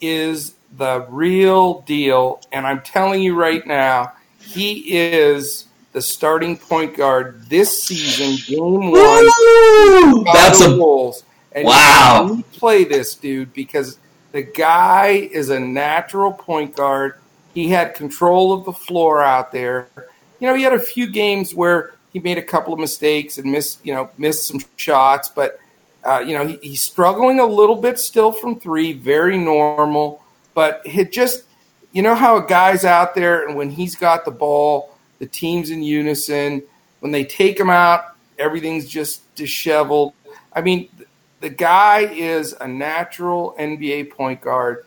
is 0.00 0.54
the 0.76 1.06
real 1.08 1.80
deal. 1.82 2.40
And 2.52 2.66
I'm 2.66 2.82
telling 2.82 3.22
you 3.22 3.34
right 3.34 3.66
now, 3.66 4.12
he 4.38 4.96
is 4.96 5.66
the 5.92 6.02
starting 6.02 6.56
point 6.56 6.96
guard 6.96 7.48
this 7.48 7.82
season, 7.82 8.36
game 8.46 8.90
one. 8.90 8.92
Woo! 8.92 10.24
That's 10.24 10.60
a 10.60 10.76
Bulls. 10.76 11.22
And 11.52 11.66
wow. 11.66 12.34
You 12.36 12.42
play 12.52 12.84
this 12.84 13.14
dude 13.14 13.52
because 13.52 13.98
the 14.32 14.42
guy 14.42 15.28
is 15.30 15.50
a 15.50 15.60
natural 15.60 16.32
point 16.32 16.74
guard. 16.76 17.14
He 17.54 17.68
had 17.68 17.94
control 17.94 18.52
of 18.52 18.64
the 18.64 18.72
floor 18.72 19.22
out 19.22 19.52
there. 19.52 19.86
You 20.40 20.48
know, 20.48 20.54
he 20.54 20.64
had 20.64 20.72
a 20.72 20.80
few 20.80 21.06
games 21.06 21.54
where 21.54 21.94
he 22.12 22.18
made 22.18 22.38
a 22.38 22.42
couple 22.42 22.72
of 22.72 22.80
mistakes 22.80 23.38
and 23.38 23.50
missed, 23.50 23.84
you 23.86 23.94
know, 23.94 24.10
missed 24.18 24.48
some 24.48 24.60
shots, 24.76 25.28
but 25.28 25.60
uh, 26.04 26.18
you 26.18 26.36
know, 26.36 26.46
he, 26.46 26.58
he's 26.60 26.82
struggling 26.82 27.40
a 27.40 27.46
little 27.46 27.76
bit 27.76 27.98
still 27.98 28.32
from 28.32 28.58
three, 28.58 28.92
very 28.92 29.38
normal. 29.38 30.23
But 30.54 30.82
it 30.84 31.12
just, 31.12 31.44
you 31.92 32.02
know 32.02 32.14
how 32.14 32.36
a 32.36 32.46
guy's 32.46 32.84
out 32.84 33.14
there 33.14 33.46
and 33.46 33.56
when 33.56 33.70
he's 33.70 33.96
got 33.96 34.24
the 34.24 34.30
ball, 34.30 34.96
the 35.18 35.26
team's 35.26 35.70
in 35.70 35.82
unison. 35.82 36.62
When 37.00 37.12
they 37.12 37.24
take 37.24 37.58
him 37.58 37.70
out, 37.70 38.16
everything's 38.38 38.88
just 38.88 39.34
disheveled. 39.34 40.14
I 40.52 40.60
mean, 40.60 40.88
the 41.40 41.50
guy 41.50 42.00
is 42.00 42.54
a 42.60 42.66
natural 42.66 43.54
NBA 43.58 44.10
point 44.10 44.40
guard. 44.40 44.86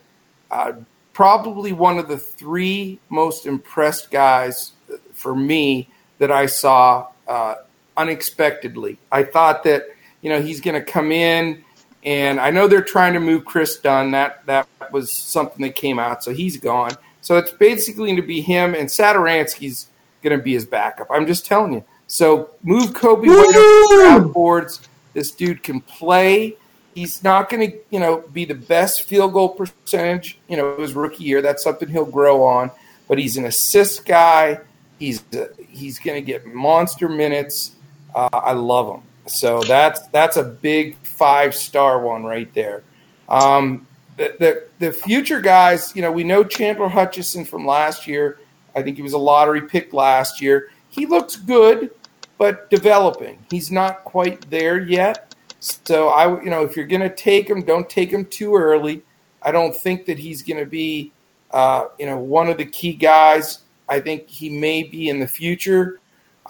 Uh, 0.50 0.72
probably 1.12 1.72
one 1.72 1.98
of 1.98 2.08
the 2.08 2.18
three 2.18 2.98
most 3.08 3.46
impressed 3.46 4.10
guys 4.10 4.72
for 5.12 5.34
me 5.34 5.88
that 6.18 6.30
I 6.30 6.46
saw 6.46 7.08
uh, 7.26 7.56
unexpectedly. 7.96 8.98
I 9.12 9.24
thought 9.24 9.64
that 9.64 9.84
you 10.20 10.30
know 10.30 10.40
he's 10.40 10.60
going 10.60 10.74
to 10.74 10.92
come 10.92 11.12
in, 11.12 11.64
and 12.08 12.40
I 12.40 12.50
know 12.50 12.66
they're 12.68 12.80
trying 12.80 13.12
to 13.12 13.20
move 13.20 13.44
Kris 13.44 13.76
Dunn. 13.76 14.12
That 14.12 14.46
that 14.46 14.66
was 14.90 15.12
something 15.12 15.60
that 15.60 15.76
came 15.76 15.98
out, 15.98 16.24
so 16.24 16.32
he's 16.32 16.56
gone. 16.56 16.92
So 17.20 17.36
it's 17.36 17.52
basically 17.52 18.06
going 18.06 18.16
to 18.16 18.22
be 18.22 18.40
him, 18.40 18.74
and 18.74 18.88
Satoransky's 18.88 19.88
going 20.22 20.36
to 20.36 20.42
be 20.42 20.54
his 20.54 20.64
backup. 20.64 21.08
I'm 21.10 21.26
just 21.26 21.44
telling 21.44 21.74
you. 21.74 21.84
So 22.06 22.48
move 22.62 22.92
Coby 22.92 23.26
White 23.26 24.22
up 24.22 24.32
boards. 24.32 24.80
This 25.12 25.32
dude 25.32 25.62
can 25.62 25.82
play. 25.82 26.56
He's 26.94 27.22
not 27.22 27.50
going 27.50 27.70
to, 27.70 27.78
you 27.90 28.00
know, 28.00 28.24
be 28.32 28.46
the 28.46 28.54
best 28.54 29.02
field 29.02 29.34
goal 29.34 29.50
percentage, 29.50 30.38
you 30.48 30.56
know, 30.56 30.78
his 30.78 30.94
rookie 30.94 31.24
year. 31.24 31.42
That's 31.42 31.62
something 31.62 31.90
he'll 31.90 32.06
grow 32.06 32.42
on. 32.42 32.70
But 33.06 33.18
he's 33.18 33.36
an 33.36 33.44
assist 33.44 34.06
guy. 34.06 34.60
He's 34.98 35.22
uh, 35.34 35.48
he's 35.68 35.98
going 35.98 36.16
to 36.16 36.26
get 36.26 36.46
monster 36.46 37.10
minutes. 37.10 37.72
Uh, 38.14 38.30
I 38.32 38.52
love 38.52 38.94
him. 38.94 39.02
So 39.26 39.60
that's 39.60 40.06
that's 40.08 40.38
a 40.38 40.42
big 40.42 40.96
five 41.18 41.54
star 41.54 42.00
one 42.00 42.24
right 42.24 42.52
there. 42.54 42.82
Um, 43.28 43.86
the, 44.16 44.34
the 44.38 44.86
the 44.86 44.92
future 44.92 45.40
guys, 45.40 45.94
you 45.94 46.02
know, 46.02 46.12
we 46.12 46.24
know 46.24 46.44
Chandler 46.44 46.88
Hutchison 46.88 47.44
from 47.44 47.66
last 47.66 48.06
year. 48.06 48.38
I 48.74 48.82
think 48.82 48.96
he 48.96 49.02
was 49.02 49.12
a 49.12 49.18
lottery 49.18 49.62
pick 49.62 49.92
last 49.92 50.40
year. 50.40 50.70
He 50.88 51.06
looks 51.06 51.36
good, 51.36 51.90
but 52.38 52.70
developing. 52.70 53.38
He's 53.50 53.70
not 53.70 54.04
quite 54.04 54.48
there 54.50 54.80
yet. 54.80 55.34
So 55.60 56.08
I, 56.08 56.42
you 56.42 56.50
know, 56.50 56.62
if 56.62 56.76
you're 56.76 56.86
going 56.86 57.02
to 57.02 57.14
take 57.14 57.50
him, 57.50 57.62
don't 57.62 57.90
take 57.90 58.10
him 58.10 58.24
too 58.24 58.54
early. 58.54 59.02
I 59.42 59.50
don't 59.50 59.74
think 59.74 60.06
that 60.06 60.18
he's 60.18 60.42
going 60.42 60.58
to 60.58 60.66
be, 60.66 61.12
uh, 61.50 61.86
you 61.98 62.06
know, 62.06 62.18
one 62.18 62.48
of 62.48 62.58
the 62.58 62.64
key 62.64 62.92
guys. 62.92 63.60
I 63.88 64.00
think 64.00 64.28
he 64.28 64.48
may 64.50 64.82
be 64.82 65.08
in 65.08 65.18
the 65.18 65.26
future. 65.26 66.00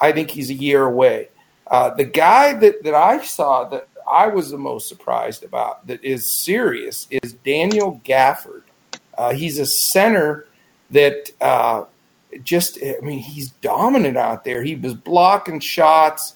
I 0.00 0.12
think 0.12 0.30
he's 0.30 0.50
a 0.50 0.54
year 0.54 0.84
away. 0.84 1.28
Uh, 1.66 1.90
the 1.90 2.04
guy 2.04 2.54
that, 2.54 2.82
that 2.82 2.94
I 2.94 3.22
saw 3.22 3.64
that 3.64 3.88
I 4.08 4.26
was 4.28 4.50
the 4.50 4.58
most 4.58 4.88
surprised 4.88 5.44
about 5.44 5.86
that 5.86 6.02
is 6.04 6.30
serious 6.30 7.06
is 7.10 7.32
Daniel 7.32 8.00
Gafford. 8.04 8.62
Uh, 9.16 9.32
he's 9.32 9.58
a 9.58 9.66
center 9.66 10.46
that 10.90 11.30
uh, 11.40 11.84
just, 12.42 12.78
I 12.82 12.96
mean, 13.02 13.18
he's 13.18 13.50
dominant 13.50 14.16
out 14.16 14.44
there. 14.44 14.62
He 14.62 14.74
was 14.74 14.94
blocking 14.94 15.60
shots. 15.60 16.34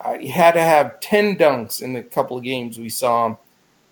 Uh, 0.00 0.18
he 0.18 0.28
had 0.28 0.52
to 0.52 0.62
have 0.62 0.98
10 1.00 1.36
dunks 1.36 1.82
in 1.82 1.92
the 1.92 2.02
couple 2.02 2.36
of 2.36 2.42
games 2.42 2.78
we 2.78 2.88
saw 2.88 3.26
him. 3.26 3.36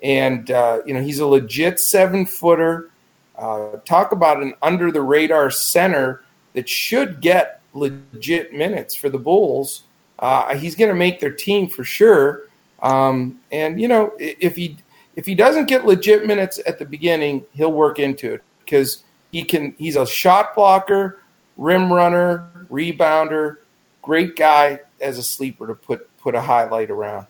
And, 0.02 0.50
uh, 0.50 0.80
you 0.86 0.94
know, 0.94 1.02
he's 1.02 1.20
a 1.20 1.26
legit 1.26 1.78
seven 1.78 2.26
footer. 2.26 2.90
Uh, 3.36 3.76
talk 3.84 4.12
about 4.12 4.42
an 4.42 4.54
under 4.62 4.90
the 4.90 5.02
radar 5.02 5.50
center 5.50 6.24
that 6.54 6.68
should 6.68 7.20
get 7.20 7.60
legit 7.74 8.52
minutes 8.52 8.94
for 8.94 9.08
the 9.08 9.18
Bulls. 9.18 9.84
Uh, 10.18 10.54
he's 10.56 10.74
going 10.74 10.90
to 10.90 10.96
make 10.96 11.20
their 11.20 11.32
team 11.32 11.68
for 11.68 11.84
sure. 11.84 12.42
Um, 12.82 13.40
and 13.52 13.80
you 13.80 13.88
know, 13.88 14.12
if 14.18 14.56
he 14.56 14.76
if 15.16 15.26
he 15.26 15.34
doesn't 15.34 15.66
get 15.66 15.84
legit 15.84 16.26
minutes 16.26 16.60
at 16.66 16.78
the 16.78 16.84
beginning, 16.84 17.44
he'll 17.52 17.72
work 17.72 17.98
into 17.98 18.34
it 18.34 18.42
because 18.64 19.04
he 19.32 19.42
can. 19.44 19.74
He's 19.78 19.96
a 19.96 20.06
shot 20.06 20.54
blocker, 20.54 21.22
rim 21.56 21.92
runner, 21.92 22.66
rebounder, 22.70 23.58
great 24.02 24.36
guy 24.36 24.80
as 25.00 25.18
a 25.18 25.22
sleeper 25.22 25.66
to 25.66 25.74
put 25.74 26.08
put 26.18 26.34
a 26.34 26.40
highlight 26.40 26.90
around. 26.90 27.26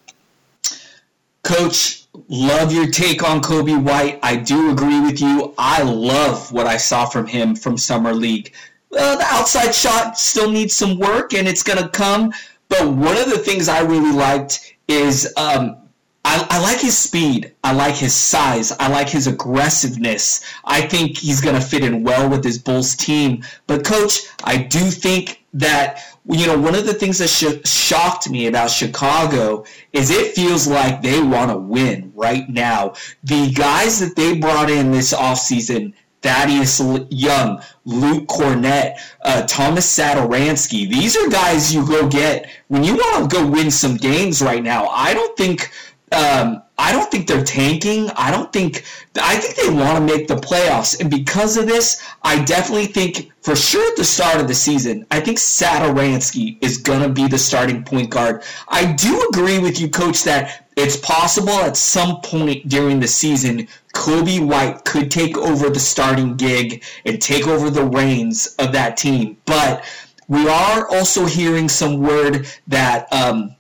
Coach, 1.43 2.05
love 2.29 2.73
your 2.73 2.91
take 2.91 3.23
on 3.23 3.41
Coby 3.41 3.81
White. 3.83 4.19
I 4.23 4.37
do 4.37 4.71
agree 4.71 5.01
with 5.01 5.21
you. 5.21 5.55
I 5.59 5.83
love 5.83 6.53
what 6.53 6.67
I 6.67 6.77
saw 6.77 7.07
from 7.07 7.27
him 7.27 7.57
from 7.57 7.77
summer 7.77 8.13
league. 8.13 8.53
Uh, 8.93 9.17
the 9.17 9.25
outside 9.25 9.73
shot 9.75 10.19
still 10.19 10.51
needs 10.51 10.75
some 10.75 10.99
work, 10.99 11.33
and 11.33 11.49
it's 11.49 11.63
going 11.63 11.83
to 11.83 11.89
come. 11.89 12.33
But 12.69 12.89
one 12.89 13.17
of 13.17 13.31
the 13.31 13.39
things 13.39 13.69
I 13.69 13.81
really 13.81 14.13
liked 14.13 14.75
is 14.91 15.33
um, 15.37 15.77
I, 16.25 16.47
I, 16.51 16.61
like 16.61 16.81
his 16.81 16.99
speed. 16.99 17.55
I 17.65 17.73
like 17.73 17.95
his 17.95 18.15
size. 18.15 18.73
I 18.73 18.89
like 18.89 19.09
his 19.09 19.27
aggressiveness. 19.27 20.45
I 20.65 20.83
think 20.83 21.17
he's 21.17 21.41
going 21.41 21.55
to 21.55 21.61
fit 21.61 21.83
in 21.83 22.03
well 22.03 22.29
with 22.29 22.45
his 22.45 22.59
Bulls 22.59 22.95
team. 22.95 23.43
But, 23.67 23.85
coach, 23.85 24.21
I 24.45 24.59
do 24.59 24.79
think 24.91 25.45
that, 25.55 26.03
you 26.29 26.47
know, 26.47 26.59
one 26.59 26.75
of 26.75 26.87
the 26.87 26.95
things 26.95 27.19
that 27.19 27.29
sh- 27.29 27.67
shocked 27.69 28.29
me 28.29 28.47
about 28.47 28.71
Chicago 28.71 29.65
is 29.93 30.11
it 30.11 30.35
feels 30.35 30.67
like 30.67 31.01
they 31.01 31.23
want 31.23 31.51
to 31.51 31.57
win 31.57 32.13
right 32.15 32.49
now. 32.49 32.95
The 33.25 33.51
guys 33.53 33.99
that 34.01 34.15
they 34.15 34.37
brought 34.37 34.71
in 34.71 34.91
this 34.91 35.15
offseason 35.15 35.95
Thaddeus 36.23 36.81
Young, 37.11 37.63
Luke 37.85 38.29
Kornet, 38.29 38.99
uh, 39.23 39.47
Thomas 39.47 39.87
Satoransky. 39.99 40.89
These 40.89 41.17
are 41.17 41.29
guys 41.31 41.75
you 41.75 41.87
go 41.87 42.09
get 42.09 42.49
when 42.69 42.85
you 42.85 42.95
want 42.95 43.31
to 43.31 43.37
go 43.37 43.47
win 43.47 43.71
some 43.71 43.97
games 43.97 44.43
right 44.43 44.63
now. 44.63 44.87
I 44.89 45.15
don't 45.15 45.37
think. 45.37 45.71
Um, 46.13 46.63
I 46.77 46.91
don't 46.91 47.09
think 47.09 47.29
they're 47.29 47.45
tanking. 47.45 48.11
I 48.17 48.33
don't 48.33 48.53
think. 48.53 48.85
I 49.21 49.37
think 49.37 49.55
they 49.55 49.73
want 49.73 49.97
to 49.99 50.17
make 50.17 50.27
the 50.27 50.35
playoffs, 50.37 50.99
and 50.99 51.09
because 51.09 51.57
of 51.57 51.67
this, 51.67 52.03
I 52.23 52.43
definitely 52.43 52.87
think 52.87 53.31
for 53.43 53.55
sure 53.55 53.91
at 53.91 53.97
the 53.97 54.05
start 54.05 54.41
of 54.41 54.49
the 54.49 54.55
season, 54.55 55.07
I 55.11 55.21
think 55.21 55.39
Satoransky 55.39 56.59
is 56.61 56.79
gonna 56.79 57.09
be 57.09 57.29
the 57.29 57.39
starting 57.39 57.85
point 57.85 58.11
guard. 58.11 58.43
I 58.69 58.93
do 58.93 59.29
agree 59.31 59.59
with 59.59 59.81
you, 59.81 59.89
Coach, 59.89 60.25
that 60.25 60.70
it's 60.81 60.97
possible 60.97 61.53
at 61.53 61.77
some 61.77 62.21
point 62.23 62.69
during 62.69 63.01
the 63.01 63.09
season, 63.09 63.69
Coby 63.95 64.41
White 64.41 64.85
could 64.85 65.11
take 65.11 65.37
over 65.37 65.69
the 65.69 65.81
starting 65.81 66.37
gig 66.37 66.83
and 67.05 67.21
take 67.21 67.47
over 67.47 67.71
the 67.71 67.85
reins 67.85 68.55
of 68.59 68.73
that 68.73 68.97
team. 68.97 69.37
But 69.45 69.85
we 70.29 70.49
are 70.49 70.89
also 70.89 71.27
hearing 71.27 71.69
some 71.69 71.99
word 71.99 72.47
that 72.69 73.13
um, 73.13 73.57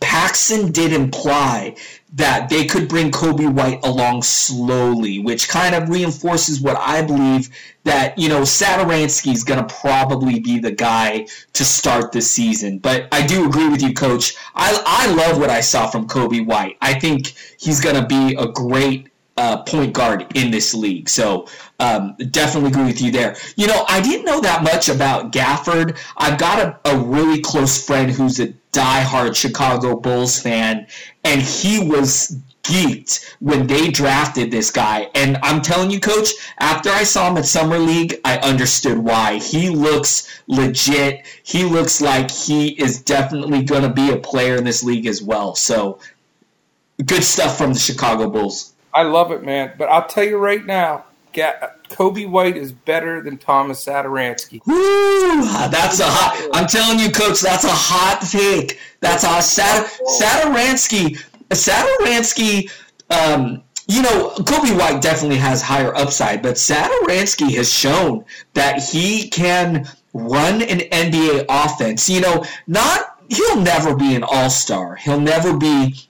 Paxson 0.00 0.72
did 0.72 0.92
imply 0.92 1.76
that 2.16 2.48
they 2.48 2.64
could 2.64 2.88
bring 2.88 3.10
Coby 3.10 3.50
White 3.50 3.80
along 3.84 4.22
slowly, 4.22 5.18
which 5.18 5.48
kind 5.48 5.74
of 5.74 5.90
reinforces 5.90 6.62
what 6.62 6.76
I 6.78 7.02
believe 7.02 7.50
that, 7.84 8.18
you 8.18 8.30
know, 8.30 8.40
Satoransky 8.40 9.32
is 9.32 9.44
going 9.44 9.64
to 9.64 9.74
probably 9.74 10.40
be 10.40 10.58
the 10.58 10.72
guy 10.72 11.26
to 11.52 11.64
start 11.64 12.12
the 12.12 12.22
season. 12.22 12.78
But 12.78 13.08
I 13.12 13.26
do 13.26 13.46
agree 13.46 13.68
with 13.68 13.82
you, 13.82 13.92
Coach. 13.92 14.34
I, 14.54 14.82
I 14.86 15.14
love 15.14 15.38
what 15.38 15.50
I 15.50 15.60
saw 15.60 15.88
from 15.88 16.08
Coby 16.08 16.44
White. 16.44 16.78
I 16.80 16.98
think 16.98 17.34
he's 17.58 17.80
going 17.80 17.96
to 17.96 18.06
be 18.06 18.34
a 18.34 18.48
great 18.48 19.08
uh, 19.36 19.62
point 19.64 19.92
guard 19.92 20.26
in 20.34 20.50
this 20.50 20.72
league. 20.72 21.10
So 21.10 21.46
um, 21.78 22.16
definitely 22.30 22.70
agree 22.70 22.86
with 22.86 23.02
you 23.02 23.12
there. 23.12 23.36
You 23.56 23.66
know, 23.66 23.84
I 23.88 24.00
didn't 24.00 24.24
know 24.24 24.40
that 24.40 24.62
much 24.62 24.88
about 24.88 25.32
Gafford. 25.32 25.98
I've 26.16 26.38
got 26.38 26.80
a, 26.86 26.90
a 26.90 26.98
really 26.98 27.42
close 27.42 27.84
friend 27.84 28.10
who's 28.10 28.40
a 28.40 28.54
diehard 28.76 29.34
Chicago 29.34 29.96
Bulls 29.96 30.40
fan, 30.40 30.86
and 31.24 31.40
he 31.40 31.88
was 31.88 32.38
geeked 32.62 33.34
when 33.40 33.66
they 33.66 33.90
drafted 33.90 34.50
this 34.50 34.70
guy. 34.70 35.08
And 35.14 35.38
I'm 35.42 35.62
telling 35.62 35.90
you, 35.90 36.00
coach, 36.00 36.30
after 36.58 36.90
I 36.90 37.04
saw 37.04 37.30
him 37.30 37.38
at 37.38 37.46
Summer 37.46 37.78
League, 37.78 38.20
I 38.24 38.38
understood 38.38 38.98
why. 38.98 39.38
He 39.38 39.70
looks 39.70 40.42
legit. 40.48 41.26
He 41.44 41.64
looks 41.64 42.00
like 42.00 42.30
he 42.30 42.68
is 42.80 43.00
definitely 43.02 43.62
going 43.62 43.82
to 43.82 43.92
be 43.92 44.10
a 44.10 44.16
player 44.16 44.56
in 44.56 44.64
this 44.64 44.82
league 44.82 45.06
as 45.06 45.22
well. 45.22 45.54
So 45.54 46.00
good 47.04 47.22
stuff 47.22 47.56
from 47.56 47.72
the 47.72 47.78
Chicago 47.78 48.28
Bulls. 48.28 48.72
I 48.92 49.02
love 49.02 49.30
it, 49.30 49.44
man. 49.44 49.72
But 49.78 49.88
I'll 49.88 50.08
tell 50.08 50.24
you 50.24 50.38
right 50.38 50.64
now, 50.64 51.04
Coby 51.88 52.28
White 52.28 52.56
is 52.56 52.72
better 52.72 53.22
than 53.22 53.38
Thomas 53.38 53.84
Satoransky. 53.84 54.60
Woo! 54.66 55.44
That's 55.70 56.00
a 56.00 56.06
hot. 56.06 56.50
I'm 56.52 56.66
telling 56.66 56.98
you, 56.98 57.10
Coach, 57.10 57.40
that's 57.40 57.64
a 57.64 57.68
hot 57.70 58.22
take. 58.30 58.78
That's 59.00 59.24
a 59.24 59.42
Sat, 59.42 59.86
Satoransky. 60.20 61.22
Satoransky. 61.50 62.70
Um, 63.10 63.62
you 63.88 64.02
know, 64.02 64.30
Coby 64.38 64.76
White 64.76 65.00
definitely 65.00 65.36
has 65.36 65.62
higher 65.62 65.94
upside, 65.94 66.42
but 66.42 66.56
Satoransky 66.56 67.54
has 67.56 67.72
shown 67.72 68.24
that 68.54 68.82
he 68.82 69.28
can 69.28 69.86
run 70.12 70.62
an 70.62 70.80
NBA 70.80 71.46
offense. 71.48 72.08
You 72.08 72.20
know, 72.20 72.44
not 72.66 73.20
he'll 73.28 73.60
never 73.60 73.94
be 73.94 74.14
an 74.14 74.24
all 74.24 74.50
star. 74.50 74.96
He'll 74.96 75.20
never 75.20 75.56
be 75.56 76.08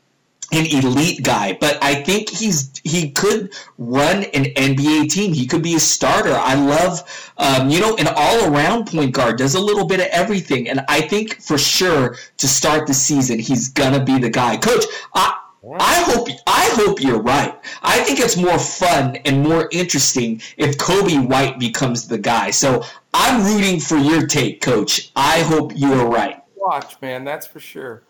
an 0.53 0.67
elite 0.67 1.23
guy, 1.23 1.57
but 1.61 1.79
I 1.83 1.95
think 1.95 2.31
he's 2.31 2.71
he 2.85 3.11
could 3.11 3.53
run 3.79 4.25
an 4.25 4.45
NBA 4.45 5.11
team. 5.11 5.33
He 5.33 5.47
could 5.47 5.63
be 5.63 5.75
a 5.75 5.81
starter. 5.81 6.35
I 6.35 6.55
love, 6.55 7.33
um, 7.39 7.69
you 7.69 7.81
know, 7.81 7.97
an 7.97 8.09
all 8.15 8.53
around 8.53 8.87
point 8.87 9.13
guard 9.13 9.39
does 9.39 9.55
a 9.55 9.61
little 9.61 9.87
bit 9.87 10.01
of 10.01 10.07
everything, 10.07 10.69
and 10.69 10.85
I 10.89 11.01
think 11.01 11.41
for 11.41 11.59
sure 11.59 12.17
to 12.39 12.49
start 12.49 12.87
the 12.87 12.95
season 12.95 13.39
he's 13.39 13.69
gonna 13.69 14.05
be 14.05 14.19
the 14.19 14.31
guy. 14.31 14.57
Coach, 14.57 14.85
I. 15.15 15.41
I 15.81 16.01
hope 16.03 16.29
I 16.47 16.71
hope 16.75 17.01
you're 17.01 17.21
right. 17.21 17.53
I 17.83 17.99
think 18.05 18.21
it's 18.21 18.37
more 18.37 18.57
fun 18.57 19.17
and 19.25 19.43
more 19.43 19.69
interesting 19.73 20.41
if 20.57 20.79
Coby 20.79 21.27
White 21.29 21.59
becomes 21.59 22.07
the 22.07 22.19
guy. 22.19 22.53
So 22.53 22.85
I'm 23.13 23.45
rooting 23.45 23.81
for 23.81 23.97
your 23.97 24.29
take, 24.29 24.61
Coach. 24.61 25.11
I 25.17 25.41
hope 25.41 25.73
you 25.75 25.93
are 25.93 26.07
right. 26.07 26.41
Watch, 26.55 27.01
man, 27.03 27.25
that's 27.25 27.49
for 27.49 27.59
sure. 27.59 28.03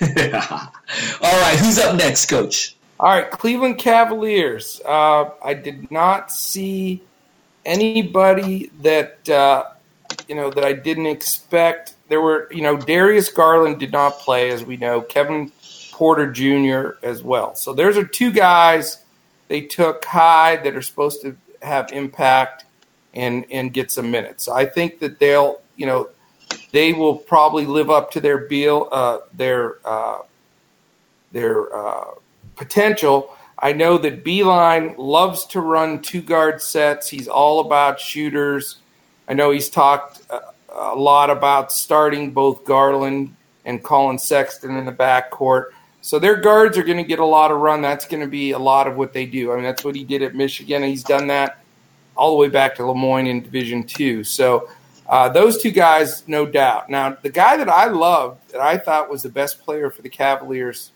All 0.00 1.40
right, 1.40 1.56
who's 1.58 1.78
up 1.78 1.96
next, 1.96 2.26
Coach? 2.26 2.76
All 2.98 3.08
right, 3.08 3.30
Cleveland 3.30 3.78
Cavaliers. 3.78 4.80
Uh, 4.84 5.30
I 5.42 5.54
did 5.54 5.90
not 5.90 6.30
see 6.30 7.02
anybody 7.64 8.70
that 8.82 9.28
uh, 9.28 9.64
you 10.28 10.34
know 10.34 10.50
that 10.50 10.64
I 10.64 10.72
didn't 10.72 11.06
expect. 11.06 11.94
There 12.08 12.20
were, 12.20 12.48
you 12.50 12.62
know, 12.62 12.76
Darius 12.76 13.30
Garland 13.30 13.78
did 13.78 13.92
not 13.92 14.18
play, 14.18 14.50
as 14.50 14.64
we 14.64 14.76
know. 14.76 15.00
Kevin 15.00 15.52
Porter 15.92 16.30
Jr. 16.30 16.98
as 17.02 17.22
well. 17.22 17.54
So 17.54 17.72
there's 17.72 17.96
are 17.96 18.04
two 18.04 18.32
guys 18.32 19.04
they 19.48 19.60
took 19.62 20.04
high 20.04 20.56
that 20.56 20.76
are 20.76 20.82
supposed 20.82 21.22
to 21.22 21.36
have 21.62 21.92
impact 21.92 22.64
and 23.14 23.44
and 23.50 23.72
get 23.72 23.90
some 23.90 24.10
minutes. 24.10 24.44
So 24.44 24.52
I 24.52 24.66
think 24.66 24.98
that 25.00 25.18
they'll, 25.18 25.60
you 25.76 25.86
know, 25.86 26.08
they 26.72 26.92
will 26.92 27.16
probably 27.16 27.66
live 27.66 27.90
up 27.90 28.10
to 28.12 28.20
their 28.20 28.38
bill, 28.38 28.88
uh, 28.92 29.18
their 29.34 29.76
uh, 29.84 30.18
their 31.32 31.74
uh, 31.74 32.04
potential. 32.56 33.36
I 33.58 33.72
know 33.72 33.98
that 33.98 34.24
Beilein 34.24 34.94
loves 34.96 35.44
to 35.46 35.60
run 35.60 36.00
two 36.00 36.22
guard 36.22 36.62
sets. 36.62 37.08
He's 37.08 37.28
all 37.28 37.60
about 37.60 38.00
shooters. 38.00 38.76
I 39.28 39.34
know 39.34 39.50
he's 39.50 39.68
talked 39.68 40.22
a, 40.30 40.40
a 40.70 40.94
lot 40.94 41.28
about 41.30 41.70
starting 41.72 42.30
both 42.30 42.64
Garland 42.64 43.36
and 43.64 43.82
Collin 43.82 44.18
Sexton 44.18 44.76
in 44.76 44.86
the 44.86 44.92
backcourt. 44.92 45.66
So 46.00 46.18
their 46.18 46.36
guards 46.36 46.78
are 46.78 46.82
going 46.82 46.96
to 46.96 47.04
get 47.04 47.18
a 47.18 47.24
lot 47.24 47.50
of 47.50 47.58
run. 47.58 47.82
That's 47.82 48.06
going 48.06 48.22
to 48.22 48.26
be 48.26 48.52
a 48.52 48.58
lot 48.58 48.86
of 48.86 48.96
what 48.96 49.12
they 49.12 49.26
do. 49.26 49.52
I 49.52 49.56
mean, 49.56 49.64
that's 49.64 49.84
what 49.84 49.94
he 49.94 50.04
did 50.04 50.22
at 50.22 50.34
Michigan. 50.34 50.82
He's 50.82 51.04
done 51.04 51.26
that 51.26 51.62
all 52.16 52.30
the 52.30 52.36
way 52.36 52.48
back 52.48 52.74
to 52.76 52.86
Le 52.86 52.94
Moyne 52.94 53.26
in 53.26 53.42
Division 53.42 53.84
Two. 53.84 54.24
So 54.24 54.70
uh, 55.10 55.28
those 55.28 55.60
two 55.60 55.72
guys, 55.72 56.22
no 56.28 56.46
doubt. 56.46 56.88
Now, 56.88 57.16
the 57.20 57.30
guy 57.30 57.56
that 57.56 57.68
I 57.68 57.86
loved, 57.86 58.52
that 58.52 58.60
I 58.60 58.78
thought 58.78 59.10
was 59.10 59.24
the 59.24 59.28
best 59.28 59.60
player 59.60 59.90
for 59.90 60.02
the 60.02 60.08
Cavaliers 60.08 60.92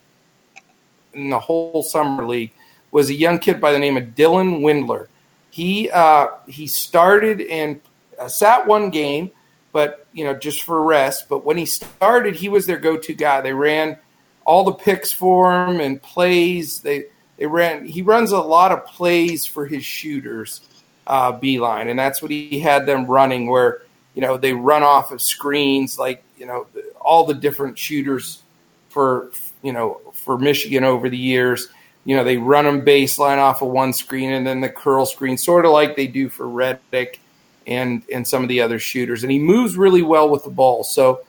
in 1.13 1.31
the 1.31 1.41
whole 1.41 1.83
summer 1.83 2.25
league, 2.25 2.53
was 2.93 3.11
a 3.11 3.15
young 3.15 3.41
kid 3.41 3.61
by 3.61 3.73
the 3.73 3.79
name 3.81 3.97
of 3.97 4.05
Dylan 4.15 4.61
Windler. 4.61 5.09
He 5.51 5.91
uh, 5.91 6.29
he 6.47 6.69
started 6.69 7.41
and 7.41 7.81
uh, 8.17 8.29
sat 8.29 8.69
one 8.69 8.91
game, 8.91 9.33
but 9.73 10.07
you 10.13 10.25
know 10.25 10.35
just 10.35 10.63
for 10.63 10.81
rest. 10.81 11.29
But 11.29 11.45
when 11.45 11.57
he 11.57 11.67
started, 11.67 12.37
he 12.37 12.49
was 12.49 12.67
their 12.67 12.79
go-to 12.79 13.15
guy. 13.15 13.41
They 13.41 13.53
ran 13.53 13.99
all 14.45 14.63
the 14.63 14.75
picks 14.75 15.11
for 15.11 15.67
him 15.67 15.81
and 15.81 16.01
plays. 16.01 16.83
They 16.83 17.07
they 17.37 17.47
ran. 17.47 17.85
He 17.85 18.03
runs 18.03 18.31
a 18.31 18.39
lot 18.39 18.71
of 18.71 18.87
plays 18.87 19.45
for 19.45 19.67
his 19.67 19.85
shooters, 19.85 20.61
uh, 21.09 21.33
Beilein, 21.33 21.91
and 21.91 21.99
that's 21.99 22.23
what 22.23 22.31
he 22.31 22.61
had 22.61 22.87
them 22.87 23.07
running. 23.07 23.49
Where 23.49 23.83
you 24.15 24.23
know 24.23 24.37
they 24.37 24.53
run 24.53 24.83
off 24.83 25.13
of 25.13 25.21
screens 25.21 25.99
like 25.99 26.23
you 26.37 26.47
know 26.47 26.67
all 27.01 27.25
the 27.25 27.35
different 27.35 27.77
shooters 27.79 28.43
for 28.89 29.31
you 29.63 29.73
know 29.73 30.01
for 30.13 30.39
Michigan 30.39 30.85
over 30.85 31.09
the 31.09 31.19
years. 31.19 31.69
You 32.05 32.17
know 32.17 32.25
they 32.25 32.37
run 32.37 32.65
them 32.65 32.83
baseline 32.83 33.39
off 33.39 33.63
of 33.63 33.69
one 33.69 33.93
screen 33.93 34.33
and 34.33 34.47
then 34.47 34.61
the 34.61 34.69
curl 34.69 35.07
screen, 35.07 35.37
sort 35.37 35.65
of 35.65 35.73
like 35.73 35.97
they 35.97 36.07
do 36.07 36.29
for 36.29 36.47
Redick 36.47 37.19
and 37.67 38.03
and 38.13 38.27
some 38.27 38.43
of 38.43 38.49
the 38.49 38.61
other 38.61 38.79
shooters. 38.79 39.23
And 39.23 39.33
he 39.33 39.39
moves 39.39 39.77
really 39.77 40.03
well 40.03 40.29
with 40.29 40.45
the 40.45 40.51
ball. 40.51 40.85
So 40.85 41.25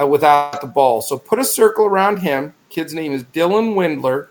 uh, 0.00 0.06
without 0.06 0.60
the 0.60 0.66
ball, 0.66 1.02
so 1.02 1.18
put 1.18 1.38
a 1.38 1.44
circle 1.44 1.86
around 1.86 2.18
him. 2.18 2.54
Kid's 2.68 2.94
name 2.94 3.12
is 3.12 3.24
Dylan 3.24 3.74
Windler, 3.74 4.28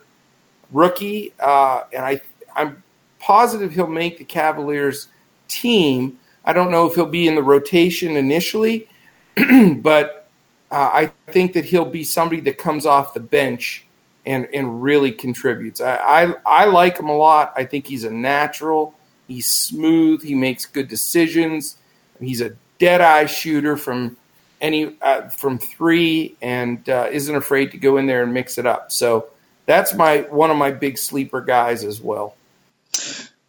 rookie, 0.71 1.33
uh, 1.39 1.83
and 1.91 2.05
I 2.05 2.21
I'm 2.55 2.83
positive 3.19 3.73
he'll 3.73 3.87
make 3.87 4.17
the 4.17 4.23
Cavaliers 4.23 5.07
team 5.47 6.19
I 6.47 6.53
don't 6.53 6.71
know 6.71 6.87
if 6.87 6.95
he'll 6.95 7.05
be 7.05 7.27
in 7.27 7.35
the 7.35 7.43
rotation 7.43 8.15
initially, 8.15 8.87
but 9.75 10.29
uh, 10.71 10.89
I 10.93 11.11
think 11.27 11.51
that 11.53 11.65
he'll 11.65 11.83
be 11.83 12.05
somebody 12.05 12.39
that 12.41 12.57
comes 12.57 12.85
off 12.85 13.13
the 13.13 13.19
bench 13.19 13.85
and 14.25 14.47
and 14.53 14.81
really 14.81 15.11
contributes. 15.11 15.81
I, 15.81 15.95
I, 15.97 16.33
I 16.45 16.65
like 16.65 16.97
him 16.97 17.09
a 17.09 17.17
lot. 17.17 17.51
I 17.57 17.65
think 17.65 17.85
he's 17.85 18.05
a 18.05 18.09
natural. 18.09 18.93
He's 19.27 19.51
smooth. 19.51 20.23
He 20.23 20.35
makes 20.35 20.65
good 20.65 20.87
decisions. 20.87 21.75
He's 22.19 22.39
a 22.39 22.55
dead 22.79 23.01
eye 23.01 23.25
shooter 23.25 23.75
from 23.75 24.15
any 24.61 24.95
uh, 25.01 25.27
from 25.27 25.57
three, 25.57 26.37
and 26.41 26.87
uh, 26.87 27.09
isn't 27.11 27.35
afraid 27.35 27.71
to 27.71 27.77
go 27.77 27.97
in 27.97 28.07
there 28.07 28.23
and 28.23 28.33
mix 28.33 28.57
it 28.57 28.65
up. 28.65 28.93
So 28.93 29.27
that's 29.65 29.93
my 29.93 30.21
one 30.29 30.49
of 30.49 30.55
my 30.55 30.71
big 30.71 30.97
sleeper 30.97 31.41
guys 31.41 31.83
as 31.83 32.01
well. 32.01 32.37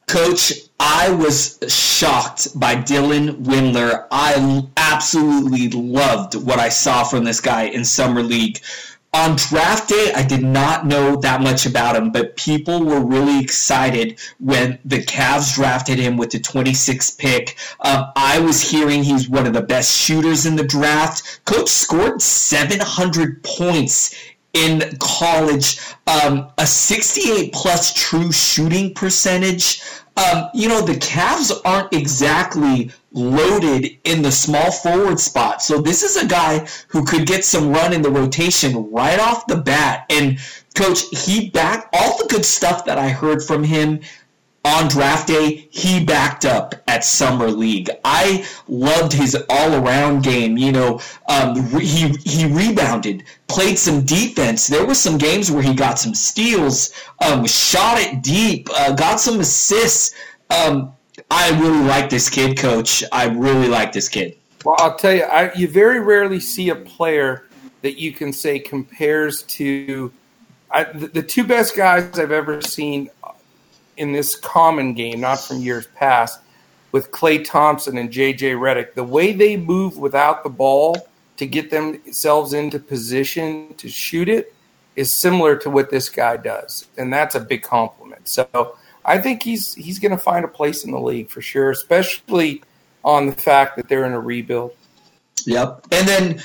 Coach, 0.08 0.52
I 0.80 1.10
was 1.10 1.58
shocked 1.68 2.58
by 2.58 2.76
Dylan 2.76 3.42
Windler. 3.42 4.06
I 4.10 4.62
absolutely 4.76 5.68
loved 5.70 6.34
what 6.36 6.60
I 6.60 6.68
saw 6.68 7.02
from 7.02 7.24
this 7.24 7.40
guy 7.40 7.64
in 7.64 7.84
Summer 7.84 8.22
League. 8.22 8.60
On 9.12 9.36
draft 9.36 9.88
day, 9.88 10.12
I 10.14 10.22
did 10.22 10.42
not 10.42 10.86
know 10.86 11.16
that 11.16 11.40
much 11.40 11.64
about 11.66 11.96
him, 11.96 12.12
but 12.12 12.36
people 12.36 12.84
were 12.84 13.00
really 13.00 13.40
excited 13.40 14.20
when 14.38 14.78
the 14.84 15.02
Cavs 15.02 15.54
drafted 15.54 15.98
him 15.98 16.16
with 16.16 16.30
the 16.30 16.38
26th 16.38 17.18
pick. 17.18 17.56
Um, 17.80 18.12
I 18.14 18.38
was 18.38 18.70
hearing 18.70 19.02
he's 19.02 19.28
one 19.28 19.46
of 19.46 19.54
the 19.54 19.62
best 19.62 19.96
shooters 19.96 20.44
in 20.46 20.56
the 20.56 20.64
draft. 20.64 21.40
Coach 21.46 21.70
scored 21.70 22.20
700 22.20 23.42
points 23.42 24.14
in 24.52 24.96
college, 24.98 25.78
um, 26.06 26.50
a 26.58 26.66
68 26.66 27.52
plus 27.52 27.92
true 27.92 28.32
shooting 28.32 28.94
percentage. 28.94 29.80
Um, 30.18 30.50
you 30.52 30.68
know, 30.68 30.80
the 30.80 30.94
Cavs 30.94 31.52
aren't 31.64 31.92
exactly 31.92 32.90
loaded 33.12 33.98
in 34.04 34.22
the 34.22 34.32
small 34.32 34.72
forward 34.72 35.20
spot. 35.20 35.62
So 35.62 35.80
this 35.80 36.02
is 36.02 36.16
a 36.16 36.26
guy 36.26 36.66
who 36.88 37.04
could 37.04 37.26
get 37.26 37.44
some 37.44 37.72
run 37.72 37.92
in 37.92 38.02
the 38.02 38.10
rotation 38.10 38.90
right 38.90 39.20
off 39.20 39.46
the 39.46 39.56
bat. 39.56 40.06
And 40.10 40.38
coach, 40.74 41.02
he 41.12 41.50
back 41.50 41.88
all 41.92 42.18
the 42.18 42.26
good 42.28 42.44
stuff 42.44 42.84
that 42.86 42.98
I 42.98 43.10
heard 43.10 43.42
from 43.42 43.62
him 43.62 44.00
on 44.64 44.88
draft 44.88 45.28
day, 45.28 45.68
he 45.70 46.04
backed 46.04 46.44
up 46.44 46.74
at 46.86 47.04
summer 47.04 47.50
league. 47.50 47.90
I 48.04 48.46
loved 48.66 49.12
his 49.12 49.36
all 49.48 49.74
around 49.74 50.22
game. 50.22 50.58
You 50.58 50.72
know, 50.72 51.00
um, 51.28 51.56
he 51.78 52.08
he 52.24 52.46
rebounded, 52.46 53.24
played 53.46 53.78
some 53.78 54.04
defense. 54.04 54.66
There 54.66 54.84
were 54.84 54.94
some 54.94 55.16
games 55.16 55.50
where 55.50 55.62
he 55.62 55.74
got 55.74 55.98
some 55.98 56.14
steals, 56.14 56.92
um, 57.24 57.46
shot 57.46 57.98
it 57.98 58.22
deep, 58.22 58.68
uh, 58.74 58.92
got 58.92 59.20
some 59.20 59.40
assists. 59.40 60.14
Um, 60.50 60.92
I 61.30 61.50
really 61.60 61.84
like 61.84 62.10
this 62.10 62.28
kid, 62.28 62.58
coach. 62.58 63.04
I 63.12 63.26
really 63.26 63.68
like 63.68 63.92
this 63.92 64.08
kid. 64.08 64.36
Well, 64.64 64.76
I'll 64.78 64.96
tell 64.96 65.14
you, 65.14 65.22
I, 65.22 65.52
you 65.54 65.68
very 65.68 66.00
rarely 66.00 66.40
see 66.40 66.70
a 66.70 66.74
player 66.74 67.46
that 67.82 67.98
you 67.98 68.12
can 68.12 68.32
say 68.32 68.58
compares 68.58 69.42
to 69.44 70.12
I, 70.70 70.84
the, 70.84 71.06
the 71.08 71.22
two 71.22 71.44
best 71.44 71.76
guys 71.76 72.18
I've 72.18 72.32
ever 72.32 72.60
seen 72.60 73.08
in 73.98 74.12
this 74.12 74.36
common 74.36 74.94
game, 74.94 75.20
not 75.20 75.40
from 75.40 75.58
years 75.58 75.86
past, 75.94 76.40
with 76.92 77.10
Klay 77.10 77.44
Thompson 77.44 77.98
and 77.98 78.10
JJ 78.10 78.56
Redick, 78.56 78.94
the 78.94 79.04
way 79.04 79.32
they 79.32 79.56
move 79.56 79.98
without 79.98 80.42
the 80.42 80.50
ball 80.50 81.08
to 81.36 81.46
get 81.46 81.70
themselves 81.70 82.52
into 82.52 82.78
position 82.78 83.74
to 83.74 83.88
shoot 83.88 84.28
it 84.28 84.54
is 84.96 85.12
similar 85.12 85.54
to 85.56 85.70
what 85.70 85.90
this 85.90 86.08
guy 86.08 86.36
does, 86.36 86.88
and 86.96 87.12
that's 87.12 87.34
a 87.34 87.40
big 87.40 87.62
compliment. 87.62 88.26
So 88.26 88.76
I 89.04 89.18
think 89.18 89.42
he's 89.42 89.74
he's 89.74 89.98
going 89.98 90.10
to 90.10 90.18
find 90.18 90.44
a 90.44 90.48
place 90.48 90.84
in 90.84 90.90
the 90.90 91.00
league 91.00 91.30
for 91.30 91.40
sure, 91.40 91.70
especially 91.70 92.62
on 93.04 93.26
the 93.26 93.32
fact 93.32 93.76
that 93.76 93.88
they're 93.88 94.04
in 94.04 94.12
a 94.12 94.20
rebuild. 94.20 94.72
Yep, 95.46 95.86
and 95.92 96.08
then 96.08 96.42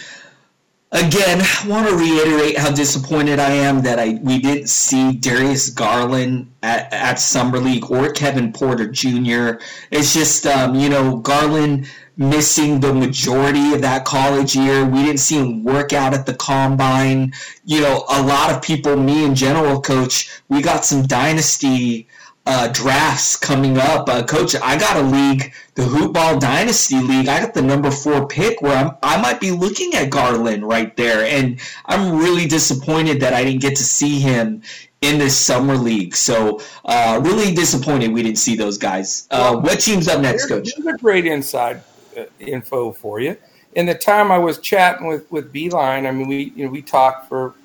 again, 0.94 1.42
I 1.42 1.68
want 1.68 1.90
to 1.90 1.96
reiterate 1.96 2.58
how 2.58 2.72
disappointed 2.72 3.40
I 3.40 3.52
am 3.52 3.82
that 3.82 4.00
I 4.00 4.20
we 4.22 4.40
didn't 4.40 4.68
see 4.68 5.14
Darius 5.14 5.70
Garland 5.70 6.54
at, 6.62 6.94
at 6.94 7.20
Summer 7.20 7.60
League 7.60 7.90
or 7.90 8.12
Kevin 8.12 8.54
Porter 8.54 8.88
Jr. 8.88 9.60
It's 9.92 10.14
just, 10.14 10.46
um, 10.46 10.76
you 10.76 10.90
know, 10.90 11.18
Garland 11.18 11.90
missing 12.16 12.80
the 12.80 12.94
majority 12.94 13.74
of 13.74 13.82
that 13.82 14.06
college 14.06 14.56
year. 14.56 14.86
We 14.86 15.04
didn't 15.04 15.20
see 15.20 15.40
him 15.40 15.64
work 15.64 15.94
out 15.94 16.14
at 16.14 16.28
the 16.28 16.36
combine. 16.36 17.34
You 17.66 17.82
know, 17.82 18.06
a 18.10 18.22
lot 18.22 18.52
of 18.52 18.62
people, 18.62 18.96
me 18.96 19.26
in 19.26 19.34
general, 19.34 19.82
coach, 19.82 20.30
we 20.48 20.62
got 20.62 20.86
some 20.86 21.08
dynasty 21.08 22.08
uh, 22.46 22.68
drafts 22.70 23.38
coming 23.38 23.78
up. 23.78 24.10
Uh, 24.10 24.24
Coach, 24.24 24.56
I 24.56 24.78
got 24.78 24.98
a 24.98 25.02
league, 25.02 25.54
the 25.76 25.84
Hoopball 25.84 26.40
Dynasty 26.40 27.00
League. 27.00 27.28
I 27.28 27.40
got 27.40 27.54
the 27.54 27.62
number 27.62 27.90
four 27.90 28.28
pick 28.28 28.62
where 28.62 28.76
I'm, 28.76 28.98
I 29.02 29.22
might 29.22 29.40
be 29.40 29.52
looking 29.52 29.94
at 29.96 30.10
Garland 30.10 30.68
right 30.68 30.96
there. 30.98 31.26
And 31.26 31.60
I'm 31.86 32.18
really 32.18 32.46
disappointed 32.48 33.22
that 33.22 33.34
I 33.34 33.44
didn't 33.46 33.62
get 33.62 33.76
to 33.78 33.84
see 33.84 34.20
him 34.20 34.62
in 35.02 35.20
this 35.20 35.38
summer 35.38 35.76
league. 35.76 36.16
So 36.16 36.62
uh, 36.86 37.22
really 37.24 37.54
disappointed 37.54 38.12
we 38.12 38.24
didn't 38.24 38.40
see 38.40 38.56
those 38.56 38.78
guys. 38.78 39.28
Uh, 39.32 39.58
what 39.58 39.80
team's 39.80 40.08
up 40.08 40.22
next, 40.22 40.48
Coach? 40.48 40.74
Here's 40.76 40.88
a 40.88 40.98
great 40.98 41.26
inside 41.26 41.82
uh, 42.18 42.26
info 42.40 42.92
for 42.92 43.20
you. 43.20 43.38
In 43.76 43.86
the 43.86 43.96
time 43.96 44.32
I 44.32 44.38
was 44.38 44.60
chatting 44.60 45.08
with 45.08 45.30
with 45.32 45.52
Beilein, 45.52 46.08
I 46.08 46.12
mean, 46.12 46.28
we 46.28 46.54
you 46.56 46.66
know 46.66 46.72
we 46.72 46.84
talked 46.84 47.28
for 47.28 47.56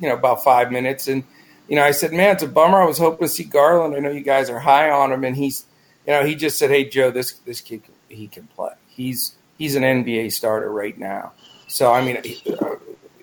you 0.00 0.08
know 0.08 0.14
about 0.14 0.42
five 0.42 0.70
minutes 0.70 1.08
and– 1.08 1.24
you 1.68 1.76
know, 1.76 1.84
I 1.84 1.90
said, 1.90 2.12
man, 2.12 2.34
it's 2.34 2.42
a 2.42 2.48
bummer. 2.48 2.80
I 2.80 2.86
was 2.86 2.98
hoping 2.98 3.28
to 3.28 3.32
see 3.32 3.44
Garland. 3.44 3.94
I 3.94 3.98
know 3.98 4.10
you 4.10 4.22
guys 4.22 4.48
are 4.50 4.58
high 4.58 4.90
on 4.90 5.12
him, 5.12 5.22
and 5.24 5.36
he's, 5.36 5.66
you 6.06 6.12
know, 6.12 6.24
he 6.24 6.34
just 6.34 6.58
said, 6.58 6.70
hey, 6.70 6.88
Joe, 6.88 7.10
this 7.10 7.32
this 7.44 7.60
kid 7.60 7.82
he 8.08 8.26
can 8.26 8.46
play. 8.48 8.72
He's 8.88 9.36
he's 9.58 9.76
an 9.76 9.82
NBA 9.82 10.32
starter 10.32 10.70
right 10.70 10.96
now. 10.98 11.32
So 11.68 11.92
I 11.92 12.02
mean, 12.02 12.22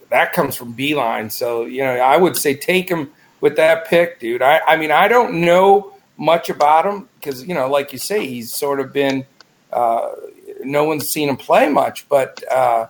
that 0.10 0.34
comes 0.34 0.56
from 0.56 0.76
Beilein. 0.76 1.32
So 1.32 1.66
you 1.66 1.84
know, 1.84 1.93
I 1.96 2.18
would 2.18 2.38
say 2.38 2.56
take 2.56 2.89
him 2.89 3.12
with 3.41 3.56
that 3.58 3.88
pick, 3.88 4.20
dude. 4.20 4.41
I, 4.41 4.62
I 4.68 4.78
mean, 4.78 4.91
I 4.91 5.08
don't 5.08 5.41
know 5.41 5.93
much 6.18 6.50
about 6.50 6.86
him 6.86 7.10
because 7.20 7.46
you 7.46 7.54
know, 7.54 7.70
like 7.70 7.91
you 7.91 8.00
say, 8.00 8.28
he's 8.28 8.54
sort 8.54 8.80
of 8.80 8.93
been. 8.93 9.26
Uh, 9.74 10.12
no 10.62 10.84
one's 10.86 11.08
seen 11.10 11.28
him 11.28 11.38
play 11.38 11.68
much, 11.68 12.08
but 12.08 12.41
uh, 12.52 12.88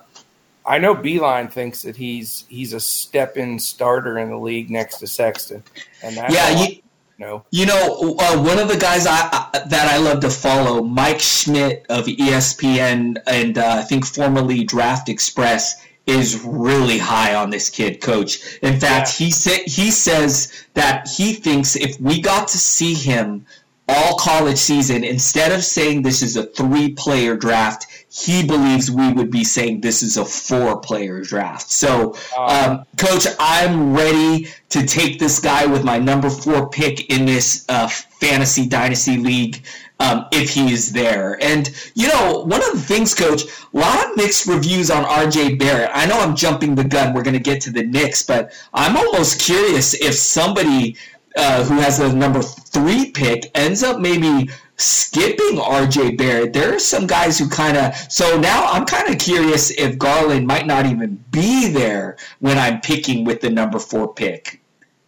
I 0.66 0.78
know 0.78 0.94
Beilein 0.94 1.50
thinks 1.50 1.82
that 1.82 1.96
he's 1.96 2.44
he's 2.48 2.72
a 2.72 2.80
step 2.80 3.36
in 3.36 3.58
starter 3.58 4.18
in 4.18 4.30
the 4.30 4.38
league 4.38 4.70
next 4.70 4.98
to 4.98 5.06
Sexton, 5.06 5.62
and 6.02 6.16
that's 6.16 6.34
yeah, 6.34 6.64
you, 6.64 6.82
no. 7.18 7.44
You 7.50 7.66
know, 7.66 8.16
uh, 8.18 8.42
one 8.42 8.58
of 8.58 8.68
the 8.68 8.76
guys 8.76 9.06
I, 9.06 9.50
that 9.52 9.88
I 9.88 9.98
love 9.98 10.20
to 10.20 10.30
follow, 10.30 10.82
Mike 10.82 11.20
Schmitz 11.20 11.86
of 11.88 12.06
ESPN, 12.06 13.18
and 13.26 13.56
uh, 13.56 13.76
I 13.78 13.82
think 13.82 14.04
formerly 14.04 14.64
Draft 14.64 15.08
Express, 15.08 15.86
is 16.06 16.40
really 16.44 16.98
high 16.98 17.34
on 17.34 17.50
this 17.50 17.70
kid, 17.70 18.00
Coach. 18.00 18.58
In 18.62 18.78
fact, 18.78 19.20
yeah. 19.20 19.26
he 19.26 19.30
sa- 19.30 19.64
he 19.66 19.90
says 19.90 20.52
that 20.74 21.08
he 21.08 21.32
thinks 21.32 21.76
if 21.76 22.00
we 22.00 22.20
got 22.20 22.48
to 22.48 22.58
see 22.58 22.94
him 22.94 23.46
all 23.88 24.16
college 24.16 24.58
season, 24.58 25.04
instead 25.04 25.52
of 25.52 25.64
saying 25.64 26.02
this 26.02 26.22
is 26.22 26.36
a 26.36 26.44
three 26.44 26.92
player 26.92 27.36
draft, 27.36 27.86
he 28.10 28.44
believes 28.46 28.90
we 28.90 29.12
would 29.12 29.30
be 29.30 29.44
saying 29.44 29.80
this 29.80 30.02
is 30.02 30.16
a 30.16 30.24
four 30.24 30.80
player 30.80 31.20
draft. 31.20 31.70
So, 31.70 32.16
um, 32.36 32.84
coach, 32.96 33.26
I'm 33.38 33.94
ready 33.94 34.48
to 34.70 34.86
take 34.86 35.18
this 35.18 35.38
guy 35.38 35.66
with 35.66 35.84
my 35.84 35.98
number 35.98 36.30
four 36.30 36.68
pick 36.68 37.10
in 37.10 37.26
this 37.26 37.64
uh, 37.68 37.88
fantasy 37.88 38.66
dynasty 38.66 39.18
league. 39.18 39.62
Um, 39.98 40.26
if 40.30 40.50
he 40.50 40.74
is 40.74 40.92
there. 40.92 41.42
And, 41.42 41.70
you 41.94 42.08
know, 42.08 42.44
one 42.46 42.62
of 42.62 42.72
the 42.72 42.80
things, 42.80 43.14
Coach, 43.14 43.44
a 43.72 43.78
lot 43.78 44.04
of 44.04 44.14
mixed 44.14 44.46
reviews 44.46 44.90
on 44.90 45.04
RJ 45.04 45.58
Barrett. 45.58 45.88
I 45.94 46.04
know 46.04 46.20
I'm 46.20 46.36
jumping 46.36 46.74
the 46.74 46.84
gun. 46.84 47.14
We're 47.14 47.22
going 47.22 47.32
to 47.32 47.40
get 47.40 47.62
to 47.62 47.70
the 47.70 47.82
Knicks, 47.82 48.22
but 48.22 48.52
I'm 48.74 48.94
almost 48.94 49.40
curious 49.40 49.94
if 49.94 50.12
somebody 50.12 50.98
uh, 51.36 51.64
who 51.64 51.74
has 51.74 51.98
the 51.98 52.12
number 52.12 52.42
three 52.42 53.10
pick, 53.10 53.50
ends 53.54 53.82
up 53.82 54.00
maybe 54.00 54.50
skipping 54.76 55.58
RJ 55.58 56.16
Barrett. 56.16 56.52
There 56.52 56.74
are 56.74 56.78
some 56.78 57.06
guys 57.06 57.38
who 57.38 57.48
kind 57.48 57.76
of. 57.76 57.94
So 58.10 58.38
now 58.38 58.66
I'm 58.66 58.84
kind 58.84 59.08
of 59.08 59.18
curious 59.18 59.70
if 59.70 59.98
Garland 59.98 60.46
might 60.46 60.66
not 60.66 60.86
even 60.86 61.22
be 61.30 61.68
there 61.68 62.16
when 62.40 62.58
I'm 62.58 62.80
picking 62.80 63.24
with 63.24 63.40
the 63.40 63.50
number 63.50 63.78
four 63.78 64.12
pick. 64.12 64.60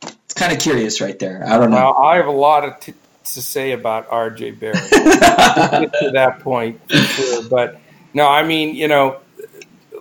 It's 0.02 0.34
kind 0.34 0.52
of 0.52 0.60
curious 0.60 1.00
right 1.00 1.18
there. 1.18 1.42
I 1.46 1.58
don't 1.58 1.70
know. 1.70 1.94
I 1.94 2.16
have 2.16 2.26
a 2.26 2.30
lot 2.30 2.64
of 2.64 2.78
t- 2.80 2.94
to 3.24 3.42
say 3.42 3.72
about 3.72 4.08
RJ 4.08 4.58
Barrett. 4.58 4.90
get 4.90 5.92
to 6.00 6.10
that 6.12 6.40
point, 6.40 6.80
sure. 6.90 7.48
But 7.48 7.80
no, 8.14 8.26
I 8.28 8.44
mean, 8.44 8.74
you 8.74 8.88
know, 8.88 9.20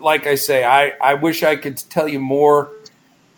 like 0.02 0.28
I 0.28 0.36
say, 0.36 0.64
I, 0.64 0.94
I 1.02 1.16
wish 1.16 1.44
I 1.44 1.56
could 1.56 1.78
tell 1.90 2.08
you 2.08 2.20
more 2.20 2.72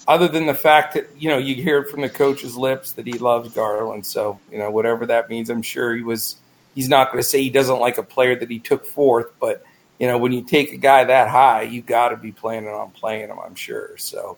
other 0.09 0.27
than 0.27 0.47
the 0.47 0.55
fact 0.55 0.95
that 0.95 1.07
you 1.17 1.29
know 1.29 1.37
you 1.37 1.55
hear 1.55 1.77
it 1.77 1.89
from 1.89 2.01
the 2.01 2.09
coach's 2.09 2.57
lips 2.57 2.93
that 2.93 3.05
he 3.05 3.13
loves 3.13 3.53
Garland. 3.53 4.05
So 4.05 4.39
you 4.51 4.57
know 4.57 4.71
whatever 4.71 5.05
that 5.05 5.29
means, 5.29 5.49
I'm 5.49 5.61
sure 5.61 5.95
he 5.95 6.01
was. 6.01 6.35
He's 6.75 6.89
not 6.89 7.11
going 7.11 7.21
to 7.21 7.27
say 7.27 7.41
he 7.41 7.49
doesn't 7.49 7.79
like 7.79 7.97
a 7.97 8.03
player 8.03 8.35
that 8.35 8.49
he 8.49 8.59
took 8.59 8.85
fourth, 8.85 9.27
but 9.39 9.63
you 9.99 10.07
know 10.07 10.17
when 10.17 10.31
you 10.31 10.41
take 10.41 10.73
a 10.73 10.77
guy 10.77 11.03
that 11.03 11.29
high, 11.29 11.61
you 11.61 11.81
got 11.81 12.09
to 12.09 12.17
be 12.17 12.31
planning 12.31 12.69
on 12.69 12.89
playing 12.91 13.29
him. 13.29 13.37
I'm 13.39 13.55
sure. 13.55 13.97
So 13.97 14.37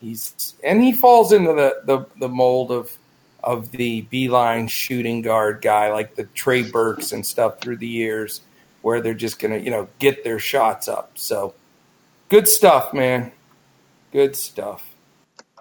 he's 0.00 0.54
and 0.64 0.82
he 0.82 0.92
falls 0.92 1.32
into 1.32 1.52
the 1.52 1.80
the, 1.84 2.06
the 2.18 2.28
mold 2.28 2.72
of 2.72 2.90
of 3.44 3.70
the 3.70 4.02
Beilein 4.12 4.68
shooting 4.68 5.22
guard 5.22 5.62
guy, 5.62 5.92
like 5.92 6.16
the 6.16 6.24
Trey 6.24 6.68
Burkes 6.68 7.12
and 7.12 7.24
stuff 7.24 7.60
through 7.60 7.76
the 7.76 7.86
years, 7.86 8.40
where 8.82 9.00
they're 9.00 9.14
just 9.14 9.38
going 9.38 9.52
to 9.52 9.60
you 9.60 9.70
know 9.70 9.88
get 10.00 10.24
their 10.24 10.40
shots 10.40 10.88
up. 10.88 11.12
So 11.14 11.54
good 12.28 12.48
stuff, 12.48 12.92
man. 12.92 13.30
Good 14.12 14.34
stuff. 14.36 14.88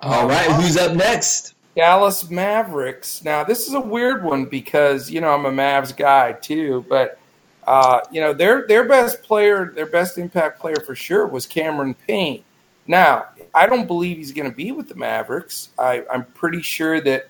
All 0.01 0.27
right, 0.27 0.49
who's 0.51 0.77
up 0.77 0.95
next? 0.95 1.55
Dallas 1.75 2.29
Mavericks. 2.29 3.23
Now, 3.23 3.43
this 3.43 3.67
is 3.67 3.73
a 3.73 3.79
weird 3.79 4.23
one 4.23 4.45
because 4.45 5.11
you 5.11 5.21
know 5.21 5.29
I'm 5.29 5.45
a 5.45 5.51
Mavs 5.51 5.95
guy 5.95 6.33
too, 6.33 6.85
but 6.89 7.19
uh, 7.65 8.01
you 8.11 8.21
know 8.21 8.33
their 8.33 8.65
their 8.67 8.87
best 8.87 9.21
player, 9.21 9.71
their 9.75 9.85
best 9.85 10.17
impact 10.17 10.59
player 10.59 10.77
for 10.85 10.95
sure 10.95 11.27
was 11.27 11.45
Cameron 11.45 11.95
Payne. 12.07 12.43
Now, 12.87 13.25
I 13.53 13.67
don't 13.67 13.85
believe 13.85 14.17
he's 14.17 14.31
going 14.31 14.49
to 14.49 14.55
be 14.55 14.71
with 14.71 14.87
the 14.87 14.95
Mavericks. 14.95 15.69
I, 15.77 16.03
I'm 16.11 16.23
pretty 16.25 16.61
sure 16.61 17.01
that 17.01 17.29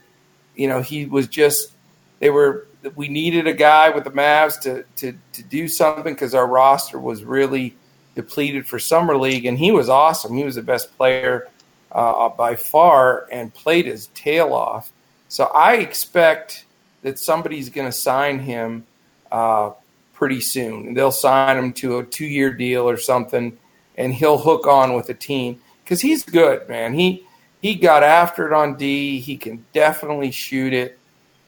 you 0.56 0.68
know 0.68 0.82
he 0.82 1.06
was 1.06 1.28
just 1.28 1.74
they 2.20 2.30
were 2.30 2.68
we 2.96 3.10
needed 3.10 3.48
a 3.48 3.54
guy 3.54 3.90
with 3.90 4.04
the 4.04 4.12
Mavs 4.12 4.60
to 4.62 4.86
to 4.98 5.18
to 5.34 5.44
do 5.44 5.68
something 5.68 6.14
because 6.14 6.34
our 6.34 6.48
roster 6.48 7.00
was 7.00 7.24
really 7.24 7.76
depleted 8.18 8.68
for 8.68 8.80
summer 8.80 9.16
league, 9.16 9.46
and 9.46 9.58
he 9.58 9.72
was 9.72 9.88
awesome. 9.88 10.36
He 10.36 10.44
was 10.44 10.56
the 10.56 10.64
best 10.64 10.98
player 10.98 11.48
uh, 11.92 12.28
by 12.30 12.56
far 12.56 13.28
and 13.32 13.54
played 13.54 13.86
his 13.86 14.08
tail 14.08 14.54
off. 14.54 14.92
So 15.30 15.46
I 15.46 15.76
expect 15.76 16.66
that 17.04 17.20
somebody's 17.20 17.70
going 17.70 17.88
to 17.88 17.92
sign 17.92 18.40
him 18.40 18.86
uh, 19.32 19.72
pretty 20.14 20.42
soon. 20.42 20.96
They'll 20.96 21.12
sign 21.12 21.58
him 21.58 21.74
to 21.74 22.00
a 22.00 22.04
two-year 22.04 22.54
deal 22.54 22.90
or 22.90 22.98
something, 22.98 23.56
and 23.98 24.14
he'll 24.14 24.40
hook 24.40 24.66
on 24.66 24.94
with 24.94 25.06
the 25.06 25.14
team 25.14 25.62
because 25.84 26.02
he's 26.02 26.24
good, 26.24 26.68
man. 26.68 26.94
He 26.94 27.24
he 27.62 27.76
got 27.76 28.02
after 28.02 28.48
it 28.48 28.54
on 28.54 28.78
D. 28.78 29.20
He 29.20 29.38
can 29.38 29.64
definitely 29.74 30.32
shoot 30.32 30.74
it. 30.74 30.98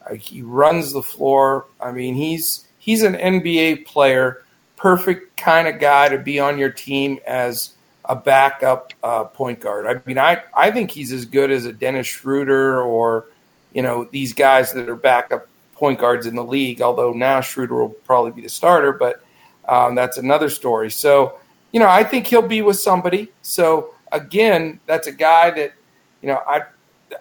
Uh, 0.10 0.16
he 0.16 0.42
runs 0.44 0.92
the 0.92 1.04
floor. 1.04 1.66
I 1.82 1.92
mean, 1.92 2.14
he's 2.14 2.68
he's 2.78 3.02
an 3.02 3.16
NBA 3.16 3.86
player 3.86 4.44
perfect 4.80 5.36
kind 5.36 5.68
of 5.68 5.78
guy 5.80 6.08
to 6.08 6.18
be 6.18 6.40
on 6.40 6.58
your 6.58 6.70
team 6.70 7.20
as 7.28 7.76
a 8.06 8.16
backup 8.16 8.94
uh, 9.04 9.26
point 9.26 9.60
guard. 9.60 9.86
I 9.86 10.02
mean, 10.06 10.18
I, 10.18 10.42
I 10.56 10.72
think 10.72 10.90
he's 10.90 11.12
as 11.12 11.26
good 11.26 11.52
as 11.52 11.66
a 11.66 11.74
Dennis 11.74 12.08
Schroeder 12.08 12.82
or, 12.82 13.28
you 13.74 13.82
know, 13.82 14.06
these 14.06 14.34
guys 14.34 14.72
that 14.72 14.88
are 14.88 14.96
backup 14.96 15.48
point 15.74 16.00
guards 16.00 16.26
in 16.26 16.36
the 16.36 16.44
league, 16.44 16.82
although 16.82 17.12
now 17.12 17.42
Schroeder 17.42 17.76
will 17.76 17.90
probably 17.90 18.32
be 18.32 18.42
the 18.42 18.50
starter, 18.50 18.94
but 18.94 19.22
um, 19.68 19.96
that's 19.96 20.18
another 20.18 20.50
story. 20.50 20.90
So, 20.90 21.40
you 21.74 21.80
know, 21.80 21.90
I 21.90 22.04
think 22.04 22.26
he'll 22.26 22.42
be 22.42 22.62
with 22.62 22.80
somebody. 22.80 23.32
So, 23.42 23.94
again, 24.12 24.80
that's 24.86 25.08
a 25.08 25.12
guy 25.12 25.52
that, 25.52 25.74
you 26.22 26.30
know, 26.30 26.42
I, 26.48 26.64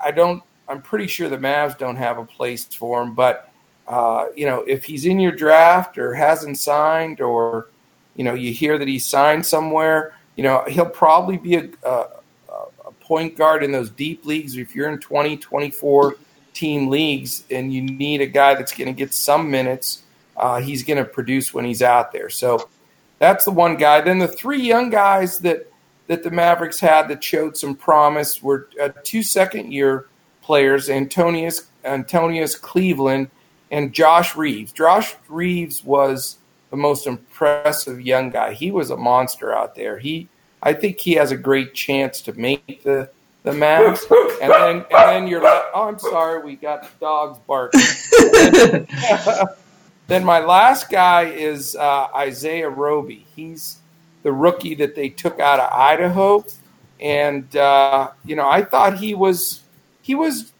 I 0.02 0.12
don't, 0.12 0.42
I'm 0.68 0.80
pretty 0.80 1.08
sure 1.08 1.28
the 1.28 1.38
Mavs 1.38 1.76
don't 1.76 1.96
have 1.96 2.18
a 2.18 2.24
place 2.24 2.64
for 2.64 3.02
him, 3.02 3.14
but 3.14 3.47
uh, 3.88 4.26
you 4.36 4.44
know, 4.44 4.60
if 4.68 4.84
he's 4.84 5.06
in 5.06 5.18
your 5.18 5.32
draft 5.32 5.96
or 5.96 6.12
hasn't 6.12 6.58
signed, 6.58 7.22
or 7.22 7.68
you 8.16 8.22
know, 8.22 8.34
you 8.34 8.52
hear 8.52 8.76
that 8.76 8.86
he's 8.86 9.06
signed 9.06 9.44
somewhere, 9.44 10.14
you 10.36 10.42
know, 10.42 10.62
he'll 10.68 10.84
probably 10.84 11.38
be 11.38 11.54
a, 11.54 11.68
a, 11.84 12.06
a 12.86 12.92
point 13.00 13.36
guard 13.36 13.64
in 13.64 13.72
those 13.72 13.88
deep 13.90 14.26
leagues. 14.26 14.56
If 14.56 14.74
you're 14.74 14.90
in 14.90 14.98
20, 14.98 15.38
24 15.38 16.16
team 16.52 16.88
leagues 16.88 17.44
and 17.50 17.72
you 17.72 17.80
need 17.80 18.20
a 18.20 18.26
guy 18.26 18.54
that's 18.54 18.72
going 18.72 18.88
to 18.88 18.92
get 18.92 19.14
some 19.14 19.50
minutes, 19.50 20.02
uh, 20.36 20.60
he's 20.60 20.82
going 20.82 20.98
to 20.98 21.04
produce 21.04 21.54
when 21.54 21.64
he's 21.64 21.80
out 21.80 22.12
there. 22.12 22.28
So 22.28 22.68
that's 23.18 23.46
the 23.46 23.50
one 23.50 23.76
guy. 23.76 24.02
Then 24.02 24.18
the 24.18 24.28
three 24.28 24.60
young 24.60 24.90
guys 24.90 25.38
that 25.40 25.72
that 26.08 26.22
the 26.22 26.30
Mavericks 26.30 26.80
had 26.80 27.08
that 27.08 27.22
showed 27.22 27.56
some 27.56 27.74
promise 27.74 28.42
were 28.42 28.68
uh, 28.82 28.90
two 29.02 29.22
second 29.22 29.72
year 29.72 30.06
players, 30.42 30.90
Antonius 30.90 31.68
Antonius 31.84 32.54
Cleveland 32.54 33.30
and 33.70 33.92
Josh 33.92 34.36
Reaves. 34.36 34.72
Josh 34.72 35.14
Reaves 35.28 35.84
was 35.84 36.38
the 36.70 36.76
most 36.76 37.06
impressive 37.06 38.00
young 38.00 38.30
guy. 38.30 38.52
He 38.52 38.70
was 38.70 38.90
a 38.90 38.96
monster 38.96 39.52
out 39.52 39.74
there. 39.74 39.98
He, 39.98 40.28
I 40.62 40.72
think, 40.72 40.98
he 41.00 41.12
has 41.14 41.32
a 41.32 41.36
great 41.36 41.74
chance 41.74 42.20
to 42.22 42.32
make 42.32 42.82
the 42.82 43.10
the 43.42 43.52
Mavs. 43.52 44.00
And 44.40 44.52
then, 44.52 44.76
and 44.76 45.10
then 45.10 45.26
you're 45.26 45.42
like, 45.42 45.64
oh, 45.74 45.88
I'm 45.88 45.98
sorry, 45.98 46.44
we 46.44 46.54
got 46.54 46.88
dogs 47.00 47.40
barking. 47.48 47.80
then 50.06 50.24
my 50.24 50.38
last 50.38 50.90
guy 50.90 51.24
is 51.24 51.74
uh, 51.74 52.06
Isaiah 52.14 52.68
Roby. 52.68 53.26
He's 53.34 53.78
the 54.22 54.30
rookie 54.30 54.76
that 54.76 54.94
they 54.94 55.08
took 55.08 55.40
out 55.40 55.58
of 55.58 55.72
Idaho, 55.72 56.44
and 57.00 57.54
uh, 57.56 58.10
you 58.24 58.36
know, 58.36 58.48
I 58.48 58.62
thought 58.62 58.96
he 58.96 59.14
was 59.14 59.62
he 60.02 60.14
was 60.14 60.52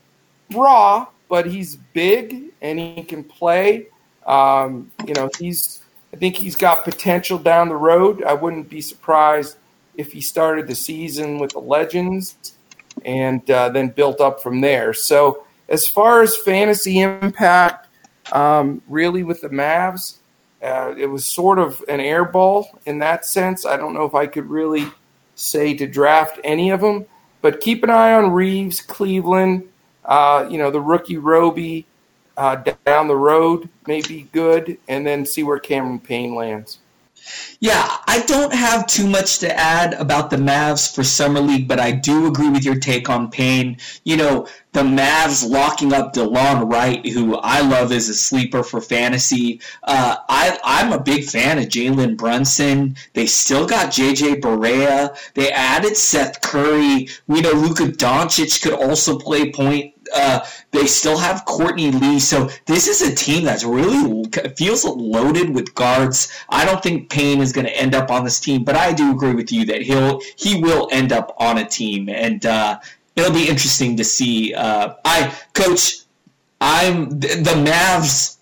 raw, 0.50 1.06
but 1.28 1.46
he's 1.46 1.76
big 1.76 2.47
and 2.62 2.78
he 2.78 3.02
can 3.02 3.24
play. 3.24 3.88
Um, 4.26 4.90
you 5.06 5.14
know, 5.14 5.30
he's 5.38 5.82
I 6.12 6.16
think 6.16 6.36
he's 6.36 6.56
got 6.56 6.84
potential 6.84 7.38
down 7.38 7.68
the 7.68 7.76
road. 7.76 8.22
I 8.24 8.34
wouldn't 8.34 8.68
be 8.68 8.80
surprised 8.80 9.56
if 9.96 10.12
he 10.12 10.20
started 10.20 10.66
the 10.66 10.74
season 10.74 11.38
with 11.38 11.52
the 11.52 11.58
Legends 11.58 12.54
and 13.04 13.48
uh, 13.50 13.68
then 13.68 13.88
built 13.88 14.20
up 14.20 14.42
from 14.42 14.60
there. 14.60 14.92
So 14.94 15.44
as 15.68 15.86
far 15.86 16.22
as 16.22 16.36
fantasy 16.36 17.00
impact, 17.00 17.88
um, 18.32 18.82
really 18.88 19.22
with 19.22 19.40
the 19.40 19.48
Mavs, 19.48 20.18
uh, 20.62 20.94
it 20.96 21.06
was 21.06 21.24
sort 21.24 21.58
of 21.58 21.82
an 21.88 22.00
airball 22.00 22.66
in 22.86 22.98
that 22.98 23.24
sense. 23.24 23.66
I 23.66 23.76
don't 23.76 23.94
know 23.94 24.04
if 24.04 24.14
I 24.14 24.26
could 24.26 24.46
really 24.46 24.86
say 25.34 25.74
to 25.74 25.86
draft 25.86 26.40
any 26.42 26.70
of 26.70 26.80
them, 26.80 27.06
but 27.42 27.60
keep 27.60 27.84
an 27.84 27.90
eye 27.90 28.14
on 28.14 28.32
Reaves, 28.32 28.80
Cleveland, 28.80 29.68
uh, 30.04 30.48
you 30.50 30.58
know, 30.58 30.70
the 30.70 30.80
rookie 30.80 31.18
Roby 31.18 31.86
uh, 32.38 32.56
down 32.86 33.08
the 33.08 33.16
road 33.16 33.68
may 33.86 34.00
be 34.00 34.28
good, 34.32 34.78
and 34.88 35.06
then 35.06 35.26
see 35.26 35.42
where 35.42 35.58
Cameron 35.58 35.98
Payne 35.98 36.34
lands. 36.34 36.78
Yeah, 37.60 37.96
I 38.06 38.20
don't 38.20 38.54
have 38.54 38.86
too 38.86 39.06
much 39.06 39.38
to 39.40 39.58
add 39.58 39.94
about 39.94 40.30
the 40.30 40.36
Mavs 40.36 40.94
for 40.94 41.02
Summer 41.02 41.40
League, 41.40 41.68
but 41.68 41.80
I 41.80 41.90
do 41.90 42.26
agree 42.26 42.48
with 42.48 42.64
your 42.64 42.78
take 42.78 43.10
on 43.10 43.30
Payne. 43.30 43.78
You 44.04 44.16
know, 44.16 44.46
the 44.72 44.82
Mavs 44.82 45.48
locking 45.48 45.92
up 45.92 46.14
DeLon 46.14 46.70
Wright, 46.70 47.04
who 47.06 47.36
I 47.36 47.60
love 47.60 47.90
as 47.90 48.08
a 48.08 48.14
sleeper 48.14 48.62
for 48.62 48.80
fantasy. 48.80 49.60
Uh, 49.82 50.16
I, 50.28 50.58
I'm 50.62 50.92
a 50.92 51.02
big 51.02 51.24
fan 51.24 51.58
of 51.58 51.64
Jalen 51.64 52.16
Brunson. 52.16 52.96
They 53.14 53.26
still 53.26 53.66
got 53.66 53.90
JJ 53.90 54.40
Barea. 54.40 55.16
They 55.34 55.50
added 55.50 55.96
Seth 55.96 56.40
Curry. 56.40 57.08
We 57.26 57.40
know 57.40 57.52
Luka 57.52 57.84
Doncic 57.84 58.62
could 58.62 58.74
also 58.74 59.18
play 59.18 59.52
point 59.52 59.94
uh, 60.14 60.40
they 60.70 60.86
still 60.86 61.18
have 61.18 61.44
Courtney 61.44 61.90
Lee. 61.90 62.18
So 62.18 62.48
this 62.66 62.88
is 62.88 63.02
a 63.02 63.14
team 63.14 63.44
that's 63.44 63.64
really 63.64 64.24
feels 64.56 64.84
loaded 64.84 65.54
with 65.54 65.74
guards. 65.74 66.32
I 66.48 66.64
don't 66.64 66.82
think 66.82 67.10
Payne 67.10 67.40
is 67.40 67.52
going 67.52 67.66
to 67.66 67.76
end 67.76 67.94
up 67.94 68.10
on 68.10 68.24
this 68.24 68.40
team, 68.40 68.64
but 68.64 68.76
I 68.76 68.92
do 68.92 69.12
agree 69.12 69.34
with 69.34 69.52
you 69.52 69.64
that 69.66 69.82
he'll 69.82 70.20
he 70.36 70.60
will 70.60 70.88
end 70.90 71.12
up 71.12 71.34
on 71.38 71.58
a 71.58 71.64
team, 71.64 72.08
and 72.08 72.44
uh, 72.46 72.78
it'll 73.16 73.32
be 73.32 73.48
interesting 73.48 73.96
to 73.96 74.04
see. 74.04 74.54
Uh, 74.54 74.94
I 75.04 75.34
coach, 75.54 75.98
I'm 76.60 77.10
the 77.10 77.64
Mavs 77.66 78.37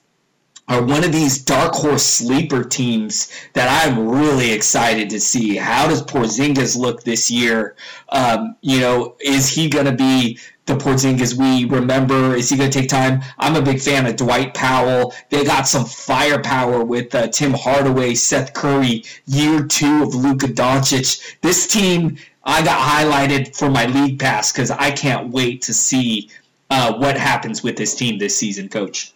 are 0.68 0.82
one 0.82 1.04
of 1.04 1.12
these 1.12 1.38
dark 1.38 1.72
horse 1.72 2.02
sleeper 2.02 2.64
teams 2.64 3.32
that 3.52 3.86
I'm 3.86 4.08
really 4.08 4.52
excited 4.52 5.08
to 5.10 5.20
see. 5.20 5.56
How 5.56 5.88
does 5.88 6.02
Porzingis 6.02 6.76
look 6.76 7.02
this 7.02 7.30
year? 7.30 7.76
Um, 8.08 8.56
you 8.62 8.80
know, 8.80 9.16
is 9.20 9.48
he 9.48 9.68
going 9.68 9.86
to 9.86 9.92
be 9.92 10.38
the 10.66 10.74
Porzingis 10.74 11.34
we 11.34 11.64
remember? 11.64 12.34
Is 12.34 12.48
he 12.48 12.56
going 12.56 12.70
to 12.70 12.78
take 12.80 12.88
time? 12.88 13.22
I'm 13.38 13.54
a 13.54 13.62
big 13.62 13.80
fan 13.80 14.06
of 14.06 14.16
Dwight 14.16 14.54
Powell. 14.54 15.14
They 15.30 15.44
got 15.44 15.68
some 15.68 15.84
firepower 15.84 16.84
with 16.84 17.14
uh, 17.14 17.28
Tim 17.28 17.54
Hardaway, 17.54 18.14
Seth 18.14 18.52
Curry, 18.52 19.04
year 19.26 19.64
two 19.64 20.02
of 20.02 20.14
Luka 20.14 20.48
Doncic. 20.48 21.36
This 21.42 21.68
team 21.68 22.18
I 22.42 22.62
got 22.62 22.78
highlighted 22.78 23.56
for 23.56 23.68
my 23.68 23.86
league 23.86 24.20
pass 24.20 24.52
because 24.52 24.70
I 24.70 24.92
can't 24.92 25.30
wait 25.30 25.62
to 25.62 25.74
see 25.74 26.30
uh, 26.70 26.96
what 26.96 27.16
happens 27.16 27.62
with 27.62 27.76
this 27.76 27.94
team 27.96 28.18
this 28.18 28.36
season, 28.36 28.68
Coach. 28.68 29.12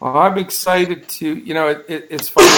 Well, 0.00 0.16
I'm 0.16 0.38
excited 0.38 1.08
to. 1.08 1.34
You 1.36 1.54
know, 1.54 1.68
it, 1.68 1.84
it, 1.88 2.08
it's 2.10 2.28
funny. 2.28 2.48